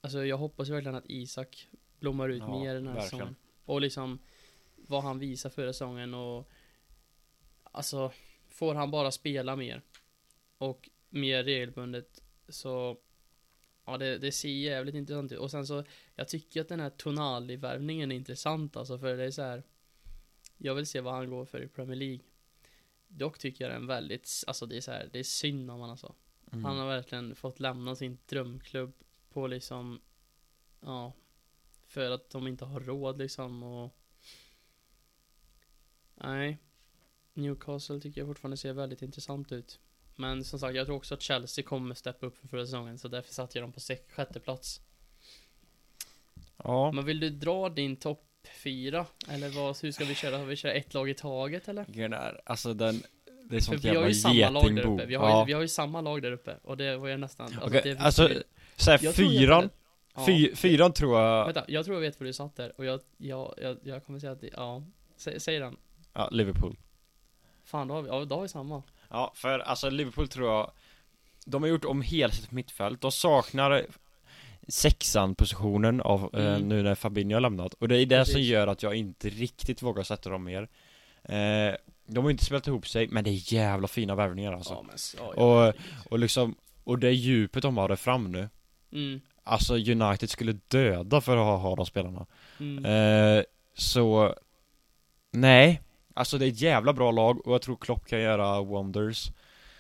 Alltså 0.02 0.26
jag 0.26 0.38
hoppas 0.38 0.70
verkligen 0.70 0.96
att 0.96 1.10
Isak 1.10 1.70
blommar 2.00 2.30
ut 2.30 2.40
Ja, 2.40 2.60
mer 2.60 2.74
den 2.74 2.88
här 2.88 2.94
verkligen. 2.94 3.10
säsongen. 3.10 3.36
Och 3.66 3.82
liksom 3.82 4.20
vad 4.76 5.04
han 5.04 5.20
visar 5.20 5.50
förra 5.50 5.74
säsongen 5.74 6.14
och 6.14 6.50
Alltså 7.76 8.12
får 8.48 8.76
han 8.76 8.92
bara 8.92 9.12
spela 9.12 9.56
mer 9.56 9.82
och 10.58 10.90
mer 11.10 11.44
regelbundet 11.44 12.24
så 12.48 12.98
Ja 13.86 13.98
det, 13.98 14.18
det 14.18 14.32
ser 14.32 14.50
jävligt 14.50 14.96
intressant 14.96 15.32
ut 15.32 15.40
och 15.40 15.52
sen 15.52 15.68
så 15.68 15.84
Jag 16.16 16.28
tycker 16.28 16.62
att 16.62 16.68
den 16.68 16.80
här 16.80 16.90
Tonali-värvningen 16.90 18.12
är 18.12 18.16
intressant 18.16 18.78
alltså 18.78 19.00
för 19.00 19.18
det 19.18 19.24
är 19.24 19.32
så 19.32 19.42
här. 19.42 19.64
Jag 20.58 20.76
vill 20.76 20.86
se 20.86 21.02
vad 21.02 21.14
han 21.14 21.30
går 21.30 21.46
för 21.46 21.62
i 21.64 21.68
Premier 21.68 21.96
League 21.96 22.20
Dock 23.08 23.40
tycker 23.40 23.66
jag 23.66 23.74
den 23.74 23.88
väldigt, 23.88 24.44
alltså 24.48 24.66
det 24.66 24.78
är 24.78 24.82
så 24.82 24.92
här, 24.92 25.10
det 25.14 25.20
är 25.20 25.24
synd 25.24 25.72
om 25.72 25.82
han 25.82 25.90
alltså 25.90 26.16
Mm. 26.54 26.66
Han 26.66 26.78
har 26.78 26.88
verkligen 26.88 27.36
fått 27.36 27.60
lämna 27.60 27.96
sin 27.96 28.18
drömklubb 28.26 28.94
på 29.30 29.48
liksom 29.48 30.02
Ja 30.80 31.14
För 31.94 32.12
att 32.12 32.30
de 32.30 32.48
inte 32.48 32.66
har 32.66 32.80
råd 32.80 33.18
liksom 33.18 33.64
och 33.64 33.96
Nej 36.16 36.58
Newcastle 37.34 38.00
tycker 38.00 38.22
jag 38.22 38.28
fortfarande 38.28 38.58
ser 38.58 38.74
väldigt 38.74 39.02
intressant 39.02 39.52
ut 39.52 39.80
Men 40.16 40.44
som 40.44 40.60
sagt, 40.60 40.76
jag 40.76 40.86
tror 40.86 40.96
också 40.96 41.14
att 41.14 41.22
Chelsea 41.22 41.64
kommer 41.64 41.96
steppa 41.96 42.26
upp 42.26 42.38
för 42.38 42.48
förra 42.48 42.66
säsongen 42.66 42.98
Så 42.98 43.08
därför 43.08 43.34
satte 43.34 43.58
jag 43.58 43.64
dem 43.64 43.72
på 43.72 43.80
sjätte 44.10 44.40
plats 44.40 44.82
Ja, 46.58 46.92
Men 46.92 47.06
vill 47.06 47.20
du 47.20 47.30
dra 47.30 47.70
din 47.70 47.96
topp 47.96 48.48
fyra? 48.64 49.06
Eller 49.30 49.50
vad, 49.50 49.78
hur 49.82 49.92
ska 49.92 50.06
vi 50.06 50.16
köra? 50.16 50.38
Har 50.38 50.46
vi 50.46 50.56
köra 50.56 50.74
ett 50.74 50.94
lag 50.94 51.10
i 51.10 51.14
taget 51.14 51.68
eller? 51.68 51.86
är, 52.14 52.42
alltså 52.46 52.74
den 52.74 53.04
Det 53.50 53.56
är 53.56 53.60
För 53.60 53.66
sånt 53.66 53.86
vi 53.86 53.96
har 53.96 54.08
ju 54.08 54.14
samma 54.14 54.50
lag 54.50 54.76
där 54.76 54.86
uppe, 54.86 55.06
vi 55.06 55.16
har, 55.16 55.28
ju, 55.28 55.32
ja. 55.32 55.44
vi 55.44 55.54
har 55.54 55.62
ju 55.62 55.68
samma 55.68 56.02
lag 56.02 56.22
där 56.22 56.32
uppe 56.32 56.58
Och 56.64 56.78
det 56.78 56.98
var 56.98 57.10
jag 57.10 57.20
nästan 57.20 57.46
alltså, 57.46 57.68
Okej, 57.68 57.82
det 57.84 58.00
alltså, 58.00 58.30
Såhär, 58.76 59.12
fyran 59.12 59.70
Ja. 60.16 60.26
fy, 60.26 60.56
Fyran 60.56 60.94
tror 60.94 61.20
jag 61.20 61.46
Vänta, 61.46 61.66
jag 61.68 61.86
tror 61.86 61.96
jag 61.98 62.02
vet 62.02 62.20
vad 62.20 62.30
du 62.30 62.34
satt 62.34 62.56
där 62.56 62.74
och 62.78 62.86
jag, 62.86 63.00
jag, 63.18 63.54
jag, 63.62 63.78
jag 63.84 64.06
kommer 64.06 64.20
säga 64.20 64.32
att 64.32 64.42
det, 64.42 64.50
ja. 64.54 64.84
Sä, 65.18 65.40
Säg 65.40 65.60
den. 65.60 65.78
Ja, 66.14 66.30
Liverpool. 66.32 66.76
Fan, 67.66 67.88
då 67.88 67.94
har 67.94 68.02
vi, 68.02 68.08
ja, 68.10 68.26
då 68.26 68.36
har 68.36 68.42
vi 68.42 68.48
samma. 68.48 68.84
Ja, 69.10 69.32
för 69.36 69.60
alltså 69.60 69.90
Liverpool 69.90 70.28
tror 70.28 70.50
jag 70.52 70.72
De 71.46 71.64
har 71.64 71.70
gjort 71.70 71.86
om 71.86 72.02
hela 72.02 72.34
sitt 72.34 72.52
mittfält, 72.52 73.02
de 73.02 73.12
saknar 73.12 73.86
Sexan 74.68 75.36
positionen 75.36 76.02
av, 76.02 76.30
eh, 76.36 76.46
Mm. 76.56 76.68
nu 76.70 76.84
när 76.84 76.96
Fabinho 76.96 77.36
har 77.36 77.42
lämnat. 77.42 77.74
Och 77.74 77.88
det 77.88 77.98
är 78.02 78.06
det 78.06 78.26
som 78.26 78.34
Precis. 78.34 78.48
gör 78.50 78.68
att 78.68 78.84
jag 78.84 78.96
inte 78.96 79.30
riktigt 79.30 79.82
vågar 79.82 80.04
sätta 80.04 80.30
dem 80.30 80.44
mer. 80.44 80.62
Eh, 81.24 81.76
De 82.06 82.24
har 82.24 82.32
inte 82.32 82.46
spelat 82.46 82.68
ihop 82.68 82.88
sig, 82.88 83.08
men 83.08 83.24
det 83.24 83.30
är 83.30 83.54
jävla 83.54 83.88
fina 83.88 84.16
värvningar 84.16 84.54
alltså. 84.54 84.74
Ja, 84.74 84.84
men, 84.84 84.96
ja, 85.18 85.68
Och- 85.68 85.74
Och 86.12 86.20
liksom, 86.20 86.56
och 86.84 87.00
det 87.00 87.12
djupet 87.12 87.62
de 87.64 87.78
har 87.78 87.88
där 87.90 87.96
fram 87.96 88.32
nu 88.32 88.50
mm, 88.92 89.22
Alltså 89.44 89.74
United 89.74 90.30
skulle 90.30 90.60
döda 90.68 91.22
för 91.22 91.38
att 91.38 91.44
ha, 91.46 91.58
ha 91.58 91.76
de 91.76 91.86
spelarna. 91.86 92.26
Mm, 92.60 92.86
eh, 92.86 93.44
Så 93.74 94.36
Nej. 95.32 95.82
Alltså 96.14 96.38
det 96.38 96.46
är 96.46 96.50
ett 96.50 96.62
jävla 96.62 96.94
bra 96.94 97.12
lag 97.12 97.48
och 97.48 97.54
jag 97.54 97.62
tror 97.62 97.76
Klopp 97.76 98.06
kan 98.08 98.20
göra 98.22 98.62
wonders. 98.62 99.32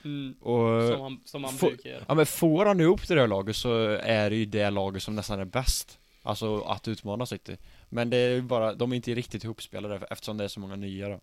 Mm, 0.03 0.33
Och 0.41 0.87
som 0.93 1.01
han, 1.01 1.21
som 1.25 1.43
han 1.43 1.55
brukar 1.57 1.89
göra. 1.89 2.05
Ja 2.07 2.13
men 2.13 2.25
får 2.25 2.65
han 2.65 2.79
ihop 2.79 3.07
det 3.07 3.15
där 3.15 3.27
laget 3.27 3.55
så 3.55 3.83
är 3.89 4.29
det 4.29 4.35
ju 4.35 4.45
det 4.45 4.69
laget 4.69 5.03
som 5.03 5.15
nästan 5.15 5.39
är 5.39 5.45
bäst. 5.45 5.99
Alltså 6.21 6.61
att 6.61 6.87
utmana 6.87 7.25
City. 7.25 7.57
Men 7.89 8.09
det 8.09 8.17
är 8.17 8.29
ju 8.29 8.41
bara, 8.41 8.73
de 8.73 8.91
är 8.91 8.95
inte 8.95 9.15
riktigt 9.15 9.43
ihopspelade 9.43 10.07
eftersom 10.09 10.37
det 10.37 10.43
är 10.43 10.47
så 10.47 10.59
många 10.59 10.75
nya 10.75 11.07
då. 11.09 11.19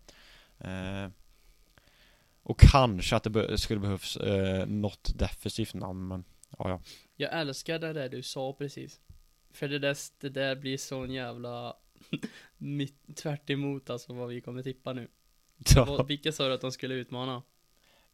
Eh, 0.67 1.07
Och 2.43 2.59
kanske 2.59 3.15
att 3.15 3.23
det 3.23 3.29
be- 3.29 3.57
skulle 3.57 3.79
behövs 3.79 4.17
eh, 4.17 4.65
något 4.67 5.11
defensivt 5.19 5.73
namn 5.73 6.07
men 6.07 6.23
Ja 6.59 6.69
ja 6.69 6.79
Jag 7.21 7.39
älskar 7.39 7.79
det 7.79 7.93
där 7.93 8.09
du 8.09 8.23
sa 8.23 8.53
precis 8.53 8.99
För 9.53 9.67
det 9.67 9.79
där, 9.79 9.97
det 10.19 10.29
där 10.29 10.55
blir 10.55 10.77
sån 10.77 11.11
jävla 11.13 11.75
mitt, 12.57 13.15
tvärt 13.17 13.49
emot 13.49 13.89
alltså 13.89 14.13
vad 14.13 14.29
vi 14.29 14.41
kommer 14.41 14.63
tippa 14.63 14.93
nu 14.93 15.07
Vad- 15.75 16.07
Vilka 16.07 16.31
sa 16.31 16.47
du 16.47 16.53
att 16.53 16.61
de 16.61 16.71
skulle 16.71 16.93
utmana? 16.95 17.43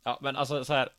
Ja 0.03 0.19
men 0.21 0.35
alltså 0.35 0.65
så 0.65 0.73
här. 0.73 0.89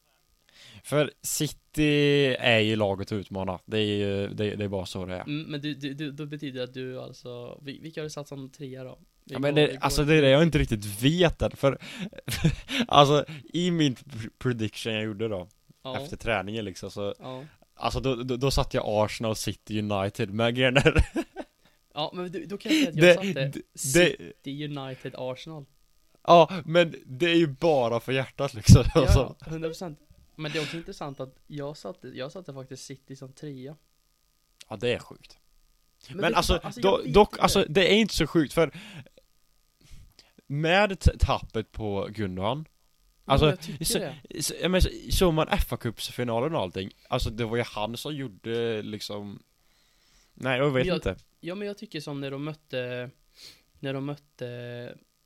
För 0.85 1.11
City 1.23 2.27
är 2.39 2.59
ju 2.59 2.77
laget 2.77 3.09
att 3.09 3.13
utmana 3.13 3.59
Det 3.65 3.79
är 3.79 3.85
ju, 3.97 4.29
det, 4.29 4.57
det 4.57 4.65
är 4.65 4.69
bara 4.69 4.87
så 4.87 5.07
det 5.07 5.15
är 5.15 5.21
Mm, 5.21 5.43
men 5.43 5.61
du, 5.61 5.75
du, 5.75 5.95
du, 5.95 6.11
då 6.13 6.27
betyder 6.27 6.59
det 6.59 6.65
att 6.65 6.75
du 6.75 7.01
alltså, 7.01 7.59
vil- 7.63 7.83
vilka 7.83 8.01
har 8.01 8.05
du 8.05 8.11
satt 8.11 8.29
som 8.29 8.51
trea 8.51 8.85
då? 8.85 8.99
Vi 9.25 9.35
Ja 9.35 9.39
men 9.39 9.55
det, 9.55 9.67
går- 9.67 9.79
alltså 9.81 10.05
det 10.05 10.15
är 10.15 10.23
det 10.23 10.29
jag 10.31 10.43
inte 10.43 10.59
riktigt 10.59 11.03
vet 11.03 11.43
än, 11.43 11.51
för 11.51 11.79
Alltså 12.89 13.25
i 13.45 13.71
min 13.71 13.95
pr- 13.95 14.31
prediction 14.39 14.93
jag 14.93 15.05
gjorde 15.05 15.29
då 15.29 15.49
ja, 15.83 16.01
Efter 16.01 16.17
träningen 16.17 16.65
liksom 16.65 16.91
så 16.91 17.15
ja. 17.19 17.45
Alltså 17.79 18.01
då, 18.01 18.15
då, 18.15 18.37
då 18.37 18.51
satte 18.51 18.77
jag 18.77 18.85
Arsenal, 18.87 19.37
City, 19.37 19.81
United 19.81 20.31
Men 20.31 20.55
grejen 20.55 20.77
är 20.77 21.05
ja, 21.95 22.13
men 22.15 22.33
du, 22.33 22.47
då 22.47 22.59
kan 22.59 22.73
jag 22.73 22.81
säga 22.81 22.91
att 22.91 22.97
jag 22.97 23.35
det, 23.35 23.43
satte 23.43 23.59
det, 23.59 23.79
City 23.79 24.65
United 24.65 25.15
Arsenal. 25.17 25.65
Ja 26.23 26.63
men 26.65 26.95
det 27.07 27.27
är 27.27 27.37
ju 27.37 27.47
bara 27.47 28.01
för 28.01 28.13
hjärtat 28.13 28.55
liksom. 28.55 28.85
Alltså. 28.95 29.37
Ja, 29.41 29.47
100% 29.47 29.97
Men 30.35 30.53
det 30.53 30.59
är 30.59 30.63
också 30.63 30.77
intressant 30.77 31.21
att 31.21 31.35
jag 31.47 31.77
satte, 31.77 32.09
jag 32.09 32.33
satte 32.33 32.55
faktiskt 32.55 32.85
City 32.85 33.17
som 33.17 33.33
trea. 33.33 33.77
Ja 34.69 34.77
det 34.77 34.95
är 34.95 34.99
sjukt. 34.99 35.39
Men, 36.09 36.21
vet 36.21 36.31
du 36.31 36.35
alltså, 36.35 36.61
då, 36.77 36.97
vet 36.97 37.15
dock, 37.15 37.33
inte. 37.33 37.43
alltså 37.43 37.65
det 37.69 37.93
är 37.93 37.97
inte 37.97 38.15
så 38.15 38.27
sjukt 38.27 38.53
för 38.53 38.73
Med 40.47 41.01
tappet 41.21 41.73
på 41.73 42.09
Gundogan 42.11 42.65
Ja, 42.69 42.78
alltså, 43.29 43.47
jag 43.79 43.87
så-. 43.87 44.43
Så, 44.43 44.55
ja, 44.63 44.69
men 44.69 44.83
så- 44.83 44.91
såg 45.11 45.35
man 45.35 45.49
FA-cupsfinalen 45.49 46.55
och 46.55 46.61
allting 46.61 46.91
Alltså 47.09 47.31
det 47.31 47.45
var 47.45 47.57
ju 47.57 47.63
han 47.63 47.97
som 47.97 48.15
gjorde 48.17 48.83
liksom 48.83 49.43
Nej 50.35 50.59
jag 50.59 50.71
vet 50.71 50.87
Jag- 50.87 50.97
inte. 50.97 51.17
Ja 51.41 51.55
men 51.55 51.67
jag 51.69 51.79
tycker 51.79 52.01
som 52.01 52.21
när 52.21 52.31
de 52.31 52.45
mötte 52.45 53.11
När 53.81 53.95
de 53.95 54.05
mötte 54.05 54.49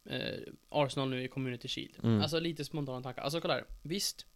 eh, 0.05 0.53
Arsenal 0.69 1.11
nu 1.11 1.25
i 1.25 1.29
Community 1.29 1.69
Shield. 1.69 1.95
Mm. 2.03 2.21
Alltså 2.23 2.39
lite 2.41 2.65
spontana 2.65 3.03
tankar, 3.03 3.23
alltså 3.23 3.41
kolla 3.41 3.55
här. 3.55 3.65
Visst 3.83 4.27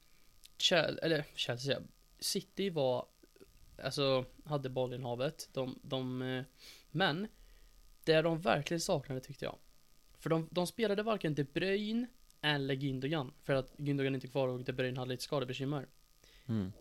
Chel 0.59 0.98
eller 1.02 1.24
Chelsea 1.35 1.79
City 2.20 2.70
var 2.70 3.07
Alltså 3.85 4.24
hade 4.44 4.68
bollinnehavet 4.70 5.48
de, 5.52 5.79
de 5.83 6.22
eh, 6.22 6.44
Men 6.90 7.29
Det 8.05 8.22
de 8.22 8.40
verkligen 8.40 8.81
saknade 8.81 9.20
tyckte 9.20 9.44
jag. 9.44 9.59
För 10.18 10.31
de, 10.31 10.48
de 10.50 10.66
spelade 10.66 11.02
varken 11.02 11.35
De 11.35 11.44
Bruyne 11.44 12.07
Eller 12.40 12.75
Gündogan 12.75 13.33
För 13.42 13.53
att 13.53 13.72
Gündogan 13.77 14.14
inte 14.14 14.27
är 14.27 14.29
kvar 14.29 14.49
och 14.49 14.64
De 14.64 14.72
Bruyne 14.72 14.99
hade 14.99 15.11
lite 15.11 15.22
skadebekymmer 15.22 15.87
mm. 16.46 16.72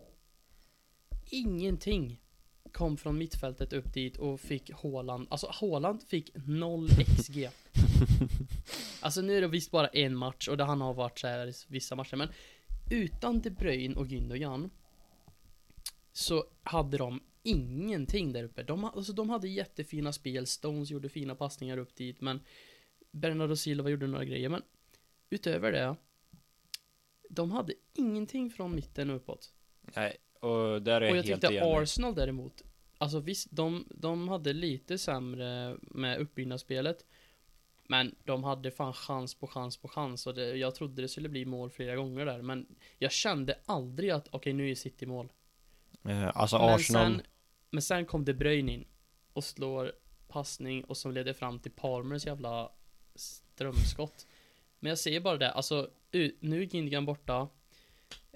Ingenting 1.25 2.21
kom 2.71 2.97
från 2.97 3.17
mittfältet 3.17 3.73
upp 3.73 3.93
dit 3.93 4.17
och 4.17 4.39
fick 4.39 4.71
Haaland, 4.71 5.27
alltså 5.29 5.47
Haaland 5.51 6.03
fick 6.03 6.31
0 6.47 6.89
XG. 6.89 7.49
alltså 9.01 9.21
nu 9.21 9.37
är 9.37 9.41
det 9.41 9.47
visst 9.47 9.71
bara 9.71 9.87
en 9.87 10.15
match 10.15 10.47
och 10.47 10.57
det 10.57 10.63
han 10.63 10.81
har 10.81 10.93
varit 10.93 11.19
så 11.19 11.27
här 11.27 11.47
i 11.47 11.53
vissa 11.67 11.95
matcher 11.95 12.15
men 12.15 12.29
utan 12.91 13.41
De 13.41 13.49
Bruyne 13.49 13.95
och 13.95 14.05
Gündogan 14.07 14.69
så 16.11 16.45
hade 16.63 16.97
de 16.97 17.19
ingenting 17.43 18.33
där 18.33 18.43
uppe. 18.43 18.63
De, 18.63 18.85
alltså, 18.85 19.13
de 19.13 19.29
hade 19.29 19.47
jättefina 19.47 20.13
spel, 20.13 20.47
Stones 20.47 20.91
gjorde 20.91 21.09
fina 21.09 21.35
passningar 21.35 21.77
upp 21.77 21.95
dit 21.95 22.21
men 22.21 22.39
Bernardo 23.11 23.55
Silva 23.55 23.89
gjorde 23.89 24.07
några 24.07 24.25
grejer 24.25 24.49
men 24.49 24.61
utöver 25.29 25.71
det 25.71 25.95
de 27.29 27.51
hade 27.51 27.73
ingenting 27.93 28.49
från 28.49 28.75
mitten 28.75 29.09
och 29.09 29.15
uppåt. 29.15 29.53
Nej, 29.95 30.17
och 30.39 30.81
där 30.81 31.01
är 31.01 31.05
jag, 31.05 31.11
Och 31.11 31.17
jag 31.17 31.23
helt 31.23 31.41
tyckte 31.41 31.55
enig. 31.55 31.81
Arsenal 31.81 32.15
däremot 32.15 32.63
Alltså 32.97 33.19
visst, 33.19 33.47
de, 33.51 33.87
de 33.89 34.27
hade 34.27 34.53
lite 34.53 34.97
sämre 34.97 35.77
med 35.81 36.19
uppbyggnadsspelet 36.19 37.05
Men 37.83 38.15
de 38.23 38.43
hade 38.43 38.71
fan 38.71 38.93
chans 38.93 39.35
på 39.35 39.47
chans 39.47 39.77
på 39.77 39.87
chans 39.87 40.27
och 40.27 40.35
det, 40.35 40.55
jag 40.55 40.75
trodde 40.75 41.01
det 41.01 41.07
skulle 41.07 41.29
bli 41.29 41.45
mål 41.45 41.69
flera 41.69 41.95
gånger 41.95 42.25
där 42.25 42.41
Men 42.41 42.75
jag 42.97 43.11
kände 43.11 43.59
aldrig 43.65 44.09
att 44.09 44.27
okej 44.31 44.53
nu 44.53 44.71
är 44.71 44.75
City 44.75 45.05
mål. 45.05 45.31
Eh, 46.03 46.37
Alltså 46.37 46.57
men 46.57 46.69
Arsenal 46.69 47.11
sen, 47.11 47.21
men 47.69 47.81
sen 47.81 48.05
kom 48.05 48.25
De 48.25 48.33
Bruyne 48.33 48.71
in 48.73 48.85
Och 49.33 49.43
slår 49.43 49.91
passning 50.27 50.83
och 50.83 50.97
som 50.97 51.11
leder 51.11 51.33
fram 51.33 51.59
till 51.59 51.71
Palmers 51.71 52.25
jävla 52.25 52.71
strömskott 53.15 54.27
Men 54.79 54.89
jag 54.89 54.97
säger 54.97 55.19
bara 55.19 55.37
det, 55.37 55.51
alltså 55.51 55.89
nu 56.39 56.61
är 56.61 56.65
Gindigan 56.65 57.05
borta 57.05 57.47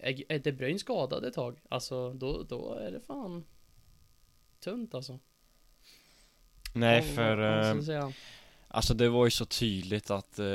är 0.01 0.39
De 0.39 0.51
Bruyne 0.51 0.79
skadad 0.79 1.25
ett 1.25 1.33
tag? 1.33 1.59
Alltså 1.69 2.13
då, 2.13 2.43
då 2.43 2.73
är 2.73 2.91
det 2.91 2.99
fan 2.99 3.45
Tunt 4.59 4.93
alltså 4.93 5.19
Nej 6.73 7.01
Vad- 7.01 7.15
för 7.15 7.89
eh? 7.89 8.09
Alltså 8.67 8.93
det 8.93 9.09
var 9.09 9.25
ju 9.25 9.31
så 9.31 9.45
tydligt 9.45 10.09
att 10.09 10.39
eh, 10.39 10.45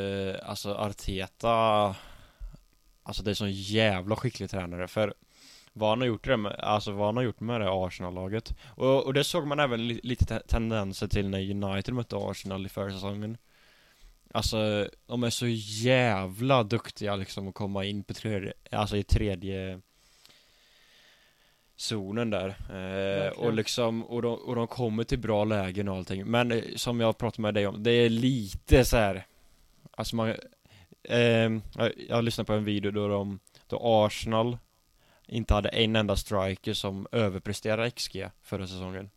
Alltså 0.43 0.75
Arteta 0.75 1.97
Alltså 3.03 3.23
det 3.23 3.31
är 3.31 3.35
så 3.35 3.47
jävla 3.49 4.17
skicklig 4.17 4.51
tränare 4.51 4.89
för 4.89 5.15
vad 5.73 5.89
han 5.89 6.01
har 6.01 6.07
gjort 6.07 6.25
det 6.25 6.37
med, 6.37 6.53
alltså 6.53 6.93
vad 6.93 7.07
han 7.07 7.17
har 7.17 7.25
gjort 7.25 7.41
med 7.41 7.61
det 7.61 7.71
Arsenal-laget. 7.71 8.55
Och, 8.67 9.07
och 9.07 9.15
det 9.15 9.25
såg 9.25 9.47
man 9.47 9.61
även 9.61 9.89
li, 9.89 10.01
lite 10.03 10.25
te 10.25 10.41
tendenser 10.41 11.09
till 11.09 11.29
när 11.29 11.51
United 11.51 11.95
mötte 11.95 12.17
Arsenal 12.17 12.67
i 12.67 12.69
försäsongen. 12.69 13.37
Alltså, 14.35 14.89
de 15.07 15.25
är 15.25 15.31
så 15.31 15.47
jävla 15.87 16.63
duktiga 16.63 17.17
liksom 17.17 17.49
att 17.49 17.55
komma 17.55 17.85
in 17.85 18.05
på 18.05 18.15
tredje, 18.15 18.53
alltså 18.71 18.97
i 18.97 19.03
tredje 19.03 19.81
zonen 21.77 22.31
där. 22.31 22.49
Eh, 22.49 23.29
och 23.29 23.53
liksom, 23.53 24.05
och 24.05 24.23
de, 24.23 24.35
och 24.35 24.55
de 24.55 24.67
kommer 24.67 25.05
till 25.05 25.19
bra 25.19 25.45
lägen 25.45 25.89
och 25.89 25.97
allting. 25.97 26.27
Men 26.27 26.53
eh, 26.53 26.63
som 26.77 27.01
jag 27.01 27.19
pratade 27.19 27.43
med 27.43 27.55
dig 27.55 27.67
om, 27.67 27.83
det 27.83 27.91
är 27.91 28.09
lite 28.09 28.85
så 28.85 28.97
här. 28.97 29.27
Alltså 29.91 30.17
man, 30.17 30.35
eh, 31.03 31.19
jag, 31.77 31.93
jag 32.09 32.25
lyssnade 32.25 32.47
på 32.47 32.53
en 32.53 32.65
video 32.65 32.91
då 32.91 33.09
de, 33.09 33.39
då 33.67 33.81
Arsenal 33.83 34.59
inte 35.27 35.55
hade 35.55 35.69
en 35.69 35.97
enda 35.97 36.17
striker 36.17 36.75
som 36.75 37.07
överpresterar 37.13 37.91
XG 37.91 38.27
förra 38.43 38.67
säsongen. 38.67 39.11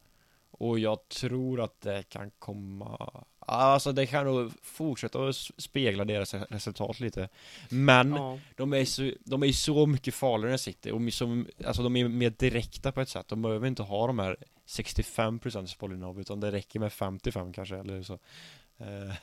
Och 0.52 0.80
jag 0.80 1.10
tror 1.10 1.62
att 1.62 1.82
det 1.82 2.04
kan 2.10 2.32
komma 2.40 3.24
Alltså 3.50 3.92
det 3.92 4.06
kan 4.06 4.26
nog 4.26 4.52
fortsätta 4.62 5.28
att 5.28 5.36
spegla 5.36 6.06
deras 6.06 6.34
resultat 6.34 7.00
lite 7.00 7.30
Men 7.70 8.12
ja. 8.12 8.40
de, 8.56 8.74
är 8.74 8.86
så, 8.86 9.12
de 9.20 9.44
är 9.44 9.52
så 9.52 9.86
mycket 9.86 10.14
farligare 10.14 10.52
än 10.52 10.60
City 10.60 10.92
och 10.92 11.14
så, 11.14 11.44
alltså 11.66 11.84
de 11.84 11.96
är 11.96 12.08
mer 12.08 12.30
direkta 12.30 12.92
på 12.92 13.02
ett 13.02 13.10
sätt 13.10 13.28
De 13.28 13.42
behöver 13.42 13.68
inte 13.68 13.84
ha 13.84 14.08
de 14.08 14.20
här 14.20 14.38
65% 14.66 15.80
bollinnehav 15.80 16.20
utan 16.20 16.40
det 16.40 16.52
räcker 16.52 16.80
med 16.80 16.94
55 16.94 17.54
kanske 17.54 17.78
eller 17.78 18.04
så 18.04 18.14
uh, 18.14 19.14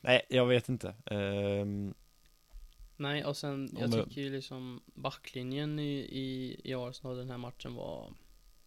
Nej, 0.00 0.22
jag 0.28 0.46
vet 0.46 0.68
inte 0.68 0.88
uh, 1.12 1.92
Nej, 2.96 3.24
och 3.24 3.36
sen 3.36 3.76
jag 3.80 3.92
tycker 3.92 4.20
ju 4.20 4.30
liksom 4.30 4.80
backlinjen 4.94 5.78
i, 5.78 5.98
i, 5.98 6.60
i 6.64 6.74
Arsenal 6.74 7.16
den 7.16 7.30
här 7.30 7.38
matchen 7.38 7.74
var 7.74 8.12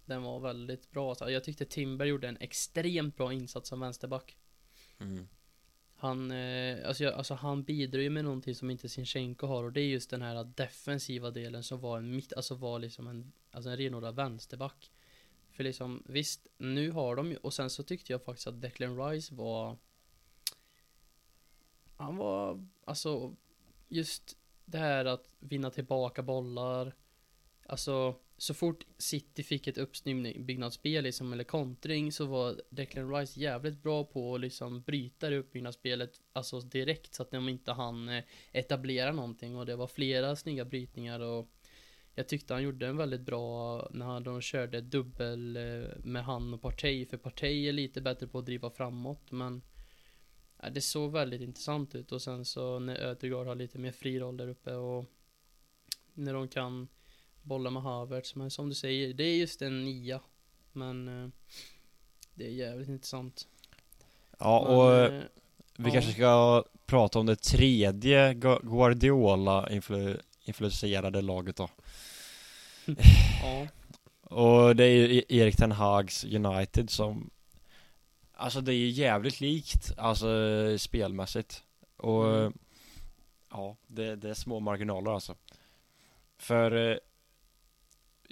Den 0.06 0.24
var 0.24 0.40
väldigt 0.40 0.92
bra. 0.92 1.16
Jag 1.20 1.44
tyckte 1.44 1.66
Timber 1.66 2.06
gjorde 2.06 2.28
en 2.28 2.38
extremt 2.40 3.18
bra 3.18 3.34
insats 3.34 3.70
som 3.70 3.80
vänsterback. 3.80 4.38
Mm. 5.04 5.28
Han, 5.96 6.32
eh, 6.32 6.88
alltså, 6.88 7.10
alltså 7.10 7.34
han 7.34 7.64
bidrar 7.64 8.02
ju 8.02 8.10
med 8.10 8.24
någonting 8.24 8.56
som 8.56 8.70
inte 8.70 8.90
Sinchenko 8.90 9.48
har 9.48 9.64
och 9.64 9.72
det 9.72 9.82
är 9.82 9.88
just 9.88 10.10
den 10.10 10.22
här 10.22 10.44
defensiva 10.44 11.32
delen 11.32 11.64
som 11.64 11.80
var 11.80 11.98
en 11.98 12.16
mitt, 12.16 12.34
alltså 12.34 12.56
var 12.56 12.80
liksom 12.80 13.08
en, 13.08 13.34
alltså 13.52 13.70
en 13.70 13.78
renodlad 13.78 14.16
vänsterback. 14.16 14.92
För 15.52 15.64
liksom, 15.64 16.04
visst, 16.06 16.48
nu 16.58 16.92
har 16.92 17.16
de 17.16 17.32
ju, 17.32 17.38
och 17.38 17.54
sen 17.54 17.70
så 17.70 17.84
tyckte 17.84 18.12
jag 18.12 18.24
faktiskt 18.24 18.48
att 18.48 18.62
Declan 18.62 19.10
Rice 19.10 19.36
var 19.36 19.78
Han 21.96 22.18
var, 22.18 22.68
alltså 22.86 23.36
Just 23.88 24.38
det 24.66 24.78
här 24.78 25.06
att 25.06 25.30
vinna 25.40 25.70
tillbaka 25.70 26.24
bollar 26.24 26.96
Alltså 27.66 28.16
så 28.38 28.54
fort 28.54 28.86
City 28.98 29.44
fick 29.44 29.68
ett 29.68 29.78
uppbyggnadsspel 29.78 31.04
liksom, 31.04 31.34
eller 31.34 31.44
kontring 31.44 32.12
så 32.12 32.26
var 32.26 32.62
Declan 32.70 33.16
Rice 33.16 33.40
jävligt 33.40 33.84
bra 33.84 34.04
på 34.04 34.36
att 34.36 34.42
liksom 34.42 34.82
bryta 34.82 35.30
det 35.30 35.38
uppbyggnadsspelet 35.38 36.22
alltså 36.34 36.60
direkt 36.60 37.14
så 37.14 37.24
att 37.24 37.32
de 37.32 37.50
inte 37.50 37.72
hann 37.72 38.10
eh, 38.10 38.24
etablera 38.52 39.12
någonting. 39.12 39.56
Och 39.56 39.66
det 39.66 39.76
var 39.76 39.88
flera 39.88 40.36
snygga 40.36 40.66
brytningar 40.66 41.20
och 41.20 41.50
jag 42.16 42.28
tyckte 42.28 42.54
han 42.54 42.64
gjorde 42.64 42.88
en 42.88 42.98
väldigt 42.98 43.22
bra 43.22 43.88
när 43.92 44.20
de 44.20 44.42
körde 44.42 44.82
dubbel 44.82 45.58
eh, 45.58 45.98
med 46.04 46.26
han 46.26 46.54
och 46.54 46.62
Partey 46.62 47.06
för 47.06 47.18
Partey 47.18 47.68
är 47.68 47.74
lite 47.74 48.02
bättre 48.02 48.28
på 48.28 48.40
att 48.40 48.46
driva 48.46 48.70
framåt 48.70 49.32
men 49.32 49.62
det 50.72 50.82
såg 50.82 51.12
väldigt 51.12 51.42
intressant 51.42 51.96
ut. 51.96 52.12
Och 52.12 52.22
sen 52.22 52.46
så 52.46 52.80
när 52.80 52.96
Ödegaard 52.96 53.48
har 53.48 53.56
lite 53.56 53.80
mer 53.80 53.92
fri 53.92 54.20
roll 54.20 54.38
där 54.38 54.48
uppe 54.48 54.74
och 54.74 55.06
när 56.14 56.34
de 56.34 56.48
kan 56.48 56.88
bolla 57.44 57.70
med 57.70 57.82
Havertz. 57.82 58.36
Men 58.36 58.52
som 58.52 58.70
du 58.70 58.76
säger, 58.76 59.14
det 59.14 59.24
är 59.24 59.36
just 59.36 59.62
en 59.62 59.86
nia. 59.86 60.20
Men 60.72 61.24
eh, 61.24 61.30
det 62.34 62.46
är 62.46 62.52
jävligt 62.52 62.90
intressant. 62.90 63.48
Ja, 64.40 64.66
men, 64.68 64.76
och 64.76 64.96
eh, 64.96 65.24
vi 65.78 65.88
ja. 65.88 65.94
kanske 65.94 66.12
ska 66.12 66.64
prata 66.86 67.20
om 67.20 67.26
det 67.26 67.36
tredje 67.36 68.34
Guardiola 68.64 69.70
influenserade 70.46 71.22
laget 71.22 71.56
då. 71.56 71.70
ja. 73.44 73.68
Och 74.22 74.76
det 74.76 74.84
är 74.84 74.90
ju 74.90 75.18
e- 75.18 75.26
Erik 75.30 75.56
Ten 75.56 75.72
Hags 75.72 76.26
United 76.26 76.90
som 76.90 77.30
Alltså 78.36 78.62
det 78.62 78.74
är 78.74 78.78
ju 78.78 78.90
jävligt 78.90 79.42
likt, 79.42 79.92
alltså 79.98 80.28
spelmässigt 80.78 81.64
Och 81.98 82.30
mm. 82.30 82.54
Ja, 83.50 83.76
det, 83.88 84.16
det, 84.16 84.30
är 84.30 84.34
små 84.34 84.60
marginaler 84.60 85.12
alltså 85.12 85.36
För 86.38 86.92
eh, 86.92 86.98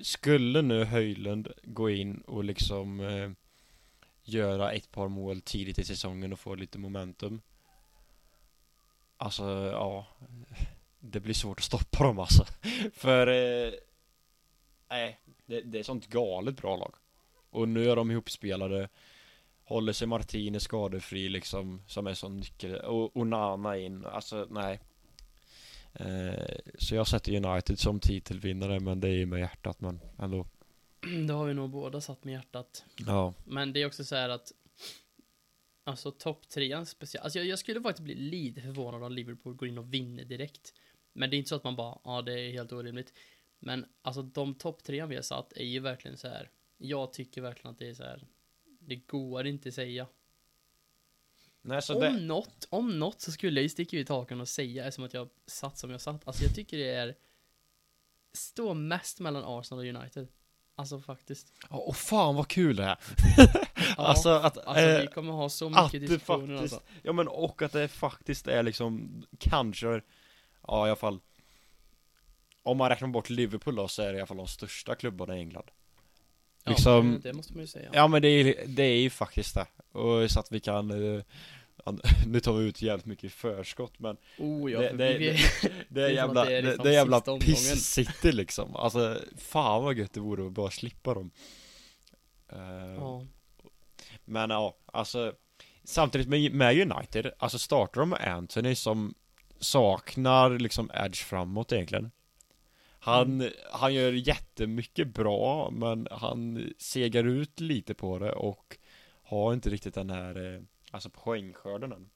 skulle 0.03 0.61
nu 0.61 0.83
Höjlund 0.85 1.47
gå 1.63 1.89
in 1.89 2.21
och 2.21 2.43
liksom 2.43 2.99
eh, 2.99 3.31
göra 4.23 4.71
ett 4.71 4.91
par 4.91 5.07
mål 5.07 5.41
tidigt 5.41 5.79
i 5.79 5.85
säsongen 5.85 6.33
och 6.33 6.39
få 6.39 6.55
lite 6.55 6.77
momentum? 6.77 7.41
Alltså, 9.17 9.43
ja. 9.71 10.07
Det 10.99 11.19
blir 11.19 11.33
svårt 11.33 11.59
att 11.59 11.63
stoppa 11.63 12.03
dem 12.03 12.19
alltså. 12.19 12.45
För 12.93 13.27
eh, 13.27 13.73
Nej, 14.91 15.19
det, 15.45 15.61
det 15.61 15.79
är 15.79 15.83
sånt 15.83 16.07
galet 16.07 16.57
bra 16.57 16.77
lag. 16.77 16.95
Och 17.49 17.69
nu 17.69 17.89
är 17.89 17.95
de 17.95 18.11
ihopspelade. 18.11 18.89
Håller 19.63 19.93
sig 19.93 20.07
Martinez 20.07 20.63
skadefri 20.63 21.29
liksom 21.29 21.81
Som 21.87 22.07
är 22.07 22.13
sån 22.13 22.37
nyckel. 22.37 22.75
Och 22.75 23.17
Onana 23.17 23.77
in, 23.77 24.05
alltså 24.05 24.47
nej 24.49 24.79
så 26.77 26.95
jag 26.95 27.08
sätter 27.08 27.45
United 27.45 27.80
som 27.80 27.99
titelvinnare 27.99 28.80
men 28.80 28.99
det 28.99 29.08
är 29.08 29.13
ju 29.13 29.25
med 29.25 29.39
hjärtat 29.39 29.82
men 29.82 29.99
ändå. 30.19 30.47
Det 31.27 31.34
har 31.34 31.45
vi 31.45 31.54
nog 31.54 31.69
båda 31.69 32.01
satt 32.01 32.23
med 32.23 32.34
hjärtat. 32.34 32.86
Ja. 33.08 33.34
Men 33.45 33.73
det 33.73 33.82
är 33.82 33.86
också 33.86 34.04
så 34.04 34.15
här 34.15 34.30
att 34.30 34.51
Alltså 35.84 36.12
topp 36.12 36.49
trean 36.49 36.86
speciellt. 36.86 37.23
Alltså 37.23 37.39
jag, 37.39 37.47
jag, 37.47 37.60
skulle 37.60 37.82
faktiskt 37.82 38.04
bli 38.04 38.15
lite 38.15 38.62
förvånad 38.62 39.04
om 39.04 39.12
Liverpool 39.12 39.56
går 39.56 39.67
in 39.67 39.77
och 39.77 39.93
vinner 39.93 40.25
direkt. 40.25 40.73
Men 41.13 41.30
det 41.30 41.36
är 41.36 41.38
inte 41.38 41.49
så 41.49 41.56
att 41.56 41.63
man 41.63 41.75
bara, 41.75 41.99
ja 42.04 42.21
det 42.21 42.39
är 42.39 42.51
helt 42.51 42.71
orimligt. 42.71 43.13
Men 43.60 43.86
alltså 44.01 44.21
de 44.21 44.56
topp 44.56 44.84
trean 44.84 45.10
vi 45.10 45.15
har 45.15 45.21
satt 45.21 45.54
är 45.54 45.63
ju 45.63 45.80
verkligen 45.80 46.17
så 46.17 46.27
här 46.27 46.49
Jag 46.77 47.13
tycker 47.13 47.41
verkligen 47.41 47.71
att 47.71 47.80
det 47.80 47.89
är 47.89 47.93
så 47.93 48.04
här 48.04 48.27
Det 48.80 48.95
går 48.95 49.47
inte 49.47 49.71
säga 49.71 50.08
Nej, 51.62 51.82
om 51.89 52.00
det... 52.00 52.12
något, 52.12 52.67
om 52.69 53.00
något 53.00 53.21
så 53.21 53.32
skulle 53.32 53.60
jag 53.60 53.63
ju 53.63 53.69
sticka 53.69 53.97
ut 53.97 54.10
hakan 54.10 54.41
och 54.41 54.47
säga 54.47 54.91
som 54.91 55.04
att 55.04 55.13
jag 55.13 55.30
satt 55.45 55.78
som 55.78 55.91
jag 55.91 56.02
satt. 56.02 56.28
Alltså 56.28 56.43
jag 56.43 56.56
tycker 56.56 56.78
det 56.78 56.89
är 56.89 57.15
Står 58.34 58.74
mest 58.74 59.19
mellan 59.19 59.43
Arsenal 59.45 59.80
och 59.80 60.02
United. 60.02 60.28
Alltså 60.76 61.00
faktiskt. 61.00 61.54
Åh 61.69 61.89
oh, 61.89 61.93
fan 61.93 62.36
vad 62.36 62.47
kul 62.47 62.76
det 62.76 62.84
är! 62.84 62.97
ja, 63.97 64.08
alltså 64.08 64.30
att 64.30 64.58
alltså, 64.58 64.84
eh, 64.84 65.02
vi 65.02 65.08
kommer 65.08 65.34
ha 65.34 65.50
så 65.50 65.69
mycket 65.69 65.91
diskussioner 65.91 66.47
det 66.47 66.54
faktiskt, 66.54 66.74
alltså. 66.74 66.89
Ja 67.02 67.13
men 67.13 67.28
och 67.28 67.62
att 67.62 67.71
det 67.71 67.88
faktiskt 67.88 68.47
är 68.47 68.63
liksom 68.63 69.24
Kanske 69.39 70.02
Ja 70.67 70.88
i 70.88 70.89
alla 70.89 70.95
fall 70.95 71.19
Om 72.63 72.78
man 72.78 72.89
räknar 72.89 73.08
bort 73.08 73.30
Liverpool 73.30 73.76
då 73.76 73.88
så 73.88 74.02
är 74.02 74.12
det 74.12 74.17
i 74.17 74.19
alla 74.19 74.28
fall 74.28 74.38
de 74.38 74.47
största 74.47 74.95
klubbarna 74.95 75.38
i 75.38 75.39
England 75.39 75.71
Liksom, 76.65 77.13
ja, 77.13 77.30
det 77.30 77.34
måste 77.34 77.54
man 77.54 77.62
ju 77.62 77.67
säga. 77.67 77.89
Ja 77.93 78.08
men 78.08 78.21
det 78.21 78.28
är, 78.28 78.67
det 78.67 78.84
är 78.84 78.97
ju 78.97 79.10
faktiskt 79.10 79.56
det. 79.56 79.65
Och 79.91 80.32
så 80.32 80.39
att 80.39 80.52
vi 80.52 80.60
kan 80.60 80.91
uh, 80.91 81.24
nu 82.28 82.39
tar 82.39 82.54
vi 82.54 82.65
ut 82.65 82.82
jävligt 82.82 83.06
mycket 83.06 83.32
förskott 83.32 84.00
men 84.00 84.17
oh, 84.38 84.71
ja, 84.71 84.80
det, 84.80 84.93
det, 84.93 85.17
vi, 85.17 85.30
det, 85.62 85.71
det, 85.89 86.04
är 86.04 86.10
jävla, 86.10 86.45
det, 86.45 86.58
är 86.58 86.62
liksom 86.62 86.84
det 86.84 86.89
är 86.89 86.93
jävla 86.93 87.19
piss-city 87.19 88.32
liksom 88.32 88.76
Alltså 88.76 89.19
fan 89.38 89.84
vad 89.84 89.97
gött 89.97 90.13
det 90.13 90.19
vore 90.19 90.45
att 90.45 90.52
bara 90.52 90.71
slippa 90.71 91.13
dem 91.13 91.32
uh, 92.54 92.95
ja. 92.95 93.26
Men 94.26 94.50
ja, 94.50 94.76
alltså 94.86 95.34
Samtidigt 95.84 96.28
med, 96.28 96.54
med 96.54 96.91
United, 96.91 97.32
alltså 97.38 97.60
startar 97.60 98.02
de 98.02 98.10
med 98.10 98.28
Anthony 98.28 98.76
som 98.76 99.13
saknar 99.60 100.50
liksom 100.50 100.91
edge 100.93 101.24
framåt 101.24 101.71
egentligen 101.71 102.12
han, 103.03 103.41
mm. 103.41 103.53
han 103.71 103.93
gör 103.93 104.11
jättemycket 104.11 105.07
bra 105.07 105.69
men 105.71 106.07
han 106.11 106.69
segar 106.77 107.23
ut 107.23 107.59
lite 107.59 107.93
på 107.93 108.19
det 108.19 108.31
och 108.31 108.77
har 109.23 109.53
inte 109.53 109.69
riktigt 109.69 109.93
den 109.93 110.09
här 110.09 110.55
eh, 110.55 110.61
Alltså 110.91 111.09
poängskörden 111.09 111.91
än. 111.91 112.09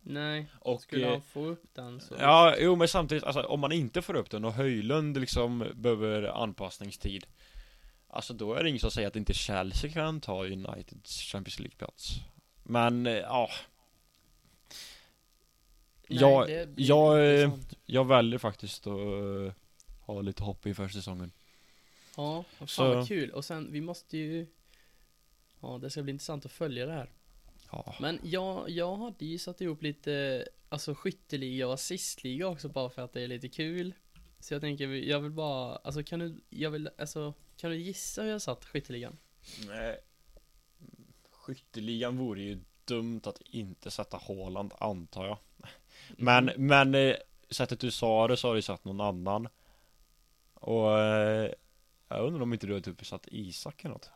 Nej, 0.00 0.46
och, 0.60 0.80
skulle 0.80 1.06
han 1.06 1.22
få 1.22 1.46
upp 1.46 1.64
den 1.72 2.00
så 2.00 2.14
Ja, 2.18 2.54
jo 2.58 2.76
men 2.76 2.88
samtidigt, 2.88 3.24
alltså 3.24 3.42
om 3.42 3.60
man 3.60 3.72
inte 3.72 4.02
får 4.02 4.16
upp 4.16 4.30
den 4.30 4.44
och 4.44 4.52
Höjlund 4.52 5.20
liksom 5.20 5.64
behöver 5.74 6.22
anpassningstid 6.42 7.26
Alltså 8.08 8.34
då 8.34 8.54
är 8.54 8.62
det 8.62 8.68
ingen 8.68 8.80
som 8.80 8.90
säger 8.90 9.08
att 9.08 9.16
inte 9.16 9.34
Chelsea 9.34 9.90
kan 9.90 10.20
ta 10.20 10.44
Uniteds 10.44 11.22
Champions 11.22 11.58
League-plats. 11.58 12.20
Men, 12.62 13.06
eh, 13.06 13.12
ja. 13.12 13.48
Nej, 16.08 16.20
jag, 16.20 16.68
jag, 16.76 17.50
jag 17.86 18.04
väljer 18.04 18.38
faktiskt 18.38 18.86
att 18.86 19.54
ha 20.14 20.20
lite 20.20 20.42
hopp 20.42 20.66
inför 20.66 20.88
säsongen. 20.88 21.32
Ja, 22.16 22.44
fan 22.58 22.68
så... 22.68 22.94
vad 22.94 23.08
kul. 23.08 23.30
Och 23.30 23.44
sen, 23.44 23.72
vi 23.72 23.80
måste 23.80 24.16
ju 24.18 24.46
Ja, 25.62 25.78
det 25.78 25.90
ska 25.90 26.02
bli 26.02 26.10
intressant 26.10 26.46
att 26.46 26.52
följa 26.52 26.86
det 26.86 26.92
här. 26.92 27.10
Ja. 27.72 27.94
Men 28.00 28.20
jag, 28.22 28.70
jag 28.70 28.96
hade 28.96 29.24
ju 29.24 29.38
satt 29.38 29.60
ihop 29.60 29.82
lite, 29.82 30.44
alltså 30.68 30.94
skytteliga 30.94 31.66
och 31.66 31.74
assistliga 31.74 32.48
också 32.48 32.68
bara 32.68 32.90
för 32.90 33.02
att 33.02 33.12
det 33.12 33.20
är 33.22 33.28
lite 33.28 33.48
kul. 33.48 33.94
Så 34.40 34.54
jag 34.54 34.60
tänker, 34.60 34.88
jag 34.88 35.20
vill 35.20 35.30
bara, 35.30 35.76
alltså 35.76 36.02
kan 36.02 36.18
du, 36.18 36.40
jag 36.48 36.70
vill, 36.70 36.90
alltså, 36.98 37.34
kan 37.56 37.70
du 37.70 37.76
gissa 37.76 38.22
hur 38.22 38.30
jag 38.30 38.42
satt 38.42 38.64
skytteligan? 38.64 39.16
Nej. 39.66 39.98
Skytteligan 41.30 42.16
vore 42.16 42.40
ju 42.42 42.58
dumt 42.84 43.20
att 43.24 43.40
inte 43.40 43.90
sätta 43.90 44.16
Haaland, 44.28 44.72
antar 44.78 45.26
jag. 45.26 45.38
Men, 46.16 46.48
Mm. 46.48 46.66
men 46.66 46.94
eh, 46.94 47.16
sättet 47.50 47.80
du 47.80 47.90
sa 47.90 48.28
det 48.28 48.36
så 48.36 48.48
har 48.48 48.54
du 48.54 48.62
satt 48.62 48.84
någon 48.84 49.00
annan. 49.00 49.48
Och 50.60 50.98
eh, 50.98 51.52
jag 52.08 52.26
undrar 52.26 52.42
om 52.42 52.52
inte 52.52 52.66
du 52.66 52.72
har 52.72 52.80
typ 52.80 53.06
satt 53.06 53.28
Isak 53.30 53.84
eller 53.84 53.92
något? 53.94 54.10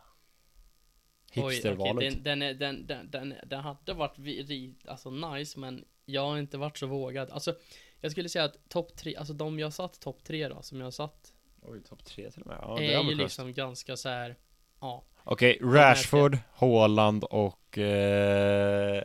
Oj, 1.37 1.52
Hipstervalet. 1.54 1.96
okej, 1.96 2.11
den, 2.11 2.22
den, 2.38 2.42
är- 2.42 2.54
den, 2.54 2.87
den, 2.87 3.11
den, 3.11 3.35
den 3.46 3.61
hade 3.61 3.92
varit 3.94 4.18
vi- 4.18 4.42
ri, 4.42 4.74
alltså 4.85 5.11
nice, 5.11 5.59
men 5.59 5.85
jag 6.04 6.26
har 6.26 6.38
inte 6.38 6.59
varit 6.59 6.78
så 6.78 6.87
vågad. 6.87 7.30
Alltså, 7.30 7.54
jag 8.00 8.12
skulle 8.12 8.28
säga 8.28 8.44
att 8.44 8.68
topp 8.68 8.96
tre, 8.96 9.16
alltså 9.16 9.35
de 9.35 9.59
jag 9.59 9.72
satt 9.72 10.00
topp 10.00 10.24
tre 10.24 10.48
då, 10.48 10.62
som 10.62 10.80
jag 10.80 10.94
satt, 10.94 11.35
Oj, 11.62 11.83
topp 11.83 12.04
tre 12.04 12.30
till 12.30 12.40
och 12.42 12.46
med. 12.48 12.59
Ja, 12.62 12.74
det 12.78 12.94
är 12.94 12.98
är 13.00 13.02
ju 13.04 13.14
liksom 13.14 13.52
ganska 13.52 13.96
så 13.96 14.09
här. 14.09 14.37
ja. 14.80 15.04
Okej, 15.24 15.59
Rashford, 15.62 16.38
Haaland 16.54 17.24
och... 17.24 17.78
Eh, 17.78 19.02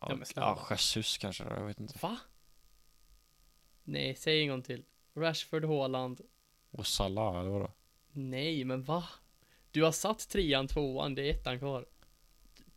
Ja, 0.00 0.18
ja, 0.36 0.66
Jesus 0.70 1.18
kanske, 1.18 1.44
jag 1.44 1.66
vet 1.66 1.80
inte. 1.80 1.98
Va? 2.02 2.16
Nej, 3.84 4.16
säg 4.16 4.42
en 4.42 4.48
gång 4.48 4.62
till. 4.62 4.84
Rashford, 5.16 5.64
Haaland. 5.64 6.20
Och 6.70 6.86
Salah, 6.86 7.40
eller 7.40 7.50
vadå? 7.50 7.70
Nej, 8.12 8.64
men 8.64 8.82
va? 8.82 9.04
Du 9.70 9.82
har 9.84 9.92
satt 9.92 10.28
trean, 10.28 10.68
tvåan, 10.68 11.14
det 11.14 11.22
är 11.22 11.30
ettan 11.30 11.58
kvar. 11.58 11.86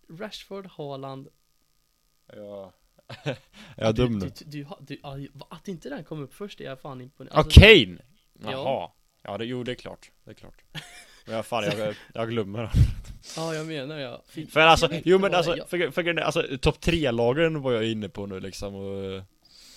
Rashford, 0.10 0.66
Haaland. 0.68 1.28
Ja. 2.36 2.74
jag 3.76 3.88
är 3.90 3.94
dum 3.94 4.20
du, 4.20 4.26
nu. 4.26 4.32
du, 4.46 4.46
du, 4.64 4.68
du, 4.80 5.00
ja, 5.04 5.18
Att 5.50 5.68
inte 5.68 5.90
den 5.90 6.04
kom 6.04 6.22
upp 6.22 6.34
först 6.34 6.62
är 6.62 6.66
jag 6.66 6.80
fan 6.82 7.02
imponerad. 7.02 7.36
Ja, 7.36 7.40
Alltså, 7.40 7.60
Kane! 7.60 7.98
Ja. 8.44 8.52
Jaha. 8.52 8.92
Ja, 9.22 9.38
det, 9.38 9.46
jo, 9.46 9.64
det 9.64 9.72
är 9.72 9.76
klart. 9.76 10.12
Det 10.24 10.32
är 10.32 10.36
klart. 10.36 10.64
Men 11.26 11.36
jag, 11.36 11.46
fan, 11.46 11.64
jag, 11.64 11.96
jag 12.14 12.30
glömmer. 12.30 12.72
Ja, 13.36 13.54
jag 13.56 13.68
menar 13.68 13.98
ja. 14.00 14.22
Fy- 14.28 14.48
För 14.48 14.60
alltså, 14.60 14.94
jag 14.94 15.02
jo 15.06 15.20
men 15.20 15.34
alltså, 15.36 15.58
jag- 15.58 15.70
för, 15.70 15.92
för, 15.92 16.04
för, 16.04 16.16
alltså 16.22 16.58
topp 16.62 16.80
tre-lagen 16.82 17.62
var 17.62 17.72
jag 17.72 17.86
inne 17.92 18.10
på 18.10 18.26
nu 18.26 18.40
liksom 18.40 18.76
och... 18.76 19.22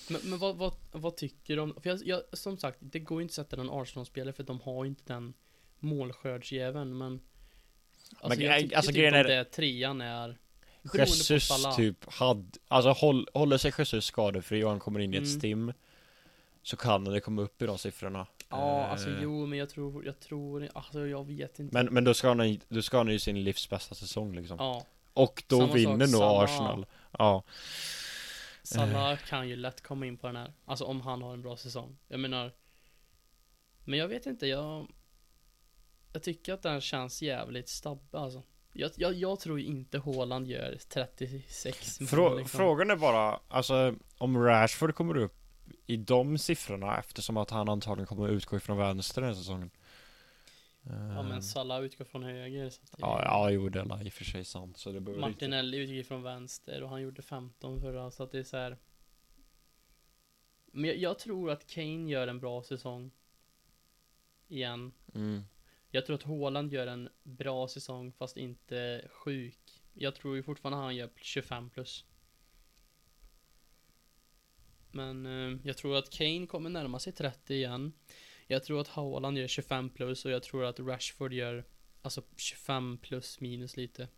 Men, 0.08 0.20
men 0.24 0.38
vad, 0.38 0.56
vad, 0.56 0.72
vad 0.92 1.16
tycker 1.16 1.56
du 1.56 1.62
om, 1.62 1.74
för 1.82 1.90
jag, 1.90 2.00
jag, 2.04 2.22
som 2.32 2.56
sagt, 2.56 2.78
det 2.80 2.98
går 2.98 3.20
ju 3.20 3.22
inte 3.22 3.32
att 3.32 3.46
sätta 3.48 3.56
någon 3.62 3.82
Arsenal-spelare 3.82 4.32
för 4.32 4.42
de 4.42 4.60
har 4.60 4.84
ju 4.84 4.88
inte 4.88 5.02
den 5.06 5.34
målskördsjäveln, 5.78 6.98
men 6.98 7.20
Alltså 8.20 8.38
Men 8.40 8.46
jag 8.48 8.60
tycker 8.60 8.76
alltså, 8.76 8.92
typ 8.92 9.00
är- 9.14 9.24
det 9.24 9.44
trean 9.44 10.00
är 10.00 10.38
Jesus 10.94 11.50
typ 11.76 12.12
hade, 12.12 12.44
alltså 12.68 12.90
håll, 12.90 13.28
håller 13.34 13.58
sig 13.58 13.72
Jesus 13.78 14.04
skadefri 14.04 14.64
och 14.64 14.70
han 14.70 14.78
kommer 14.80 15.00
in 15.00 15.14
i 15.14 15.16
ett 15.16 15.22
Mm. 15.26 15.38
stim 15.38 15.72
Så 16.62 16.76
kan 16.76 17.04
det 17.04 17.20
komma 17.20 17.42
upp 17.42 17.62
i 17.62 17.66
de 17.66 17.78
siffrorna. 17.78 18.26
Ja, 18.48 18.80
Eh, 18.84 18.90
alltså 18.92 19.08
jo, 19.22 19.46
men 19.46 19.58
jag 19.58 19.68
tror, 19.70 20.04
jag 20.04 20.20
tror, 20.20 20.68
alltså 20.74 21.06
jag 21.06 21.26
vet 21.26 21.58
inte. 21.58 21.74
Men, 21.74 21.86
men 21.94 22.04
då 22.04 22.14
ska 22.14 22.28
han, 22.28 22.58
då 22.68 22.82
ska 22.82 22.96
han 22.96 23.08
ju 23.08 23.18
sin 23.18 23.44
livs 23.44 23.70
bästa 23.70 23.94
säsong 23.94 24.34
liksom. 24.36 24.56
Ja, 24.58 24.86
Och 25.12 25.42
då 25.46 25.58
Samma 25.60 25.72
vinner 25.72 26.06
sak, 26.06 26.20
nog. 26.20 26.22
Arsenal. 26.44 26.86
Ja, 27.18 27.42
Salah 28.72 29.16
kan 29.16 29.48
ju 29.48 29.56
lätt 29.56 29.80
komma 29.80 30.06
in 30.06 30.16
på 30.16 30.26
den 30.26 30.36
här. 30.36 30.52
Alltså 30.64 30.84
om 30.84 31.00
han 31.00 31.22
har 31.22 31.34
en 31.34 31.42
bra 31.42 31.56
säsong. 31.56 31.98
Jag 32.08 32.20
menar 32.20 32.52
Men 33.84 33.98
jag 33.98 34.08
vet 34.08 34.26
inte, 34.26 34.46
jag 34.46 34.86
Jag 36.12 36.22
tycker 36.22 36.52
att 36.52 36.62
den 36.62 36.80
känns 36.80 37.22
jävligt 37.22 37.68
stabbig 37.68 38.18
alltså. 38.18 38.42
Jag, 38.72 38.90
jag, 38.96 39.14
jag 39.14 39.40
tror 39.40 39.60
inte 39.60 39.98
Haaland 39.98 40.46
gör 40.46 40.78
36 40.88 42.00
mål, 42.00 42.08
Frå, 42.08 42.34
liksom. 42.38 42.58
Frågan 42.58 42.90
är 42.90 42.96
bara, 42.96 43.40
alltså 43.48 43.94
om 44.18 44.38
Rashford 44.38 44.94
kommer 44.94 45.16
upp 45.16 45.38
i 45.86 45.96
de 45.96 46.38
siffrorna 46.38 46.98
eftersom 46.98 47.36
att 47.36 47.50
han 47.50 47.68
antagligen 47.68 48.06
kommer 48.06 48.28
utgå 48.28 48.56
ifrån 48.56 48.76
vänster 48.76 49.20
den 49.20 49.30
här 49.30 49.36
säsongen 49.36 49.70
Ja 50.84 51.22
men 51.22 51.42
Salah 51.42 51.82
utgår 51.82 52.04
från 52.04 52.22
höger 52.22 52.70
så 52.70 52.80
att 52.82 52.90
det- 52.90 52.96
Ja, 53.00 53.22
ja, 53.24 53.50
jo 53.50 53.68
det 53.68 53.80
är 53.80 54.06
i 54.06 54.08
och 54.08 54.12
för 54.12 54.24
sig 54.24 54.44
sant 54.44 54.76
så 54.76 54.92
det 54.92 55.00
behöver 55.00 55.28
inte 55.28 55.30
Martinelli 55.30 55.78
utgick 55.78 56.06
från 56.06 56.22
vänster 56.22 56.82
och 56.82 56.88
han 56.88 57.02
gjorde 57.02 57.22
15 57.22 57.80
förra 57.80 58.10
så 58.10 58.22
att 58.22 58.30
det 58.32 58.38
är 58.38 58.44
så 58.44 58.56
här. 58.56 58.78
Men 60.72 60.84
jag, 60.84 60.96
jag 60.96 61.18
tror 61.18 61.50
att 61.50 61.66
Kane 61.66 62.10
gör 62.10 62.28
en 62.28 62.40
bra 62.40 62.62
säsong 62.62 63.10
Igen 64.48 64.92
mm. 65.14 65.42
Jag 65.90 66.06
tror 66.06 66.16
att 66.16 66.22
Haaland 66.22 66.72
gör 66.72 66.86
en 66.86 67.08
bra 67.22 67.68
säsong 67.68 68.12
fast 68.12 68.36
inte 68.36 69.08
sjuk 69.10 69.82
Jag 69.92 70.14
tror 70.14 70.36
ju 70.36 70.42
fortfarande 70.42 70.78
han 70.78 70.96
gör 70.96 71.10
25 71.16 71.70
plus 71.70 72.04
Men 74.90 75.26
eh, 75.26 75.58
jag 75.64 75.76
tror 75.76 75.96
att 75.96 76.10
Kane 76.10 76.46
kommer 76.46 76.70
närma 76.70 76.98
sig 76.98 77.12
30 77.12 77.54
igen 77.54 77.92
Jag 78.46 78.64
tror 78.64 78.80
att 78.80 78.88
Haaland 78.88 79.38
gör 79.38 79.46
25 79.46 79.90
plus 79.90 80.24
och 80.24 80.30
jag 80.30 80.42
tror 80.42 80.64
att 80.64 80.80
Rashford 80.80 81.32
gör 81.32 81.64
Alltså 82.02 82.22
25 82.36 82.98
plus 83.02 83.40
minus 83.40 83.76
lite 83.76 84.08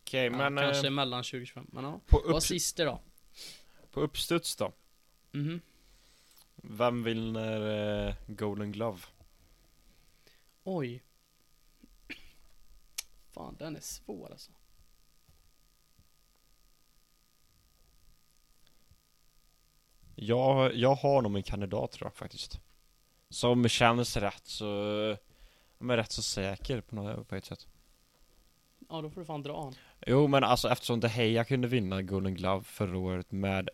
Okej, 0.00 0.24
ja, 0.24 0.30
men 0.30 0.56
Kanske 0.56 0.86
eh, 0.86 0.90
mellan 0.90 1.22
20-25 1.22 1.66
men 1.72 1.84
ja 1.84 2.00
på, 2.06 2.22
Vad 2.26 2.36
upp, 2.36 2.42
sista 2.42 2.84
då? 2.84 3.00
på 3.90 4.00
uppstuds 4.00 4.56
då 4.56 4.72
Mhm 5.32 5.60
Vem 6.66 7.02
vinner 7.02 8.06
eh, 8.08 8.14
Golden 8.26 8.72
Glove? 8.72 9.00
Oj. 10.64 11.02
Fan, 13.30 13.56
den 13.58 13.76
är 13.76 13.80
svår 13.80 14.30
alltså. 14.30 14.52
Jag, 20.14 20.74
jag 20.76 20.94
har 20.94 21.22
nog 21.22 21.36
en 21.36 21.42
kandidat 21.42 21.92
tror 21.92 22.06
jag 22.06 22.16
faktiskt 22.16 22.60
Som 23.34 23.68
känns 23.68 24.16
rätt 24.16 24.42
så 24.46 24.66
är 25.80 25.96
rätt 25.96 26.12
så 26.12 26.22
säker 26.22 26.80
på, 26.80 26.94
något, 26.96 27.28
på 27.28 27.34
ett 27.34 27.44
sätt 27.44 27.66
Ja, 28.88 29.00
då 29.02 29.10
får 29.10 29.20
du 29.20 29.24
fan 29.26 29.42
dra 29.42 29.62
han. 29.64 29.74
Jo 30.06 30.26
men 30.26 30.44
alltså 30.44 30.68
eftersom 30.68 31.00
De 31.00 31.08
Heja 31.08 31.44
kunde 31.44 31.68
vinna 31.68 32.02
Golden 32.02 32.34
Glove 32.34 32.64
förra 32.64 32.98
året 32.98 33.32
med 33.32 33.68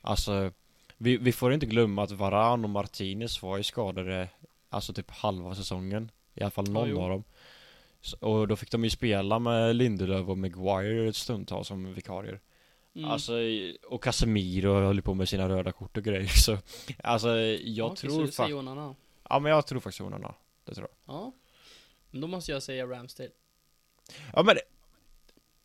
Alltså 0.00 0.52
vi, 0.96 1.16
vi 1.16 1.32
får 1.32 1.52
inte 1.52 1.66
glömma 1.66 2.02
att 2.02 2.10
Varan 2.10 2.64
och 2.64 2.70
Martinez 2.70 3.42
var 3.42 3.56
ju 3.56 3.62
skadade 3.62 4.28
Alltså 4.68 4.92
typ 4.92 5.10
halva 5.10 5.54
säsongen 5.54 6.10
I 6.34 6.40
alla 6.42 6.50
fall 6.50 6.68
någon 6.70 6.88
jo. 6.88 7.00
av 7.00 7.08
dem 7.10 7.24
Så- 8.00 8.16
Och 8.20 8.48
då 8.48 8.56
fick 8.56 8.70
de 8.70 8.84
ju 8.84 8.90
spela 8.90 9.38
med 9.38 9.76
Lindelöf 9.76 10.28
och 10.28 10.38
Maguire 10.38 11.08
ett 11.08 11.16
stundtal 11.16 11.64
som 11.64 11.94
vikarier 11.94 12.40
Mm. 12.96 13.10
Alltså, 13.10 13.32
och 13.88 14.02
Casemiro 14.02 14.72
höll 14.74 15.02
på 15.02 15.14
med 15.14 15.28
sina 15.28 15.48
röda 15.48 15.72
kort 15.72 15.96
och 15.96 16.04
grejer 16.04 16.26
så 16.40 16.58
Alltså, 17.02 17.28
jag 17.36 17.90
Ja, 17.90 17.94
tror 17.96 18.10
faktiskt. 18.26 18.36
Ja 19.28 19.38
men 19.38 19.52
jag 19.52 19.66
tror 19.66 19.80
faktiskt 19.80 20.00
Onana 20.00 20.34
Det 20.64 20.74
tror 20.74 20.88
jag 21.06 21.14
Ja. 21.14 21.32
Men 22.10 22.20
då 22.20 22.26
måste 22.26 22.52
jag 22.52 22.62
säga 22.62 22.86
Ramsdale. 22.86 23.30
Ja 24.32 24.42
men 24.42 24.56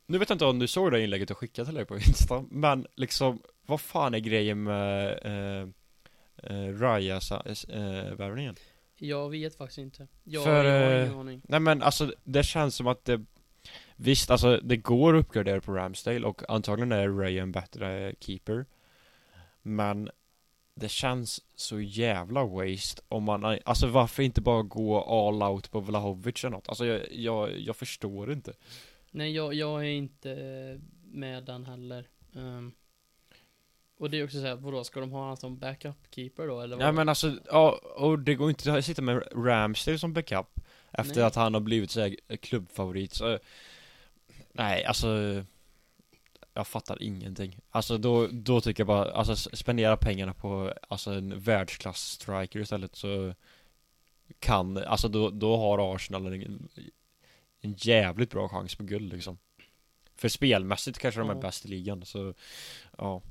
Nu 0.06 0.18
vet 0.18 0.30
jag 0.30 0.36
inte 0.36 0.46
om 0.46 0.60
du 0.60 0.68
såg 0.68 0.92
det 0.92 1.04
inlägget 1.04 1.30
jag 1.30 1.38
skickade 1.38 1.66
till 1.66 1.76
dig 1.76 1.86
på 1.86 1.96
Insta 1.96 2.46
Men 2.50 2.88
liksom 2.96 3.42
Vad 3.66 3.82
fan 3.82 4.14
är 4.14 4.20
grejen 4.20 4.64
med 4.64 5.20
eh, 5.24 5.68
eh, 6.44 6.74
Raya 6.80 7.20
eh? 7.78 8.54
Jag 8.98 9.30
vet 9.30 9.56
faktiskt 9.56 9.78
inte. 9.78 10.08
Jag, 10.24 10.44
För, 10.44 10.66
har 10.66 10.92
eh, 10.92 11.06
ingen 11.06 11.20
aning. 11.20 11.42
Nej 11.44 11.60
men 11.60 11.84
alltså 11.84 12.14
det 12.24 12.44
känns 12.44 12.76
som 12.76 12.88
att 12.88 13.06
det 13.06 13.26
Visst 13.96 14.32
alltså 14.32 14.58
det 14.58 14.78
går 14.78 15.16
att 15.16 15.26
uppgradera 15.26 15.62
på 15.62 15.72
Ramsdale 15.74 16.28
och 16.28 16.50
antagligen 16.50 16.92
är 16.92 17.10
Ray 17.10 17.40
en 17.40 17.52
bättre 17.52 18.16
keeper 18.20 18.66
Men 19.62 20.10
Det 20.80 20.90
känns 20.90 21.42
så 21.56 21.80
jävla 21.80 22.46
waste 22.46 23.02
om 23.08 23.24
man 23.24 23.60
Alltså 23.66 23.88
varför 23.88 24.24
inte 24.24 24.42
bara 24.42 24.64
gå 24.64 25.04
all 25.04 25.44
out 25.44 25.72
på 25.72 25.80
Vlahovic 25.80 26.44
eller 26.44 26.52
något? 26.52 26.70
Alltså 26.70 26.86
jag, 26.86 27.12
jag, 27.12 27.60
jag 27.60 27.76
förstår 27.76 28.32
inte 28.32 28.54
Nej, 29.12 29.36
jag, 29.36 29.54
jag 29.54 29.80
är 29.80 29.90
inte 29.90 30.30
med 31.12 31.44
den 31.44 31.66
heller. 31.66 32.08
Ehm, 32.36 32.72
och 33.98 34.10
det 34.10 34.20
är 34.20 34.24
också 34.24 34.38
såhär, 34.38 34.56
vadå, 34.56 34.84
ska 34.84 35.00
de 35.00 35.12
ha 35.12 35.28
han 35.28 35.38
som 35.38 35.58
backup 35.58 35.96
keeper 36.16 36.48
då 36.48 36.62
eller? 36.62 36.78
Ja 36.78 36.86
vad? 36.86 36.96
men 36.96 37.10
alltså, 37.10 37.38
ja, 37.46 37.80
och 37.96 38.20
det 38.20 38.36
går 38.36 38.50
inte 38.50 38.74
att 38.74 38.86
sitta 38.86 39.02
med 39.02 39.24
Ramsdale 39.32 40.00
som 40.00 40.14
backup 40.14 40.60
Efter 40.92 41.16
Nej. 41.16 41.24
att 41.24 41.36
han 41.36 41.54
har 41.54 41.62
blivit 41.62 41.92
så 41.92 42.00
här 42.00 42.16
klubbfavorit 42.36 43.14
så 43.14 43.40
Nej, 44.52 44.86
alltså 44.86 45.08
Jag 46.60 46.68
fattar 46.68 47.04
ingenting. 47.04 47.60
Alltså 47.70 47.98
då, 47.98 48.28
då 48.28 48.62
tycker 48.62 48.82
jag 48.82 48.88
bara, 48.88 49.12
alltså 49.12 49.36
spendera 49.36 49.98
pengarna 49.98 50.34
på 50.34 50.74
Alltså 50.88 51.12
en 51.12 51.40
världsklass 51.40 52.02
striker 52.02 52.60
istället 52.60 52.96
så 52.96 53.34
Kan, 54.40 54.78
alltså 54.78 55.08
då, 55.08 55.30
då 55.30 55.58
har 55.58 55.96
Arsenal 55.96 56.28
en, 56.28 56.70
en 57.62 57.74
jävligt 57.78 58.30
bra 58.32 58.50
chans 58.50 58.76
på 58.76 58.84
guld 58.84 59.14
liksom. 59.14 59.38
För 60.16 60.30
spelmässigt 60.30 60.98
kanske 61.00 61.20
de 61.20 61.30
är 61.30 61.34
Ja. 61.34 61.40
bäst 61.42 61.66
i 61.66 61.68
ligan 61.68 62.06
så 62.06 62.34
Ja. 62.98 63.22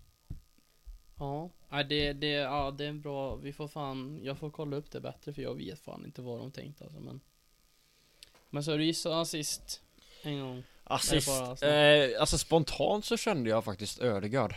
Ja, 1.18 1.50
nej, 1.68 1.84
det, 1.84 2.12
det, 2.12 2.26
ja, 2.28 2.70
det 2.70 2.84
är 2.84 2.88
en 2.88 3.00
bra, 3.00 3.36
vi 3.36 3.52
får 3.52 3.68
fan, 3.68 4.20
jag 4.22 4.38
får 4.38 4.50
kolla 4.50 4.76
upp 4.76 4.90
det 4.90 5.00
bättre 5.00 5.32
för 5.32 5.42
jag 5.42 5.54
vet 5.54 5.80
fan 5.80 6.04
inte 6.04 6.22
vad 6.22 6.38
de 6.40 6.50
tänkt 6.50 6.82
alltså 6.82 7.00
men 7.00 7.20
Men 8.50 8.64
så 8.64 8.76
du 8.76 8.84
gissade 8.84 9.20
assist 9.20 9.82
en 10.22 10.40
gång 10.40 10.62
Assist, 10.88 11.28
Eller 11.28 11.56
bara 11.62 12.14
eh, 12.14 12.20
alltså 12.20 12.38
spontant 12.38 13.04
så 13.04 13.16
kände 13.16 13.50
jag 13.50 13.64
faktiskt 13.64 14.00
Ödegaard 14.00 14.54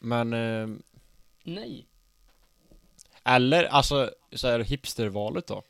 Men, 0.00 0.32
eh, 0.32 0.68
Nej 1.42 1.86
Eller, 3.24 3.64
alltså, 3.64 4.10
så 4.32 4.48
här 4.48 4.60
hipstervalet 4.60 5.46
då? 5.46 5.62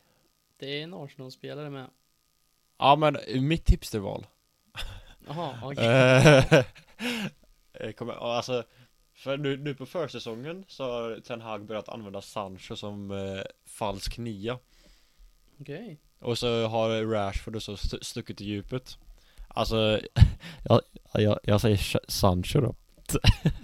Det 0.58 0.66
är 0.78 0.82
en 0.82 0.94
Arsenal-spelare 0.94 1.70
med. 1.70 1.86
Ja 2.78 2.96
men, 2.96 3.16
mitt 3.48 3.70
hipsterval 3.70 4.26
Jaha, 5.26 5.60
okej. 5.64 6.64
Eh, 7.72 7.92
kommer, 7.92 8.12
alltså 8.36 8.64
För 9.14 9.36
nu, 9.36 9.56
nu 9.56 9.74
på 9.74 9.86
försäsongen 9.86 10.64
så 10.68 10.84
har 10.84 11.20
Ten 11.20 11.40
Hag 11.40 11.64
börjat 11.66 11.88
använda 11.88 12.22
Sancho 12.22 12.76
som 12.76 13.10
eh, 13.10 13.42
falsk 13.66 14.18
nia 14.18 14.58
Okej. 15.60 15.98
Och 16.18 16.38
så 16.38 16.66
har 16.66 17.04
Rashford 17.04 17.62
så 17.62 17.72
st- 17.72 18.04
stuckit 18.04 18.40
i 18.40 18.44
djupet 18.44 18.98
Alltså, 19.56 20.00
jag, 20.64 20.80
jag, 21.14 21.38
jag 21.42 21.60
säger 21.60 22.10
Sancho 22.10 22.60
då 22.60 22.74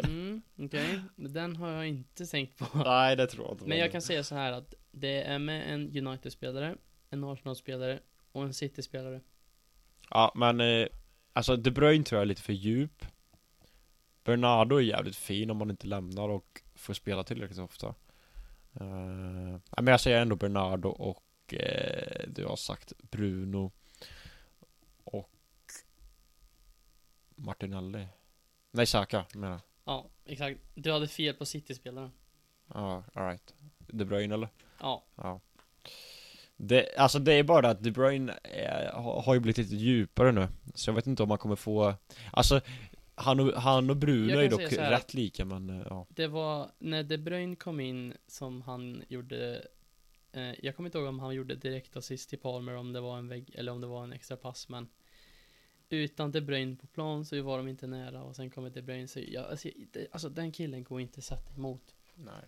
Mm, 0.04 0.42
okej. 0.58 1.00
Men 1.16 1.32
Den 1.32 1.56
har 1.56 1.70
jag 1.70 1.88
inte 1.88 2.26
tänkt 2.26 2.58
på. 2.58 2.78
Nej 2.84 3.16
det 3.16 3.26
tror 3.26 3.46
jag 3.46 3.54
inte 3.54 3.64
Men 3.64 3.78
jag 3.78 3.92
kan 3.92 4.02
säga 4.02 4.24
så 4.24 4.34
här 4.34 4.52
att 4.52 4.74
det 4.90 5.22
är 5.22 5.38
med 5.38 5.74
en 5.74 6.06
United-spelare, 6.06 6.76
en 7.10 7.24
Arsenal-spelare 7.24 7.98
och 8.32 8.42
en 8.42 8.54
City-spelare. 8.54 9.20
Ja 10.10 10.32
men 10.34 10.60
eh, 10.60 10.86
Alltså 11.32 11.56
De 11.56 11.70
Bruyne 11.70 12.04
tror 12.04 12.16
jag 12.16 12.22
är 12.22 12.26
lite 12.26 12.42
för 12.42 12.52
djup 12.52 13.06
Bernardo 14.24 14.76
är 14.76 14.80
jävligt 14.80 15.16
fin 15.16 15.50
om 15.50 15.56
man 15.56 15.70
inte 15.70 15.86
lämnar 15.86 16.28
och 16.28 16.62
får 16.74 16.94
spela 16.94 17.24
tillräckligt 17.24 17.58
ofta 17.58 17.86
uh, 18.80 19.56
Men 19.76 19.86
jag 19.86 20.00
säger 20.00 20.20
ändå 20.20 20.36
Bernardo 20.36 20.88
och 20.88 21.54
eh, 21.54 22.28
Du 22.28 22.44
har 22.44 22.56
sagt 22.56 22.92
Bruno 23.10 23.72
Och 25.04 25.31
Martinelli 27.42 28.06
Nej 28.70 28.86
Saka 28.86 29.24
menar. 29.34 29.60
Ja, 29.84 30.06
exakt. 30.24 30.60
Du 30.74 30.92
hade 30.92 31.08
fel 31.08 31.34
på 31.34 31.46
City-spelaren. 31.46 32.12
Ja, 32.74 33.04
alright. 33.12 33.54
De 33.78 34.04
Bruyne 34.04 34.34
eller? 34.34 34.48
Ja, 34.80 35.04
Ja. 35.16 35.40
Det, 36.56 36.96
alltså 36.96 37.18
det 37.18 37.32
är 37.32 37.42
bara 37.42 37.70
att 37.70 37.82
De 37.82 37.90
Bruyne 37.90 38.38
är, 38.42 38.92
har, 38.92 39.34
ju 39.34 39.40
blivit 39.40 39.58
lite 39.58 39.76
djupare 39.76 40.32
nu. 40.32 40.48
Så 40.74 40.90
jag 40.90 40.94
vet 40.94 41.06
inte 41.06 41.22
om 41.22 41.28
man 41.28 41.38
kommer 41.38 41.56
få 41.56 41.94
Alltså 42.32 42.60
Han 43.14 43.40
och, 43.40 43.62
han 43.62 43.90
och 43.90 43.96
Bruno 43.96 44.38
är 44.38 44.50
dock 44.50 44.72
rätt 44.72 45.14
lika 45.14 45.44
men 45.44 45.70
eh, 45.70 45.86
ja. 45.90 46.06
Det 46.08 46.26
var 46.26 46.70
när 46.78 47.02
De 47.02 47.18
Bruyne 47.18 47.56
kom 47.56 47.80
in 47.80 48.14
som 48.26 48.62
han 48.62 49.02
gjorde 49.08 49.66
eh, 50.32 50.52
Jag 50.62 50.76
kommer 50.76 50.88
inte 50.88 50.98
ihåg 50.98 51.08
om 51.08 51.20
han 51.20 51.34
gjorde 51.34 51.54
direkt 51.54 51.96
assist 51.96 52.28
till 52.28 52.38
Palmer 52.38 52.76
om 52.76 52.92
det 52.92 53.00
var 53.00 53.18
en 53.18 53.28
vägg 53.28 53.50
eller 53.54 53.72
om 53.72 53.80
det 53.80 53.86
var 53.86 54.04
en 54.04 54.12
extra 54.12 54.36
pass 54.36 54.68
men 54.68 54.88
Utan 55.96 56.32
De 56.32 56.40
Bruyne 56.40 56.76
på 56.76 56.86
plan 56.86 57.24
så 57.24 57.42
var 57.42 57.58
de 57.58 57.68
inte 57.68 57.86
nära 57.86 58.22
och 58.22 58.36
sen 58.36 58.50
kommer 58.50 58.70
De 58.70 58.82
Bruyne 58.82 59.08
så 59.08 59.20
jag, 59.28 59.44
alltså, 59.50 59.68
det, 59.92 60.06
alltså 60.12 60.28
den 60.28 60.52
killen 60.52 60.84
går 60.84 61.00
inte 61.00 61.22
sätta 61.22 61.54
emot 61.54 61.94
Nej 62.14 62.44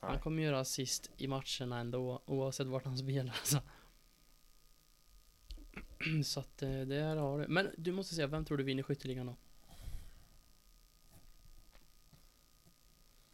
Han 0.00 0.18
kommer 0.20 0.42
göra 0.42 0.60
assist 0.60 1.10
i 1.16 1.26
matcherna 1.26 1.78
ändå, 1.78 2.22
oavsett 2.26 2.66
vart 2.66 2.84
han 2.84 2.98
spelar 2.98 3.32
alltså. 3.32 3.60
Så 6.24 6.40
att 6.40 6.62
eh, 6.62 6.80
det 6.80 7.02
här 7.02 7.16
har 7.16 7.38
du. 7.40 7.48
Men 7.48 7.70
du 7.76 7.92
måste 7.92 8.14
säga, 8.14 8.26
vem 8.26 8.44
tror 8.44 8.58
du 8.58 8.64
vinner 8.64 8.82
skytteligan 8.82 9.26
då? 9.26 9.36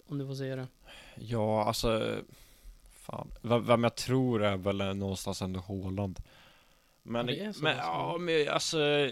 Om 0.07 0.19
du 0.19 0.27
får 0.27 0.35
säga 0.35 0.57
det. 0.57 0.69
Ja 1.17 1.65
alltså 1.65 2.21
Fan 2.93 3.31
V- 3.43 3.59
Vem 3.59 3.83
jag 3.85 3.95
tror 3.97 4.43
är 4.43 4.57
väl 4.57 4.97
någonstans 4.97 5.43
ändå 5.43 5.61
Haaland 5.61 6.21
Men, 7.03 7.29
Ja, 7.29 7.53
men 7.61 7.77
ja 7.77 8.17
men 8.21 8.49
alltså 8.49 9.11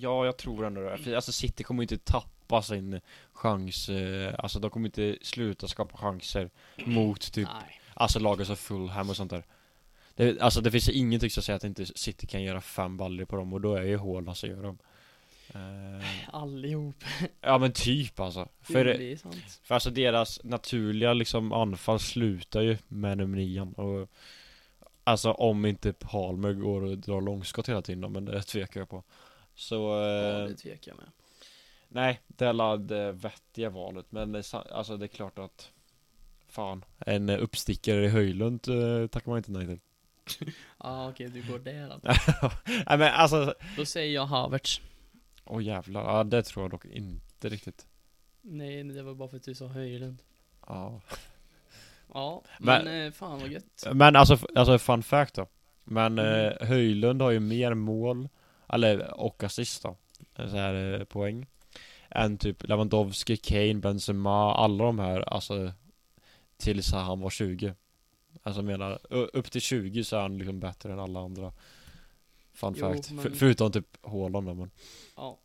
Ja 0.00 0.24
jag 0.26 0.36
tror 0.36 0.66
ändå 0.66 0.80
det. 0.80 0.98
För 0.98 1.14
alltså 1.14 1.32
City 1.32 1.64
kommer 1.64 1.82
inte 1.82 1.98
tappa 1.98 2.62
sin 2.62 3.00
chans 3.32 3.88
eh, 3.88 4.34
Alltså 4.38 4.58
de 4.58 4.70
kommer 4.70 4.88
inte 4.88 5.18
sluta 5.22 5.68
skapa 5.68 5.96
chanser 5.96 6.50
Mot 6.84 7.32
typ 7.32 7.48
Nej. 7.62 7.80
Alltså 7.94 8.18
lagen 8.18 8.46
som 8.46 8.56
Fulham 8.56 9.10
och 9.10 9.16
sånt 9.16 9.30
där. 9.30 9.44
Det, 10.14 10.40
Alltså 10.40 10.60
det 10.60 10.70
finns 10.70 10.88
ingenting 10.88 11.30
som 11.30 11.42
säger 11.42 11.56
att 11.56 11.64
inte 11.64 11.86
City 11.86 12.26
kan 12.26 12.42
göra 12.42 12.60
fem 12.60 12.96
baller 12.96 13.24
på 13.24 13.36
dem 13.36 13.52
och 13.52 13.60
då 13.60 13.74
är 13.74 13.82
ju 13.82 13.98
Haaland 13.98 14.36
som 14.36 14.48
gör 14.50 14.62
dem 14.62 14.78
Eh, 15.54 16.28
Allihop. 16.34 17.04
Ja 17.40 17.58
men 17.58 17.72
typ 17.72 18.20
alltså. 18.20 18.48
Jo, 18.68 18.72
För, 18.72 18.84
det 18.84 19.12
är 19.12 19.16
sant. 19.16 19.60
för 19.64 19.74
alltså 19.74 19.90
deras 19.90 20.44
naturliga 20.44 21.12
liksom 21.12 21.52
anfall 21.52 22.00
slutar 22.00 22.60
ju 22.60 22.76
med 22.88 23.18
nummer 23.18 23.36
nian 23.38 23.72
och 23.72 24.08
Alltså 25.04 25.32
om 25.32 25.66
inte 25.66 25.92
Palmer 25.92 26.52
går 26.52 26.82
och 26.82 26.98
drar 26.98 27.20
långskott 27.20 27.68
hela 27.68 27.82
tiden 27.82 28.12
men 28.12 28.24
det 28.24 28.42
tvekar 28.42 28.80
jag 28.80 28.88
på 28.88 29.04
Så 29.58 29.74
Ja, 29.74 30.40
eh, 30.42 30.48
det 30.48 30.54
tvekar 30.54 30.92
jag 30.92 30.96
med. 30.98 31.10
Nej, 31.88 32.20
det 32.26 32.44
är 32.44 32.48
alla 32.48 32.76
det 32.76 33.12
vettiga 33.12 33.70
valet 33.70 34.06
men 34.12 34.32
det, 34.32 34.38
är 34.38 34.42
sa- 34.42 34.66
alltså 34.70 34.96
det 34.96 35.04
är 35.04 35.08
klart 35.08 35.38
att 35.38 35.70
Fan, 36.48 36.84
en 36.98 37.30
uppstickare 37.30 38.04
i 38.04 38.08
Höjlund 38.08 38.68
eh, 38.68 39.06
tackar 39.06 39.30
man 39.30 39.38
inte 39.38 39.50
nej 39.52 39.66
till 39.66 40.52
Ja, 40.78 41.08
okej, 41.10 41.28
du 41.28 41.42
går 41.52 41.58
där 41.58 41.90
alltså. 41.90 42.08
Nej 42.66 42.98
men 42.98 43.14
alltså 43.14 43.54
Då 43.76 43.84
säger 43.84 44.14
jag 44.14 44.26
Havertz. 44.26 44.80
Åh 45.44 45.62
jävlar, 45.62 46.04
ja 46.04 46.24
det 46.24 46.42
tror 46.42 46.64
jag 46.64 46.70
dock 46.70 46.84
inte 46.84 47.48
riktigt 47.48 47.86
Nej, 48.42 48.84
det 48.84 49.02
var 49.02 49.14
bara 49.14 49.28
för 49.28 49.36
att 49.36 49.42
du 49.42 49.54
sa 49.54 49.66
Höjlund. 49.66 50.22
Ja 50.66 51.00
Ja, 52.14 52.42
Men- 52.58 52.84
men, 52.84 53.06
eh, 53.06 53.12
fan 53.12 53.40
vad 53.40 53.48
gött. 53.48 53.86
Men 53.92 54.16
alltså, 54.16 54.38
alltså 54.54 54.78
fun 54.78 55.02
fact 55.02 55.34
då 55.34 55.46
Men 55.84 56.18
Mm. 56.18 56.52
eh, 56.60 56.68
Höjlund 56.68 57.22
har 57.22 57.30
ju 57.30 57.40
mer 57.40 57.74
mål 57.74 58.28
Eller 58.68 59.20
och 59.20 59.44
assist 59.44 59.82
då. 59.82 59.96
Så 60.36 60.56
här 60.56 61.00
eh, 61.00 61.04
poäng. 61.04 61.46
Än 62.10 62.38
typ 62.38 62.68
Lewandowski, 62.68 63.36
Kane, 63.36 63.74
Benzema 63.74 64.54
Alla 64.54 64.84
de 64.84 64.98
här 64.98 65.20
alltså 65.20 65.72
Tills 66.56 66.92
han 66.92 67.20
var 67.20 67.30
20 67.30 67.74
Alltså 68.42 68.58
jag 68.58 68.64
menar 68.66 69.12
Upp 69.12 69.50
till 69.50 69.60
20 69.60 70.04
så 70.04 70.16
är 70.16 70.20
han 70.20 70.38
liksom 70.38 70.60
bättre 70.60 70.92
än 70.92 70.98
alla 70.98 71.20
andra. 71.20 71.52
Fun 72.52 72.74
Jo, 72.76 72.94
fact. 72.94 73.10
men- 73.10 73.34
Förutom 73.34 73.72
typ 73.72 73.96
Haaland 74.02 74.46
då 74.46 74.54
men 74.54 74.70
Ja. 75.16 75.38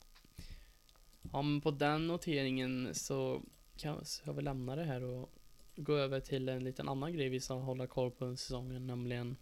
Ja, 1.32 1.42
men 1.42 1.62
på 1.62 1.72
den 1.72 2.08
noteringen 2.08 2.90
så 2.94 3.42
kan 3.78 4.06
jag 4.24 4.34
väl 4.34 4.46
lämna 4.46 4.76
det 4.76 4.84
här 4.84 5.04
och 5.04 5.30
gå 5.76 5.96
över 5.96 6.20
till 6.20 6.50
en 6.50 6.64
liten 6.64 6.90
annan 6.90 7.14
grej 7.14 7.30
vi 7.30 7.40
ska 7.40 7.54
hålla 7.54 7.88
koll 7.88 8.12
på 8.12 8.26
under 8.26 8.38
säsongen, 8.38 8.88
nämligen 8.88 9.36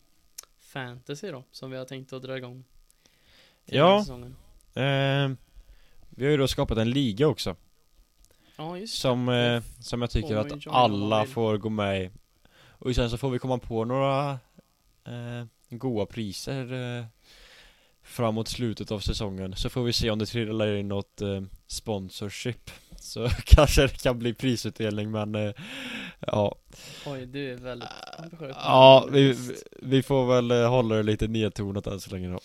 fantasy 0.60 1.32
då, 1.32 1.44
som 1.52 1.72
vi 1.72 1.78
har 1.78 1.86
tänkt 1.86 2.14
att 2.14 2.22
dra 2.22 2.38
igång. 2.38 2.64
Ja. 3.78 4.05
eh, 4.74 5.32
Vi 6.09 6.26
har 6.26 6.32
ju 6.32 6.38
då 6.38 6.47
skapat 6.47 6.78
en 6.78 6.89
liga 6.91 7.28
också 7.28 7.55
Ja, 8.57 8.78
just 8.78 8.97
Som, 9.01 9.30
eh, 9.30 9.61
som 9.80 10.01
jag 10.01 10.11
tycker 10.11 10.36
att 10.36 10.47
alla 10.76 11.26
får 11.26 11.57
gå 11.57 11.69
med 11.69 12.01
i. 12.03 12.09
Och 12.69 12.95
sen 12.95 13.09
så 13.09 13.17
får 13.17 13.30
vi 13.30 13.39
komma 13.39 13.57
på 13.57 13.86
några 13.86 14.32
eh, 15.05 15.45
goa 15.69 16.05
priser 16.05 16.74
eh, 16.99 17.05
framåt 18.03 18.47
slutet 18.47 18.91
av 18.91 18.99
säsongen. 18.99 19.55
Så 19.55 19.69
får 19.69 19.84
vi 19.84 19.93
se 19.93 20.09
om 20.11 20.19
det 20.19 20.26
trillar 20.26 20.76
in 20.76 20.88
något 20.88 21.22
eh, 21.22 21.41
sponsorship. 21.67 22.72
Så 22.99 23.30
kanske 23.45 23.82
det 23.82 24.01
kan 24.03 24.19
bli 24.19 24.34
prisutdelning 24.34 25.11
men 25.11 25.36
eh, 25.36 25.53
ja. 26.19 26.55
Oj, 27.05 27.26
du 27.26 27.51
är 27.51 27.55
väldigt 27.57 27.89
ambitiös. 28.17 28.55
Ja, 28.59 29.07
vi, 29.11 29.36
vi- 29.82 30.03
får 30.03 30.28
väl 30.36 30.51
eh, 30.51 30.69
hålla 30.69 30.95
det 30.95 31.03
lite 31.03 31.28
nedtonat 31.28 31.88
än 31.88 31.99
så 31.99 32.11
länge 32.11 32.30
då. 32.30 32.39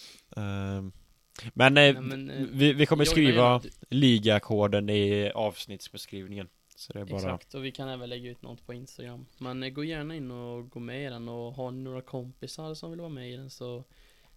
Men, 1.54 1.76
eh, 1.76 1.94
Nej, 1.94 2.02
men, 2.02 2.30
eh, 2.30 2.46
vi, 2.52 2.72
vi 2.72 2.86
kommer 2.86 3.04
joina 3.04 3.12
skriva 3.12 3.62
ligakoden 3.88 4.90
i 4.90 5.30
avsnittsbeskrivningen. 5.34 6.48
Så 6.76 6.92
det 6.92 7.00
är 7.00 7.04
bara 7.04 7.16
Exakt, 7.16 7.54
och 7.54 7.64
vi 7.64 7.72
kan 7.72 7.88
även 7.88 8.08
lägga 8.08 8.30
ut 8.30 8.42
något 8.42 8.66
på 8.66 8.74
Instagram. 8.74 9.26
Men 9.38 9.62
eh, 9.62 9.68
gå 9.70 9.84
gärna 9.84 10.16
in 10.16 10.30
och 10.30 10.70
gå 10.70 10.80
med 10.80 11.06
i 11.06 11.10
den 11.10 11.28
och 11.28 11.54
har 11.54 11.70
ni 11.70 11.82
några 11.82 12.02
kompisar 12.02 12.74
som 12.74 12.90
vill 12.90 13.00
vara 13.00 13.10
med 13.10 13.30
i 13.30 13.36
den 13.36 13.50
så 13.50 13.84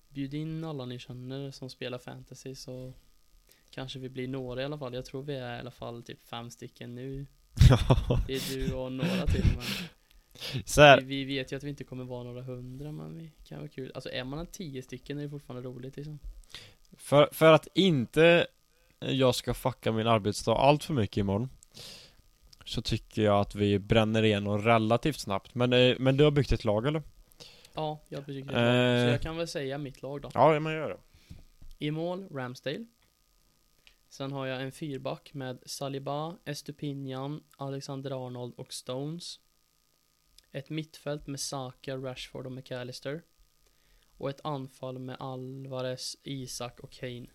bjud 0.10 0.34
in 0.34 0.64
alla 0.64 0.86
ni 0.86 1.00
känner 1.00 1.52
som 1.52 1.70
spelar 1.70 1.98
fantasy 1.98 2.56
så 2.56 2.94
kanske 3.70 4.00
vi 4.00 4.10
blir 4.10 4.28
några 4.28 4.62
i 4.62 4.66
alla 4.66 4.78
fall. 4.78 4.94
Jag 4.94 5.06
tror 5.06 5.24
vi 5.24 5.36
är 5.36 5.56
i 5.56 5.60
alla 5.60 5.72
fall 5.72 6.04
typ 6.04 6.24
fem 6.24 6.52
stycken 6.52 6.96
nu. 6.96 7.26
Det 8.28 8.34
är 8.34 8.56
du 8.56 8.74
och 8.74 8.92
några 8.92 9.28
till 9.28 9.46
men 9.46 11.00
vi, 11.06 11.06
vi 11.06 11.26
vet 11.26 11.52
ju 11.52 11.56
att 11.56 11.64
vi 11.64 11.70
inte 11.70 11.84
kommer 11.84 12.04
vara 12.04 12.24
några 12.24 12.42
hundra 12.42 12.92
men 12.92 13.18
vi 13.18 13.32
kan 13.44 13.58
vara 13.58 13.70
kul. 13.70 13.92
Alltså 13.96 14.10
är 14.10 14.24
man 14.24 14.48
tio 14.48 14.82
stycken 14.82 15.18
är 15.18 15.24
det 15.24 15.30
fortfarande 15.30 15.70
roligt 15.70 15.98
liksom. 15.98 16.20
För, 16.98 17.30
för 17.32 17.54
att 17.54 17.68
inte 17.74 18.48
jag 19.00 19.36
ska 19.36 19.54
fucka 19.54 19.92
min 19.92 20.08
arbetsdag 20.08 20.56
allt 20.56 20.84
för 20.84 20.94
mycket 20.94 21.18
imorgon 21.18 21.50
Så 22.66 22.82
tycker 22.82 23.22
jag 23.22 23.40
att 23.40 23.56
vi 23.56 23.80
bränner 23.80 24.24
igenom 24.24 24.62
relativt 24.62 25.20
snabbt 25.20 25.56
Men, 25.56 25.74
eh, 25.74 25.96
men 26.00 26.18
du 26.18 26.24
har 26.24 26.32
byggt 26.32 26.52
ett 26.52 26.64
lag 26.66 26.88
eller? 26.88 27.04
Ja, 27.74 28.00
jag 28.10 28.26
det. 28.54 28.60
är 28.60 28.64
bra. 28.64 29.02
Så 29.04 29.06
Eh. 29.08 29.12
jag 29.12 29.22
kan 29.22 29.38
väl 29.38 29.48
säga 29.48 29.78
mitt 29.78 30.02
lag 30.02 30.22
då. 30.22 30.30
Ja, 30.34 30.60
man 30.60 30.74
gör 30.74 30.90
det 30.90 30.98
I 31.86 31.92
mål, 31.92 32.28
Ramsdale. 32.32 32.86
Sen 34.10 34.32
har 34.32 34.46
jag 34.46 34.62
en 34.62 34.72
fyrback 34.72 35.34
med 35.34 35.60
Saliba, 35.66 36.36
Estupinian, 36.46 37.44
Alexander 37.58 38.26
Arnold 38.28 38.54
och 38.58 38.74
Stones. 38.74 39.40
Ett 40.52 40.70
mittfält 40.70 41.28
med 41.28 41.40
Saka, 41.40 41.98
Rashford 41.98 42.46
och 42.46 42.52
McAllister. 42.52 43.22
Och 44.20 44.30
ett 44.30 44.42
anfall 44.44 45.00
med 45.00 45.18
Alvarez, 45.20 46.18
Isak 46.24 46.80
och 46.80 46.92
Kane. 46.92 47.26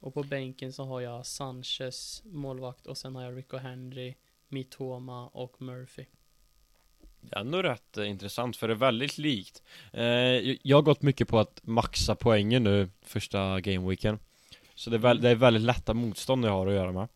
Och 0.00 0.14
på 0.14 0.22
bänken 0.22 0.72
så 0.72 0.84
har 0.84 1.00
jag 1.00 1.26
Sanchez, 1.26 2.22
målvakt 2.24 2.86
och 2.86 2.98
sen 2.98 3.14
har 3.16 3.22
jag 3.22 3.36
Rico 3.36 3.56
Henry, 3.56 4.14
Mitoma 4.48 5.26
och 5.28 5.62
Murphy. 5.62 6.04
Det 7.20 7.36
är 7.36 7.40
ändå 7.40 7.62
rätt 7.62 7.96
eh, 7.98 8.10
intressant 8.10 8.56
för 8.56 8.68
det 8.68 8.74
är 8.74 8.76
väldigt 8.76 9.18
likt 9.18 9.62
eh, 9.92 10.04
jag- 10.62 10.76
har 10.76 10.82
gått 10.82 11.02
mycket 11.02 11.28
på 11.28 11.38
att 11.38 11.60
maxa 11.62 12.14
poängen 12.14 12.64
nu 12.64 12.90
första 13.02 13.60
gameweeken 13.60 14.18
Så 14.74 14.90
det 14.90 14.96
är, 14.96 14.98
väl, 14.98 15.20
det 15.20 15.28
är 15.30 15.34
väldigt 15.34 15.62
lätta 15.62 15.94
motstånd 15.94 16.44
jag 16.44 16.50
har 16.50 16.66
att 16.66 16.72
göra 16.74 16.92
med 16.92 17.08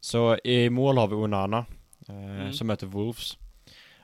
Så 0.00 0.36
i 0.44 0.70
mål 0.70 0.98
har 0.98 1.08
vi 1.08 1.14
Onana 1.14 1.58
eh, 2.08 2.14
Mm. 2.14 2.52
Som 2.52 2.66
möter 2.66 2.86
Wolves 2.86 3.38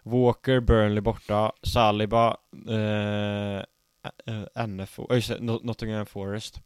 Walker, 0.02 0.60
Burnley 0.60 1.00
borta 1.00 1.52
Saliba 1.62 2.36
eh, 2.68 3.62
eh, 4.26 4.66
NFO, 4.66 5.14
just 5.14 5.30
Not- 5.30 5.64
Nottingham 5.64 6.06
Forest. 6.06 6.60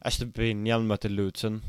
Estepinian 0.00 0.86
möter 0.86 1.08
Luton. 1.08 1.62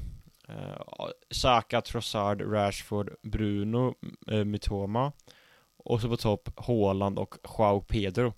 Eh, 0.49 1.07
Saka, 1.31 1.81
Trossard, 1.81 2.41
Rashford, 2.41 3.09
Bruno, 3.21 3.95
eh, 4.31 4.43
Mitoma. 4.43 5.11
Och 5.77 6.01
så 6.01 6.09
på 6.09 6.17
topp 6.17 6.49
Haaland 6.57 7.19
och 7.19 7.35
Joao 7.57 7.81
Pedro. 7.81 8.33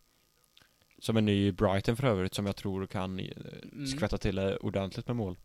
Som 0.99 1.17
är 1.17 1.21
ny 1.21 1.47
i 1.47 1.51
Brighton 1.51 1.95
för 1.95 2.07
övrigt 2.07 2.33
som 2.33 2.45
jag 2.45 2.55
tror 2.55 2.85
kan 2.87 3.19
Mm. 3.19 3.87
skvätta 3.87 4.17
till 4.17 4.35
det 4.35 4.57
ordentligt 4.57 5.07
med 5.07 5.15
mål. 5.15 5.35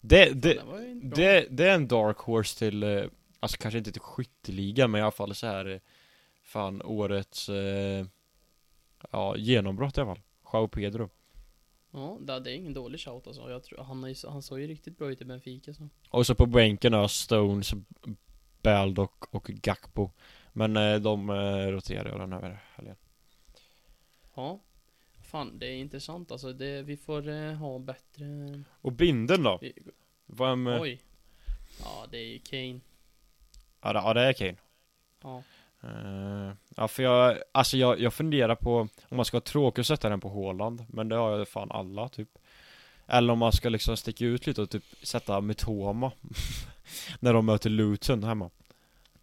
Det, 0.00 0.30
det, 0.32 0.60
Det 1.02 1.46
det, 1.50 1.68
är 1.68 1.74
en 1.74 1.88
dark 1.88 2.18
horse 2.18 2.58
till, 2.58 3.08
alltså 3.40 3.56
kanske 3.58 3.78
inte 3.78 3.92
till 3.92 4.00
skytteliga 4.00 4.88
men 4.88 4.98
i 4.98 5.02
alla 5.02 5.10
fall 5.10 5.34
så 5.34 5.46
här 5.46 5.80
Fan 6.42 6.82
årets, 6.82 7.48
eh, 7.48 8.06
ja 9.10 9.36
genombrott 9.36 9.98
i 9.98 10.00
alla 10.00 10.14
fall 10.14 10.22
Joao 10.52 10.68
Pedro 10.68 11.10
Ja, 11.90 12.18
det, 12.20 12.40
det 12.40 12.50
är 12.50 12.54
ingen 12.54 12.74
dålig 12.74 13.00
shout 13.00 13.26
alltså. 13.26 13.50
Jag 13.50 13.62
tror, 13.62 13.84
han, 13.84 14.08
ju, 14.08 14.14
han 14.28 14.42
såg 14.42 14.60
ju 14.60 14.66
riktigt 14.66 14.98
bra 14.98 15.10
ut 15.10 15.20
i 15.20 15.24
Benfica 15.24 15.74
så. 15.74 15.88
Och 16.10 16.26
så 16.26 16.34
på 16.34 16.46
bänken 16.46 16.92
har 16.92 17.08
Stones, 17.08 17.74
Baldock 18.62 19.34
och 19.34 19.44
Gakpo 19.48 20.10
Men 20.52 20.76
eh, 20.76 20.96
de 20.96 21.30
eh, 21.30 21.66
roterar 21.66 22.08
jag 22.08 22.20
den 22.20 22.32
här 22.32 22.62
helgen 22.74 22.96
Ja. 24.34 24.60
Fan, 25.22 25.58
det 25.58 25.66
är 25.66 25.76
intressant 25.76 26.32
alltså. 26.32 26.52
Det, 26.52 26.82
vi 26.82 26.96
får 26.96 27.28
eh, 27.28 27.52
ha 27.52 27.78
bättre... 27.78 28.24
Och 28.80 28.92
binden 28.92 29.42
då? 29.42 29.58
Vi, 29.62 29.72
Vem, 30.26 30.66
eh, 30.66 30.80
oj. 30.80 31.02
Ja, 31.80 32.06
det 32.10 32.18
är 32.18 32.26
ju 32.26 32.38
Kane. 32.38 32.80
ja, 33.80 33.92
det, 33.92 33.98
ja 33.98 34.14
det 34.14 34.20
är 34.20 34.32
Kane 34.32 34.56
Ja. 35.22 35.42
Eh, 35.82 36.52
Ja 36.76 36.88
för 36.88 37.02
jag, 37.02 37.38
alltså 37.52 37.76
jag, 37.76 38.00
jag 38.00 38.14
funderar 38.14 38.54
på 38.54 38.78
om 39.08 39.16
man 39.16 39.24
ska 39.24 39.36
vara 39.36 39.44
tråkig 39.44 39.82
och 39.82 39.86
sätta 39.86 40.08
den 40.08 40.20
på 40.20 40.28
Håland 40.28 40.84
Men 40.88 41.08
det 41.08 41.16
har 41.16 41.38
jag 41.38 41.48
fan 41.48 41.70
alla 41.70 42.08
typ. 42.08 42.38
Eller 43.06 43.32
om 43.32 43.38
man 43.38 43.52
ska 43.52 43.68
liksom 43.68 43.96
sticka 43.96 44.24
ut 44.24 44.46
lite 44.46 44.62
och 44.62 44.70
typ 44.70 44.84
sätta 45.02 45.40
Mitoma 45.40 46.12
När 47.20 47.32
de 47.34 47.46
möter 47.46 47.70
Luton 47.70 48.24
hemma. 48.24 48.50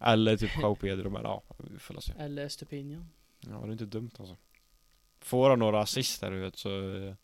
Eller 0.00 0.36
typ 0.36 0.50
Joao 0.62 0.74
Pedro 0.74 1.10
men 1.10 1.22
ja, 1.22 1.42
vi 1.58 1.78
får 1.78 2.00
se. 2.00 2.12
Eller 2.18 2.48
Stupinian. 2.48 3.10
Ja 3.40 3.60
det 3.60 3.68
är 3.68 3.72
inte 3.72 3.84
dumt 3.84 4.10
alltså. 4.18 4.36
Får 5.20 5.50
han 5.50 5.58
några 5.58 5.80
assist 5.80 6.20
där 6.20 6.30
vet 6.30 6.56
så 6.56 6.96
eh, 6.96 7.14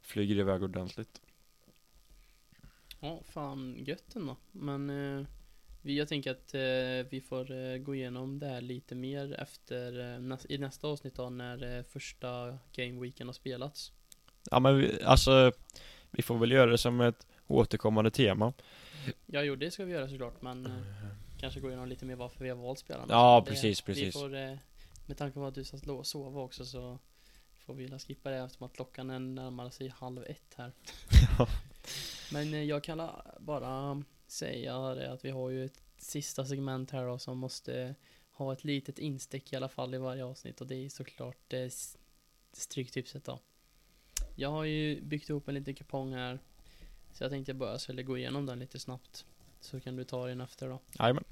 Flyger 0.00 0.34
det 0.34 0.40
iväg 0.40 0.62
ordentligt. 0.62 1.20
Ja, 3.00 3.20
fan 3.24 3.76
gött 3.78 4.16
ändå. 4.16 4.36
Men 4.52 4.90
eh, 4.90 5.26
jag 5.82 6.08
tänker 6.08 6.30
att 6.30 6.54
eh, 6.54 7.10
vi 7.10 7.20
får 7.28 7.50
eh, 7.52 7.76
gå 7.78 7.94
igenom 7.94 8.38
det 8.38 8.46
här 8.46 8.60
lite 8.60 8.94
mer 8.94 9.32
efter 9.40 10.14
eh, 10.14 10.18
i 10.48 10.58
nästa 10.58 10.86
avsnitt 10.88 11.14
då 11.14 11.30
när 11.30 11.82
första 11.82 12.58
gameweeken 12.72 13.28
har 13.28 13.32
spelats. 13.34 13.92
Ja 14.50 14.60
men 14.60 14.78
vi, 14.78 15.02
alltså 15.02 15.52
Vi 16.10 16.22
får 16.22 16.38
väl 16.38 16.52
göra 16.52 16.70
det 16.70 16.78
som 16.78 17.00
ett 17.00 17.26
återkommande 17.46 18.10
tema 18.10 18.52
Ja, 19.26 19.42
jo, 19.42 19.56
det 19.56 19.70
ska 19.70 19.84
vi 19.84 19.92
göra 19.92 20.08
såklart, 20.08 20.42
men 20.42 20.66
eh, 20.66 20.72
kanske 21.40 21.60
gå 21.60 21.68
igenom 21.68 21.88
lite 21.88 22.04
mer 22.04 22.16
varför 22.16 22.44
vi 22.44 22.50
har 22.50 22.56
valt 22.56 22.78
spelarna. 22.78 23.06
Ja, 23.14 23.42
Det- 23.44 23.50
precis, 23.50 23.80
Vi 23.80 23.84
precis. 23.84 24.14
får, 24.14 24.34
eh, 24.36 24.56
med 25.06 25.16
tanke 25.16 25.34
på 25.34 25.46
att 25.46 25.54
du 25.54 25.64
satt 25.64 25.86
och 25.98 26.06
sova 26.06 26.40
också 26.40 26.64
så 26.66 26.98
får 27.58 27.74
vi 27.74 27.88
la 27.88 27.98
skippa 27.98 28.30
det 28.30 28.36
eftersom 28.36 28.66
att 28.66 28.72
klockan 28.72 29.10
är 29.10 29.18
närmare 29.18 29.70
sig 29.70 29.88
halv 29.88 30.24
ett 30.24 30.54
här. 30.56 30.72
Men 32.32 32.66
jag 32.66 32.84
kan 32.84 32.98
la- 32.98 33.24
bara 33.40 34.02
säga 34.30 34.94
det 34.94 35.12
att 35.12 35.24
vi 35.24 35.30
har 35.30 35.50
ju 35.50 35.64
ett 35.64 35.82
sista 35.98 36.44
segment 36.44 36.90
här 36.90 37.06
då 37.06 37.18
som 37.18 37.38
måste 37.38 37.94
ha 38.30 38.52
ett 38.52 38.64
litet 38.64 38.98
instick 38.98 39.52
i 39.52 39.56
alla 39.56 39.68
fall 39.68 39.94
i 39.94 39.98
varje 39.98 40.24
avsnitt 40.24 40.60
och 40.60 40.66
det 40.66 40.74
är 40.74 40.88
såklart 40.88 41.52
eh, 41.52 41.68
Stryktipset 42.52 43.24
då. 43.24 43.38
Jag 44.34 44.50
har 44.50 44.64
ju 44.64 45.02
byggt 45.02 45.28
ihop 45.28 45.48
en 45.48 45.54
liten 45.54 45.74
kupong 45.74 46.12
här 46.12 46.38
så 47.12 47.24
jag 47.24 47.30
tänkte 47.30 47.54
bara 47.54 47.78
skulle 47.78 48.02
gå 48.02 48.18
igenom 48.18 48.46
den 48.46 48.58
lite 48.58 48.78
snabbt. 48.78 49.26
Så 49.60 49.80
kan 49.80 49.96
du 49.96 50.04
ta 50.04 50.26
den 50.26 50.40
efter 50.40 50.68
då. 50.68 50.80
Jajamän 50.98 51.24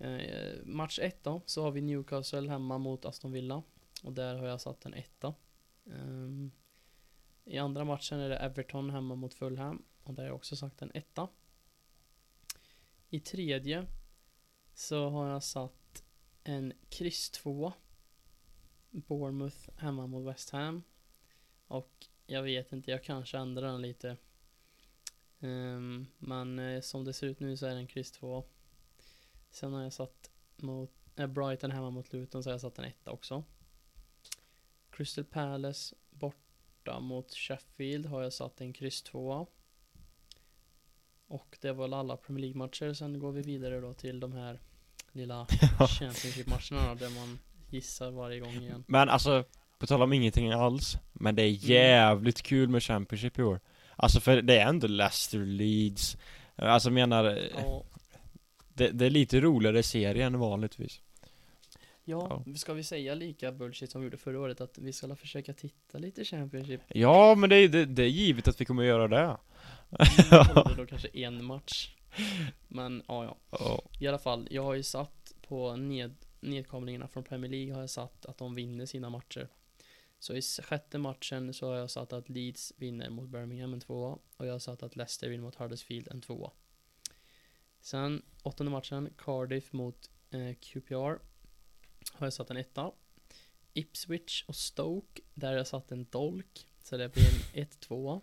Eh, 0.00 0.58
match 0.64 0.98
1 0.98 1.24
då, 1.24 1.42
så 1.46 1.62
har 1.62 1.70
vi 1.70 1.80
Newcastle 1.80 2.50
hemma 2.50 2.78
mot 2.78 3.04
Aston 3.04 3.32
Villa. 3.32 3.62
Och 4.02 4.12
där 4.12 4.34
har 4.36 4.46
jag 4.46 4.60
satt 4.60 4.86
en 4.86 4.94
etta. 4.94 5.34
Ehm, 5.86 6.50
I 7.44 7.58
andra 7.58 7.84
matchen 7.84 8.20
är 8.20 8.28
det 8.28 8.36
Everton 8.36 8.90
hemma 8.90 9.14
mot 9.14 9.34
Fulham. 9.34 9.82
Och 10.02 10.14
där 10.14 10.22
har 10.22 10.28
jag 10.28 10.36
också 10.36 10.56
sagt 10.56 10.82
en 10.82 10.90
etta. 10.94 11.28
I 13.12 13.20
tredje 13.20 13.86
så 14.74 15.08
har 15.08 15.28
jag 15.28 15.42
satt 15.42 16.04
en 16.44 16.72
kryss 16.88 17.30
2. 17.30 17.72
Bournemouth 18.90 19.70
hemma 19.76 20.06
mot 20.06 20.26
West 20.26 20.50
Ham. 20.50 20.82
Och 21.66 22.06
jag 22.26 22.42
vet 22.42 22.72
inte, 22.72 22.90
jag 22.90 23.04
kanske 23.04 23.38
ändrar 23.38 23.72
den 23.72 23.82
lite. 23.82 24.16
Um, 25.40 26.06
men 26.18 26.58
eh, 26.58 26.80
som 26.80 27.04
det 27.04 27.12
ser 27.12 27.26
ut 27.26 27.40
nu 27.40 27.56
så 27.56 27.66
är 27.66 27.74
det 27.74 27.80
en 27.80 27.86
kryss 27.86 28.12
2. 28.12 28.44
Sen 29.50 29.72
har 29.72 29.82
jag 29.82 29.92
satt 29.92 30.30
mot 30.56 30.92
eh, 31.16 31.26
Brighton 31.26 31.70
hemma 31.70 31.90
mot 31.90 32.12
Luton 32.12 32.42
så 32.42 32.50
har 32.50 32.54
jag 32.54 32.60
satt 32.60 32.78
en 32.78 32.84
etta 32.84 33.10
också. 33.10 33.44
Crystal 34.90 35.24
Palace 35.24 35.96
borta 36.10 37.00
mot 37.00 37.34
Sheffield 37.34 38.06
har 38.06 38.22
jag 38.22 38.32
satt 38.32 38.60
en 38.60 38.72
kryss 38.72 39.02
2. 39.02 39.46
Och 41.30 41.58
det 41.60 41.72
var 41.72 41.84
väl 41.84 41.94
alla 41.94 42.16
Premier 42.16 42.40
League-matcher. 42.40 42.94
Sen 42.94 43.18
går 43.18 43.32
vi 43.32 43.42
vidare 43.42 43.80
då 43.80 43.94
till 43.94 44.20
de 44.20 44.32
här 44.32 44.60
lilla 45.12 45.46
Championship-matcherna 45.78 46.94
där 46.94 47.20
man 47.20 47.38
gissar 47.68 48.10
varje 48.10 48.40
gång 48.40 48.52
igen. 48.52 48.84
Men 48.86 49.08
alltså, 49.08 49.44
på 49.78 49.86
tal 49.86 50.02
om 50.02 50.12
ingenting 50.12 50.52
alls 50.52 50.96
Men 51.12 51.34
det 51.34 51.42
är 51.42 51.70
jävligt 51.70 52.42
kul 52.42 52.68
med 52.68 52.82
Championship 52.82 53.38
i 53.38 53.42
år. 53.42 53.60
Alltså 53.96 54.20
för 54.20 54.42
det 54.42 54.58
är 54.58 54.66
ändå 54.66 54.86
Leicester 54.86 55.38
Leeds. 55.38 56.16
Alltså 56.56 56.90
menar 56.90 57.24
Ja, 57.54 57.84
det, 58.74 58.88
det 58.88 59.06
är 59.06 59.10
lite 59.10 59.40
roligare 59.40 59.82
serie 59.82 60.26
än 60.26 60.38
vanligtvis 60.38 61.00
ja, 62.10 62.44
ska 62.56 62.72
vi 62.74 62.82
säga 62.84 63.14
lika 63.14 63.52
bullshit 63.52 63.90
som 63.90 64.00
vi 64.00 64.04
gjorde 64.06 64.16
förra 64.16 64.40
året 64.40 64.60
att 64.60 64.78
vi 64.78 64.92
ska 64.92 65.16
försöka 65.16 65.52
titta 65.52 65.98
lite 65.98 66.24
Championship? 66.24 66.80
Ja 66.88 67.34
men 67.34 67.50
det, 67.50 67.56
är- 67.56 67.68
det, 67.68 67.84
det 67.84 68.02
är 68.02 68.08
givet 68.08 68.48
att 68.48 68.60
vi 68.60 68.64
kommer 68.64 68.82
göra 68.82 69.08
det 69.08 69.36
Jag 70.30 70.46
kollade 70.46 70.74
då 70.76 70.86
kanske 70.86 71.08
en 71.12 71.44
match. 71.44 71.94
Men 72.68 73.02
ja, 73.08 73.24
ja. 73.24 73.36
Ja. 73.50 73.82
I 74.00 74.06
alla 74.06 74.18
fall, 74.18 74.48
jag 74.50 74.62
har 74.62 74.74
ju 74.74 74.82
satt 74.82 75.34
på 75.48 75.76
ned, 75.76 76.14
nedkomlingarna 76.40 77.08
från 77.08 77.24
Premier 77.24 77.50
League 77.50 77.74
har 77.74 77.80
jag 77.80 77.90
satt 77.90 78.26
att 78.26 78.38
de 78.38 78.54
vinner 78.54 78.86
sina 78.86 79.10
matcher. 79.10 79.48
Så 80.18 80.34
i 80.34 80.42
sjätte 80.42 80.98
matchen 80.98 81.54
så 81.54 81.68
har 81.68 81.76
jag 81.76 81.90
satt 81.90 82.12
att 82.12 82.28
Leeds 82.28 82.72
vinner 82.76 83.10
mot 83.10 83.28
Birmingham 83.28 83.72
en 83.72 83.80
tvåa 83.80 84.18
och 84.36 84.46
jag 84.46 84.52
har 84.52 84.58
satt 84.58 84.82
att 84.82 84.96
Leicester 84.96 85.28
vinner 85.28 85.44
mot 85.44 85.54
Huddersfield 85.54 86.08
en 86.08 86.20
tvåa. 86.20 86.50
Sen 87.80 88.22
åttonde 88.42 88.72
matchen, 88.72 89.08
Cardiff 89.18 89.72
mot 89.72 90.10
eh, 90.30 90.54
QPR 90.60 91.18
har 92.20 92.26
jag 92.26 92.32
satt 92.32 92.50
en 92.50 92.56
etta. 92.56 92.92
Ipswich 93.72 94.44
och 94.46 94.56
Stoke, 94.56 95.22
där 95.34 95.48
har 95.48 95.56
jag 95.56 95.66
satt 95.66 95.92
en 95.92 96.06
dolk, 96.10 96.66
så 96.82 96.96
det 96.96 97.08
blir 97.12 97.24
en 97.54 97.64
1-2. 97.66 98.20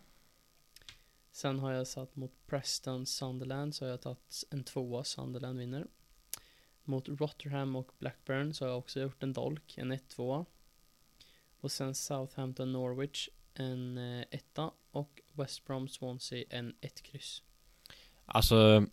Sen 1.32 1.60
har 1.60 1.72
jag 1.72 1.88
satt 1.88 2.16
mot 2.16 2.32
Preston 2.48 3.06
Sunderland 3.06 3.76
så 3.76 3.86
har 3.86 3.90
jag 3.90 4.02
tagit 4.02 4.44
en 4.50 4.64
tvåa, 4.64 5.04
Sunderland 5.04 5.60
vinner. 5.60 5.88
Mot 6.84 7.10
Rotherham 7.10 7.76
och 7.76 7.92
Blackburn 8.00 8.54
så 8.54 8.66
har 8.66 8.70
jag 8.70 8.78
också 8.78 9.00
gjort 9.02 9.24
en 9.24 9.34
dolk, 9.34 9.78
en 9.78 9.94
1-2. 9.94 10.46
Och 11.60 11.72
sen 11.72 11.96
Southampton 11.96 12.72
Norwich 12.74 13.30
en 13.54 13.98
eh, 13.98 14.26
etta 14.32 14.72
och 14.92 15.22
West 15.34 15.66
Brom 15.66 15.88
Swansea 15.88 16.44
en 16.50 16.76
1 16.82 17.02
kryss. 17.02 17.44
Alltså 18.26 18.86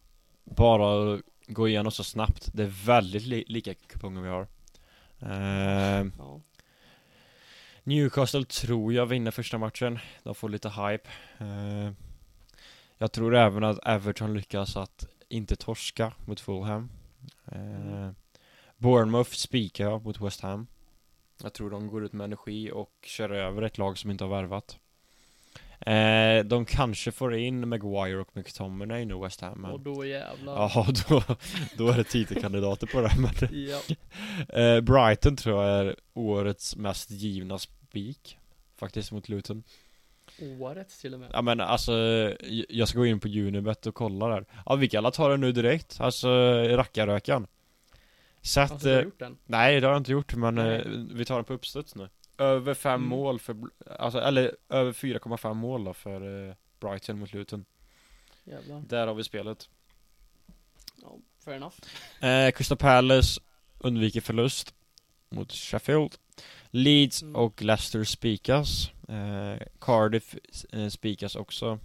Bara 0.45 1.23
gå 1.47 1.69
igenom 1.69 1.93
så 1.93 2.05
snabbt 2.05 2.51
Det 2.55 2.63
är 2.63 2.87
väldigt 2.87 3.23
li- 3.23 3.45
lika 3.49 3.75
kuponger 3.75 4.23
vi 4.23 4.29
har 4.29 4.49
eh, 5.23 6.07
Ja. 6.19 6.41
Newcastle 7.83 8.45
tror 8.45 8.93
jag 8.93 9.07
vinner 9.07 9.31
första 9.31 9.59
matchen 9.59 9.99
De 10.23 10.35
får 10.35 10.49
lite 10.49 10.69
hype 10.69 11.09
eh, 11.39 11.93
Jag 12.99 13.13
tror 13.13 13.35
även 13.35 13.65
att 13.65 13.87
Everton 13.87 14.35
lyckas 14.35 14.77
att 14.77 15.09
inte 15.29 15.57
torska 15.57 16.13
mot 16.27 16.41
Fulham 16.41 16.91
eh, 17.53 17.61
Mm. 17.61 18.15
Bournemouth 18.77 19.31
spikar 19.31 19.85
jag 19.85 20.05
mot 20.05 20.21
West 20.21 20.41
Ham 20.41 20.67
Jag 21.43 21.53
tror 21.55 21.71
de 21.71 21.87
går 21.87 22.05
ut 22.05 22.13
med 22.13 22.25
energi 22.25 22.71
och 22.73 22.93
kör 23.03 23.31
över 23.31 23.63
ett 23.63 23.79
lag 23.79 23.99
som 23.99 24.11
inte 24.11 24.25
har 24.25 24.31
värvat 24.31 24.79
Eh, 25.87 26.45
de 26.45 26.65
kanske 26.65 27.13
får 27.13 27.35
in 27.35 27.69
Maguire 27.69 28.21
och 28.21 28.37
McTominay 28.37 29.05
nu 29.05 29.15
West 29.15 29.41
Ham 29.41 29.61
men... 29.61 29.71
Och 29.71 29.81
då 29.81 30.05
jävlar. 30.05 30.55
Ja, 30.55 30.87
då, 31.09 31.23
då 31.77 31.89
är 31.89 31.97
det 31.97 32.05
titelkandidater 32.05 32.87
på 32.87 33.01
det 33.01 33.09
här, 33.09 33.21
men 33.21 33.67
Ja. 33.69 33.81
eh, 34.61 34.81
Brighton 34.81 35.37
tror 35.37 35.65
jag 35.65 35.87
är 35.87 35.97
årets 36.15 36.77
mest 36.77 37.11
givna 37.11 37.59
spik 37.59 38.39
Faktiskt 38.77 39.13
mot 39.13 39.29
Luton 39.29 39.63
Årets 40.61 41.01
till 41.01 41.15
och 41.15 41.21
med. 41.21 41.31
Ja 41.33 41.43
men 41.43 41.61
alltså, 41.61 41.93
jag 42.69 42.89
ska 42.89 42.99
gå 42.99 43.07
in 43.07 43.21
på 43.21 43.29
Unibet 43.29 43.87
och 43.87 43.95
kolla 43.95 44.29
där 44.29 44.45
Ja 44.67 44.75
vi 44.75 44.89
kan 44.89 44.99
alla 44.99 45.11
ta 45.11 45.29
det 45.29 45.37
nu 45.37 45.53
direkt, 45.53 46.01
alltså 46.01 46.29
rackarrökan 46.63 47.47
Sätt, 48.43 48.71
Alltså, 48.71 48.87
du 48.89 48.93
har 48.95 48.99
eh, 49.01 49.05
gjort 49.05 49.19
den? 49.19 49.37
nej 49.47 49.81
det 49.81 49.87
har 49.87 49.93
jag 49.93 50.01
inte 50.01 50.13
gjort 50.13 50.35
men 50.35 50.59
eh, 50.59 50.83
vi 51.15 51.25
tar 51.25 51.35
den 51.37 51.45
på 51.45 51.53
uppstuds 51.53 51.95
nu 51.95 52.09
Över 52.39 52.75
fem 52.75 52.95
Mm. 52.95 53.09
mål 53.09 53.39
för, 53.41 53.57
alltså 53.99 54.21
eller 54.21 54.57
över 54.69 54.93
4,5 54.93 55.55
mål 55.55 55.85
då 55.85 55.95
för 55.95 56.49
eh, 56.49 56.55
Brighton 56.81 57.19
mot 57.19 57.33
Luton 57.33 57.65
Jävlar. 58.45 58.83
Där 58.89 59.07
har 59.07 59.15
vi 59.15 59.25
spelet 59.25 59.69
Ja, 61.03 61.17
fair 61.45 61.55
enough. 61.57 61.77
Eh, 62.21 62.51
Crystal 62.53 62.79
Palace 62.79 63.41
undviker 63.79 64.21
förlust 64.21 64.75
mot 65.29 65.53
Sheffield. 65.53 66.15
Leeds 66.71 67.23
Mm. 67.23 67.37
och 67.37 67.63
Leicester 67.63 68.05
spikas. 68.05 68.91
Eh, 69.09 69.67
Cardiff 69.81 70.35
eh, 70.73 70.89
spikas 70.89 71.37
också. 71.37 71.79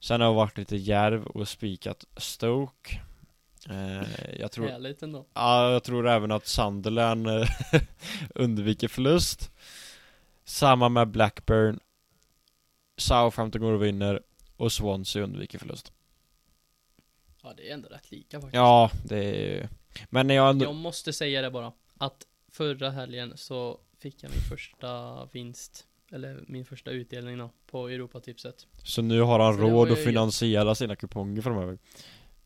Sen 0.00 0.20
har 0.20 0.28
jag 0.28 0.34
varit 0.34 0.58
lite 0.58 0.76
järv 0.76 1.26
och 1.26 1.48
spikat 1.48 2.04
Stoke. 2.16 3.00
Eh, 3.66 4.02
jag 4.40 4.52
tror, 4.52 4.68
Härligt 4.68 5.02
ändå. 5.02 5.26
ja, 5.34 5.72
jag 5.72 5.84
tror 5.84 6.08
även 6.08 6.32
att 6.32 6.46
Sunderland 6.46 7.26
eh, 7.28 7.48
undviker 8.34 8.88
förlust. 8.88 9.50
Samma 10.44 10.88
med 10.88 11.08
Blackburn. 11.08 11.80
Southampton 12.96 13.62
går 13.62 13.72
och 13.72 13.82
vinner. 13.82 14.22
Och 14.56 14.72
Swansea 14.72 15.22
undviker 15.22 15.58
förlust. 15.58 15.92
Ja, 17.42 17.54
det 17.56 17.70
är 17.70 17.74
ändå 17.74 17.88
rätt 17.88 18.10
lika 18.10 18.40
faktiskt. 18.40 18.54
Ja, 18.54 18.90
det 19.04 19.24
är 19.58 19.68
Men 20.10 20.26
när 20.26 20.34
jag 20.34 20.50
ändå... 20.50 20.64
Jag 20.64 20.74
måste 20.74 21.12
säga 21.12 21.42
det 21.42 21.50
bara. 21.50 21.72
Att 21.98 22.26
förra 22.52 22.90
helgen 22.90 23.32
så 23.36 23.80
fick 23.98 24.22
jag 24.22 24.30
min 24.30 24.40
första 24.40 25.24
vinst. 25.32 25.86
Eller 26.12 26.44
min 26.46 26.64
första 26.64 26.90
utdelning 26.90 27.38
då. 27.38 27.50
På 27.66 27.88
Europatipset. 27.88 28.66
Så 28.82 29.02
nu 29.02 29.20
har 29.20 29.38
han 29.38 29.54
Så 29.54 29.60
råd 29.60 29.88
ju 29.88 29.94
att 29.94 30.04
finansiera 30.04 30.74
sina 30.74 30.96
kuponger 30.96 31.42
framöver 31.42 31.78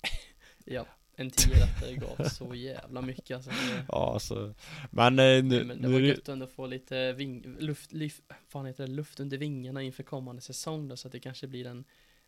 Ja. 0.65 0.87
En 1.23 1.31
tiorättare 1.31 1.95
gav 1.95 2.29
så 2.29 2.55
jävla 2.55 3.03
mycket 3.03 3.37
alltså. 3.37 3.51
Ja 3.89 4.13
alltså 4.15 4.55
Men 4.91 5.19
eh, 5.19 5.25
nu, 5.25 5.43
Nej, 5.43 5.65
men 5.65 5.83
det 5.83 5.89
nu 5.89 5.93
var 5.93 6.01
gött 6.01 6.29
ändå 6.29 6.45
att 6.45 6.53
få 6.53 6.67
lite 6.67 7.13
ving, 7.13 7.57
luft, 7.59 7.93
liv, 7.93 8.15
fan 8.49 8.67
heter 8.67 8.87
det, 8.87 8.93
luft 8.93 9.21
under 9.21 9.39
vingarna 9.39 9.83
inför 9.83 10.03
kommande 10.03 10.43
säsong 10.43 10.89
då, 10.89 10.97
så 10.97 11.09
att 11.09 11.13
det 11.13 11.21
kanske 11.21 11.47
blir 11.47 11.67
en, 11.67 11.85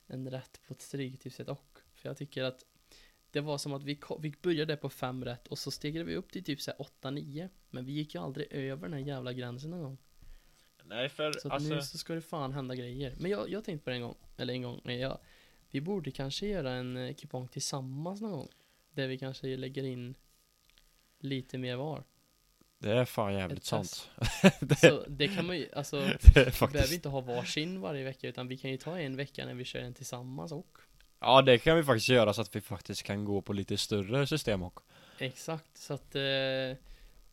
en 0.07 0.31
rätt 0.31 0.61
på 0.67 0.75
ett 0.75 0.83
stryktipset 0.83 1.49
och. 1.49 1.79
För 1.95 2.09
jag 2.09 2.17
tycker 2.17 2.45
att 2.45 2.65
det 3.31 3.41
var 3.41 3.59
som 3.59 3.73
att 3.73 3.83
vi, 3.83 4.01
vi 4.19 4.35
började 4.43 4.77
på 4.77 4.91
fem 4.91 5.25
rätt 5.25 5.47
och 5.47 5.59
så 5.59 5.71
stegrade 5.71 6.05
vi 6.05 6.17
upp 6.17 6.33
till 6.33 6.45
typ 6.45 6.61
såhär 6.61 6.79
8-9. 7.03 7.49
Men 7.71 7.85
vi 7.85 7.93
gick 7.93 8.15
ju 8.15 8.21
aldrig 8.21 8.53
över 8.53 8.83
den 8.83 8.93
här 8.93 9.07
jävla 9.07 9.33
gränsen 9.33 9.71
någon 9.71 9.83
gång. 9.83 9.99
Nej 10.85 11.09
för 11.09 11.33
Så 11.33 11.49
att 11.49 11.55
alltså 11.55 11.75
nu 11.75 11.83
så 11.83 11.99
ska 11.99 12.15
det 12.15 12.21
fan 12.21 12.53
hända 12.53 12.75
grejer. 12.75 13.15
Men 13.19 13.31
jag, 13.31 13.51
jag 13.51 13.65
tänkte 13.65 13.85
på 13.85 13.91
det 13.91 13.97
en 13.97 14.03
gång, 14.03 14.17
eller 14.37 14.55
en 14.55 14.63
gång, 14.63 14.81
jag, 14.85 15.19
vi 15.71 15.81
borde 15.81 16.11
kanske 16.11 16.47
göra 16.47 16.73
en 16.73 16.97
eh, 16.97 17.15
kupong 17.15 17.49
tillsammans 17.49 18.21
någon 18.21 18.33
gång. 18.33 18.49
Där 18.95 19.09
vi 19.09 19.19
kanske 19.19 19.57
lägger 19.57 19.85
in 19.85 20.15
lite 21.19 21.59
mer 21.59 21.77
var. 21.77 22.05
Det 22.79 22.93
är 22.93 23.05
fan 23.05 23.35
jävligt 23.35 23.65
sant 23.65 24.11
test. 24.41 24.81
Så 24.81 25.05
det 25.09 25.29
kan 25.29 25.47
man 25.47 25.59
ju, 25.59 25.69
alltså 25.73 26.01
Det 26.01 26.25
Vi 26.25 26.33
behöver 26.33 26.51
faktiskt 26.51 26.93
inte 26.93 27.09
ha 27.09 27.21
varsin 27.21 27.81
varje 27.81 28.05
vecka 28.05 28.29
utan 28.29 28.49
vi 28.49 28.57
kan 28.57 28.71
ju 28.71 28.77
ta 28.77 28.99
en 28.99 29.17
vecka 29.17 29.47
när 29.47 29.55
vi 29.55 29.65
kör 29.65 29.81
en 29.81 29.95
tillsammans 29.95 30.53
och 30.53 30.79
Ja 31.21 31.43
det 31.43 31.59
kan 31.59 31.77
vi 31.77 31.83
faktiskt 31.83 32.09
göra 32.09 32.33
så 32.33 32.41
att 32.41 32.57
vi 32.57 32.61
faktiskt 32.61 33.03
kan 33.03 33.25
gå 33.25 33.43
på 33.43 33.53
lite 33.53 33.77
större 33.77 34.27
system 34.27 34.63
också 34.63 34.85
Exakt 35.19 35.79
så 35.79 35.95
att 35.95 36.15
eh, 36.15 36.21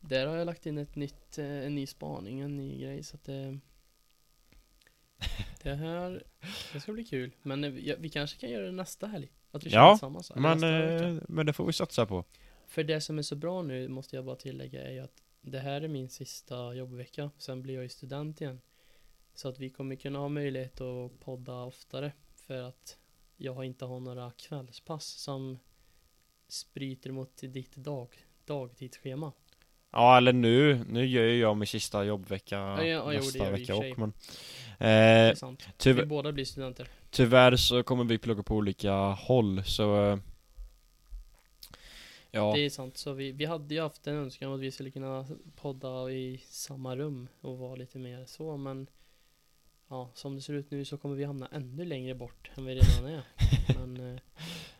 Där 0.00 0.26
har 0.26 0.36
jag 0.36 0.46
lagt 0.46 0.66
in 0.66 0.78
ett 0.78 0.96
nytt, 0.96 1.38
eh, 1.38 1.46
en 1.46 1.74
ny 1.74 1.86
spaning, 1.86 2.40
en 2.40 2.56
ny 2.56 2.80
grej 2.80 3.02
så 3.02 3.16
att 3.16 3.28
eh, 3.28 3.52
Det 5.62 5.74
här 5.74 6.22
Det 6.72 6.80
ska 6.80 6.92
bli 6.92 7.04
kul 7.04 7.30
men 7.42 7.64
eh, 7.64 7.70
vi, 7.70 7.94
vi 7.98 8.08
kanske 8.08 8.40
kan 8.40 8.50
göra 8.50 8.66
det 8.66 8.72
nästa 8.72 9.06
helg 9.06 9.30
Att 9.52 9.66
vi 9.66 9.70
Ja, 9.70 9.94
tillsammans 9.94 10.30
eller 10.30 10.40
Men, 10.40 11.14
eh, 11.16 11.22
men 11.28 11.46
det 11.46 11.52
får 11.52 11.66
vi 11.66 11.72
satsa 11.72 12.06
på. 12.06 12.24
För 12.66 12.84
det 12.84 13.00
som 13.00 13.18
är 13.18 13.22
så 13.22 13.36
bra 13.36 13.62
nu 13.62 13.88
måste 13.88 14.16
jag 14.16 14.24
bara 14.24 14.36
tillägga 14.36 14.90
är 14.90 15.02
att 15.02 15.22
Det 15.40 15.58
här 15.58 15.80
är 15.80 15.88
min 15.88 16.08
sista 16.08 16.74
jobbvecka. 16.74 17.30
Sen 17.38 17.62
blir 17.62 17.74
jag 17.74 17.82
ju 17.82 17.88
student 17.88 18.40
igen. 18.40 18.60
Så 19.34 19.48
att 19.48 19.58
vi 19.58 19.70
kommer 19.70 19.96
kunna 19.96 20.18
ha 20.18 20.28
möjlighet 20.28 20.80
att 20.80 21.20
podda 21.20 21.62
oftare. 21.62 22.12
För 22.34 22.62
att 22.62 22.98
jag 23.36 23.64
inte 23.64 23.84
har 23.84 24.00
några 24.00 24.30
kvällspass 24.30 25.06
som 25.06 25.58
Bryter 26.74 27.10
mot 27.10 27.36
ditt 27.36 27.76
dag, 27.76 28.08
dagtidsschema. 28.44 29.32
Ja 29.92 30.16
eller 30.16 30.32
nu, 30.32 30.84
nu 30.88 31.06
gör 31.06 31.24
ju 31.24 31.38
jag 31.38 31.56
min 31.56 31.66
sista 31.66 32.04
jobbvecka 32.04 32.56
Ja, 32.56 32.84
ja, 32.84 33.04
jo, 33.04 33.10
det 33.10 33.16
nästa 33.16 33.48
i 33.48 33.50
vecka 33.50 33.74
och 33.74 33.84
också 33.84 34.00
men 34.00 34.12
Det 34.78 34.86
är 34.86 35.28
eh, 35.30 35.34
sant. 35.34 35.86
Vi 35.86 36.06
båda 36.06 36.32
blir 36.32 36.44
studenter 36.44 36.88
tyvärr 37.12 37.56
så 37.56 37.82
kommer 37.82 38.04
vi 38.04 38.18
plugga 38.18 38.42
på 38.42 38.56
olika 38.56 38.94
håll 38.94 39.64
så 39.64 40.10
eh, 40.10 40.18
Ja, 42.30 42.52
Det 42.54 42.60
är 42.64 42.70
sant, 42.70 42.96
så 42.96 43.12
vi, 43.12 43.32
vi 43.32 43.44
hade 43.44 43.74
ju 43.74 43.80
haft 43.80 44.06
en 44.06 44.14
önskan 44.14 44.48
om 44.48 44.54
att 44.54 44.60
vi 44.60 44.70
skulle 44.70 44.90
kunna 44.90 45.26
podda 45.56 46.10
i 46.10 46.44
samma 46.48 46.96
rum 46.96 47.28
och 47.40 47.58
vara 47.58 47.74
lite 47.74 47.98
mer 47.98 48.24
så 48.26 48.56
men 48.56 48.86
Ja, 49.88 50.10
som 50.14 50.34
det 50.34 50.40
ser 50.42 50.54
ut 50.54 50.70
nu 50.70 50.84
så 50.84 50.98
kommer 50.98 51.14
vi 51.14 51.24
hamna 51.24 51.48
ännu 51.52 51.84
längre 51.84 52.14
bort 52.14 52.50
än 52.54 52.64
vi 52.64 52.74
redan 52.74 53.12
är. 53.12 53.22
Men 53.78 54.14
eh, 54.14 54.20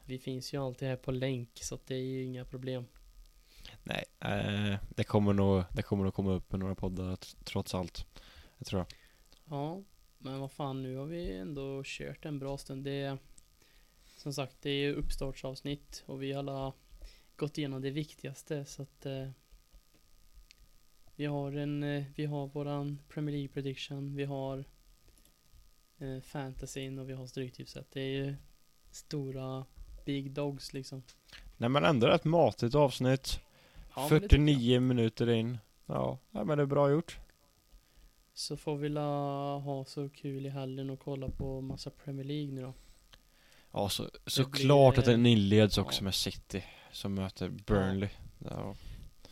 Vi 0.04 0.18
finns 0.18 0.54
ju 0.54 0.64
alltid 0.64 0.88
här 0.88 0.96
på 0.96 1.10
länk 1.12 1.50
så 1.54 1.78
det 1.86 1.94
är 1.94 1.98
ju 1.98 2.24
inga 2.24 2.44
problem. 2.44 2.86
Nej, 3.82 4.04
eh, 4.20 4.78
det 4.88 5.04
kommer 5.04 5.32
nog, 5.32 5.64
det 5.72 5.82
kommer 5.82 6.04
nog 6.04 6.14
komma 6.14 6.32
upp 6.32 6.52
med 6.52 6.60
några 6.60 6.74
poddar 6.74 7.18
trots 7.44 7.74
allt 7.74 8.06
Jag 8.58 8.66
tror 8.66 8.80
jag. 8.80 8.86
Ja, 9.44 9.82
men 10.22 10.40
vad 10.40 10.52
fan 10.52 10.82
nu 10.82 10.96
har 10.96 11.06
vi 11.06 11.36
ändå 11.36 11.82
kört 11.84 12.24
en 12.24 12.38
bra 12.38 12.58
stund. 12.58 12.84
Det 12.84 13.00
är 13.00 13.18
Som 14.16 14.32
sagt, 14.32 14.56
det 14.60 14.70
är 14.70 14.94
uppstartsavsnitt 14.94 16.02
och 16.06 16.22
vi 16.22 16.32
har 16.32 16.38
alla 16.38 16.72
gått 17.36 17.58
igenom 17.58 17.82
det 17.82 17.90
viktigaste 17.90 18.64
så 18.64 18.82
att 18.82 19.06
eh, 19.06 19.28
Vi 21.16 21.24
har 21.24 21.52
en, 21.52 21.82
eh, 21.82 22.04
vi 22.16 22.26
har 22.26 22.46
våran 22.46 22.98
Premier 23.08 23.36
League 23.36 23.48
prediction, 23.48 24.16
vi 24.16 24.24
har 24.24 24.64
eh, 25.98 26.20
Fantasyn 26.20 26.98
och 26.98 27.08
vi 27.08 27.12
har 27.12 27.26
Stryktipset. 27.26 27.86
Det 27.90 28.00
är 28.00 28.24
ju 28.24 28.34
stora 28.90 29.64
Big 30.04 30.32
Dogs 30.32 30.72
liksom. 30.72 31.02
Nej 31.56 31.68
men 31.68 31.84
ändå 31.84 32.08
ett 32.08 32.24
matigt 32.24 32.74
avsnitt. 32.74 33.40
Ja, 33.94 34.08
men 34.10 34.20
det 34.20 34.28
tycker 34.28 34.36
jag. 34.36 34.46
49 34.46 34.80
minuter 34.80 35.28
in. 35.28 35.58
Ja, 35.86 36.18
men 36.30 36.48
det 36.48 36.62
är 36.62 36.66
bra 36.66 36.90
gjort 36.90 37.18
Så 38.34 38.56
får 38.56 38.76
vi 38.76 38.88
la 38.88 39.58
ha 39.58 39.84
så 39.84 40.08
kul 40.08 40.46
i 40.46 40.48
helgen 40.48 40.90
och 40.90 41.00
kolla 41.00 41.28
på 41.28 41.60
massa 41.60 41.90
Premier 41.90 42.24
League 42.24 42.52
nu 42.52 42.62
då 42.62 42.74
Ja, 43.72 43.88
så, 43.88 44.10
såklart 44.26 44.98
att 44.98 45.06
eh, 45.06 45.10
den 45.10 45.26
inleds 45.26 45.78
också 45.78 46.00
ja. 46.00 46.04
med 46.04 46.14
City 46.14 46.64
Som 46.92 47.14
möter 47.14 47.48
Burnley 47.48 48.08
ja. 48.38 48.74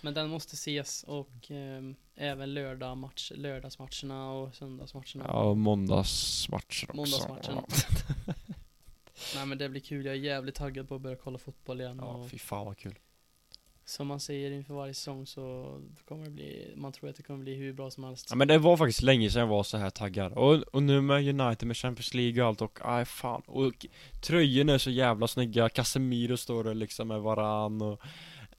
Men 0.01 0.14
den 0.14 0.28
måste 0.30 0.55
ses 0.55 1.03
och 1.03 1.51
ehm, 1.51 1.94
även 2.14 2.55
lördag 2.55 2.96
match, 2.96 3.32
lördagsmatcherna 3.34 4.32
och 4.32 4.55
söndagsmatcherna. 4.55 5.24
Ja, 5.28 5.42
och 5.42 5.57
måndagsmatcher 5.57 6.84
också 6.84 6.96
Måndagsmatchen. 6.96 7.64
Ja, 8.26 8.34
Nej 9.34 9.46
men 9.46 9.59
det 9.59 9.68
blir 9.68 9.80
kul, 9.80 10.05
jag 10.05 10.14
är 10.14 10.18
jävligt 10.18 10.55
taggad 10.55 10.88
på 10.88 10.94
att 10.94 11.01
börja 11.01 11.16
kolla 11.16 11.38
fotboll 11.38 11.80
igen. 11.80 11.98
ja 12.01 12.07
och 12.07 12.30
fy 12.30 12.38
fan 12.38 12.66
vad 12.66 12.78
kul 12.78 12.98
som 13.91 14.07
man 14.07 14.20
säger 14.20 14.51
inför 14.51 14.74
varje 14.74 14.95
säsong 14.95 15.26
så 15.26 15.76
kommer 16.09 16.24
det 16.24 16.30
bli, 16.30 16.72
man 16.76 16.93
tror 16.93 17.11
att 17.11 17.16
det 17.16 17.22
kommer 17.22 17.45
bli 17.45 17.55
hur 17.55 17.72
bra 17.72 17.91
som 17.91 18.05
helst. 18.05 18.26
Ja 18.30 18.36
men 18.36 18.49
det 18.49 18.59
var 18.59 18.76
faktiskt 18.76 19.03
länge 19.03 19.30
sedan 19.30 19.41
jag 19.41 19.47
var 19.47 19.62
så 19.62 19.76
här 19.76 19.91
taggad 19.91 20.32
Och, 20.32 20.55
och 20.55 20.82
nu 20.82 21.01
med 21.01 21.41
United 21.41 21.68
med 21.68 21.76
Champions 21.76 22.14
League 22.14 22.43
och 22.43 22.49
allt 22.49 22.62
och, 22.62 22.78
aj 22.82 23.05
fan 23.05 23.43
Och 23.47 23.86
tröjorna 24.22 24.72
är 24.72 24.78
så 24.78 24.91
jävla 24.91 25.26
snygga 25.26 25.68
Casemiro 25.68 26.36
står 26.36 26.64
där 26.64 26.74
liksom 26.74 27.09
med 27.09 27.20
varann 27.20 27.82
och 27.82 28.01
Ser 28.01 28.11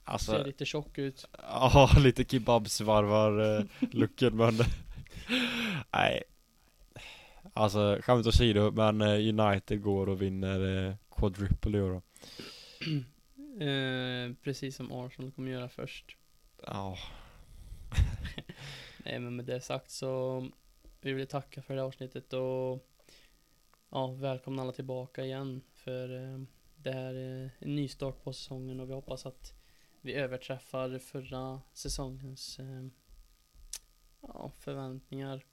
Alltså, 0.04 0.44
lite 0.44 0.66
tjock 0.66 0.98
ut. 0.98 1.26
ja 1.44 1.90
lite 1.98 2.24
kebabsvarvar 2.24 3.58
eh, 3.58 4.32
men 4.32 4.54
Nej 5.94 6.24
Alltså 7.54 8.00
skämt 8.02 8.28
åsido 8.28 8.72
men 8.72 9.02
eh, 9.02 9.40
United 9.40 9.82
går 9.82 10.10
och 10.10 10.22
vinner 10.22 10.88
eh, 10.88 10.96
quadruple 11.16 11.78
i 11.78 11.82
år 11.82 11.92
då. 11.92 12.02
Eh, 13.60 14.34
precis 14.44 14.76
som 14.76 14.92
Arsenal 14.92 15.32
kommer 15.32 15.52
göra 15.52 15.70
först. 15.70 16.18
Ja 16.68 16.98
Nej 19.06 19.20
men 19.20 19.36
med 19.36 19.46
det 19.46 19.62
sagt 19.62 19.92
så 19.92 20.48
vi 21.02 21.14
vill 21.14 21.28
tacka 21.28 21.62
för 21.62 21.74
det 21.74 21.82
här 21.82 21.88
avsnittet 21.88 22.34
och 22.34 22.88
ja, 23.90 24.08
välkomna 24.08 24.62
alla 24.62 24.72
tillbaka 24.72 25.26
igen 25.26 25.62
för 25.74 26.24
eh, 26.24 26.40
det 26.76 26.92
här 26.92 27.14
är 27.14 27.52
en 27.60 27.76
ny 27.76 27.88
start 27.88 28.24
på 28.24 28.34
säsongen 28.34 28.80
och 28.80 28.90
vi 28.90 28.94
hoppas 28.94 29.26
att 29.26 29.54
vi 30.02 30.14
överträffar 30.14 31.00
förra 31.00 31.62
säsongens 31.74 32.60
eh, 32.60 32.88
ja, 34.22 34.52
förväntningar. 34.60 35.46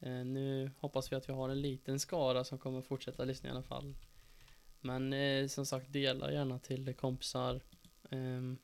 Eh, 0.00 0.24
nu 0.24 0.70
hoppas 0.78 1.12
vi 1.12 1.16
att 1.16 1.28
vi 1.28 1.32
har 1.32 1.48
en 1.48 1.60
liten 1.60 2.00
skara 2.00 2.44
som 2.44 2.58
kommer 2.58 2.82
fortsätta 2.82 3.24
lyssna 3.24 3.48
i 3.48 3.52
alla 3.52 3.62
fall. 3.62 3.94
Men 4.82 5.12
eh, 5.12 5.46
som 5.46 5.66
sagt, 5.66 5.92
dela 5.92 6.32
gärna 6.32 6.58
till 6.58 6.94
kompisar. 6.94 7.60
ehm, 8.10 8.58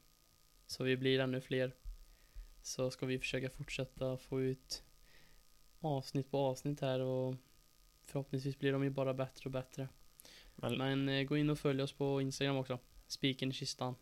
så 0.66 0.84
vi 0.84 0.96
blir 0.96 1.20
ännu 1.20 1.40
fler. 1.40 1.74
Så 2.62 2.90
ska 2.90 3.06
vi 3.06 3.18
försöka 3.18 3.50
fortsätta 3.50 4.16
få 4.16 4.40
ut 4.40 4.82
avsnitt 5.80 6.30
på 6.30 6.38
avsnitt 6.38 6.80
här 6.80 7.00
och 7.00 7.34
förhoppningsvis 8.04 8.58
blir 8.58 8.72
de 8.72 8.84
ju 8.84 8.90
bara 8.90 9.14
bättre 9.14 9.44
och 9.44 9.50
bättre. 9.50 9.88
Men, 10.56 10.78
Men 10.78 11.08
eh, 11.08 11.22
gå 11.22 11.36
in 11.36 11.50
och 11.50 11.58
följ 11.58 11.82
oss 11.82 11.92
på 11.92 12.20
Instagram 12.20 12.56
också. 12.56 12.78
Spiken 13.06 13.48
i 13.48 13.52
kistan. 13.52 13.94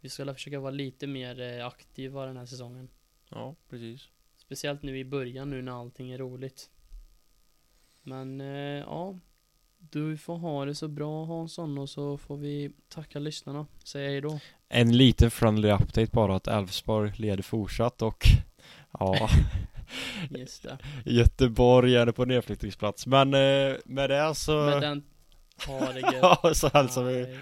Vi 0.00 0.08
ska 0.08 0.34
försöka 0.34 0.60
vara 0.60 0.70
lite 0.70 1.06
mer 1.06 1.40
eh, 1.40 1.66
aktiva 1.66 2.26
den 2.26 2.36
här 2.36 2.46
säsongen. 2.46 2.88
ja, 3.28 3.56
precis. 3.68 4.08
Speciellt 4.36 4.82
nu 4.82 4.98
i 4.98 5.04
början 5.04 5.50
nu 5.50 5.62
när 5.62 5.72
allting 5.72 6.10
är 6.10 6.18
roligt. 6.18 6.70
Men 8.02 8.40
eh, 8.40 8.80
ja. 8.80 9.18
Du 9.90 10.16
får 10.16 10.36
ha 10.36 10.64
det 10.64 10.74
så 10.74 10.88
bra 10.88 11.24
Hansson 11.24 11.78
och 11.78 11.88
så 11.88 12.16
får 12.16 12.36
vi 12.36 12.70
tacka 12.88 13.18
lyssnarna. 13.18 13.66
Säga 13.84 14.08
hej 14.08 14.20
då. 14.20 14.40
En 14.68 14.96
liten 14.96 15.30
friendly 15.30 15.70
update 15.70 16.08
bara 16.12 16.36
att 16.36 16.46
Elfsborg 16.46 17.12
leder 17.16 17.42
fortsatt 17.42 18.02
och 18.02 18.24
ja, 18.98 19.28
Just 20.30 20.62
det. 20.62 20.78
Göteborg 21.04 21.96
är 21.96 22.12
på 22.12 22.24
nedflyttningsplats. 22.24 23.06
Men 23.06 23.34
eh, 23.34 23.76
med 23.84 24.10
det 24.10 24.34
så, 24.34 24.52
Med 24.64 24.82
den... 24.82 25.02
Ha 25.66 25.92
det 25.92 26.00
gött. 26.12 26.14
ja, 26.22 26.54
så 26.54 26.68
hälsar 26.68 27.04
vi. 27.04 27.38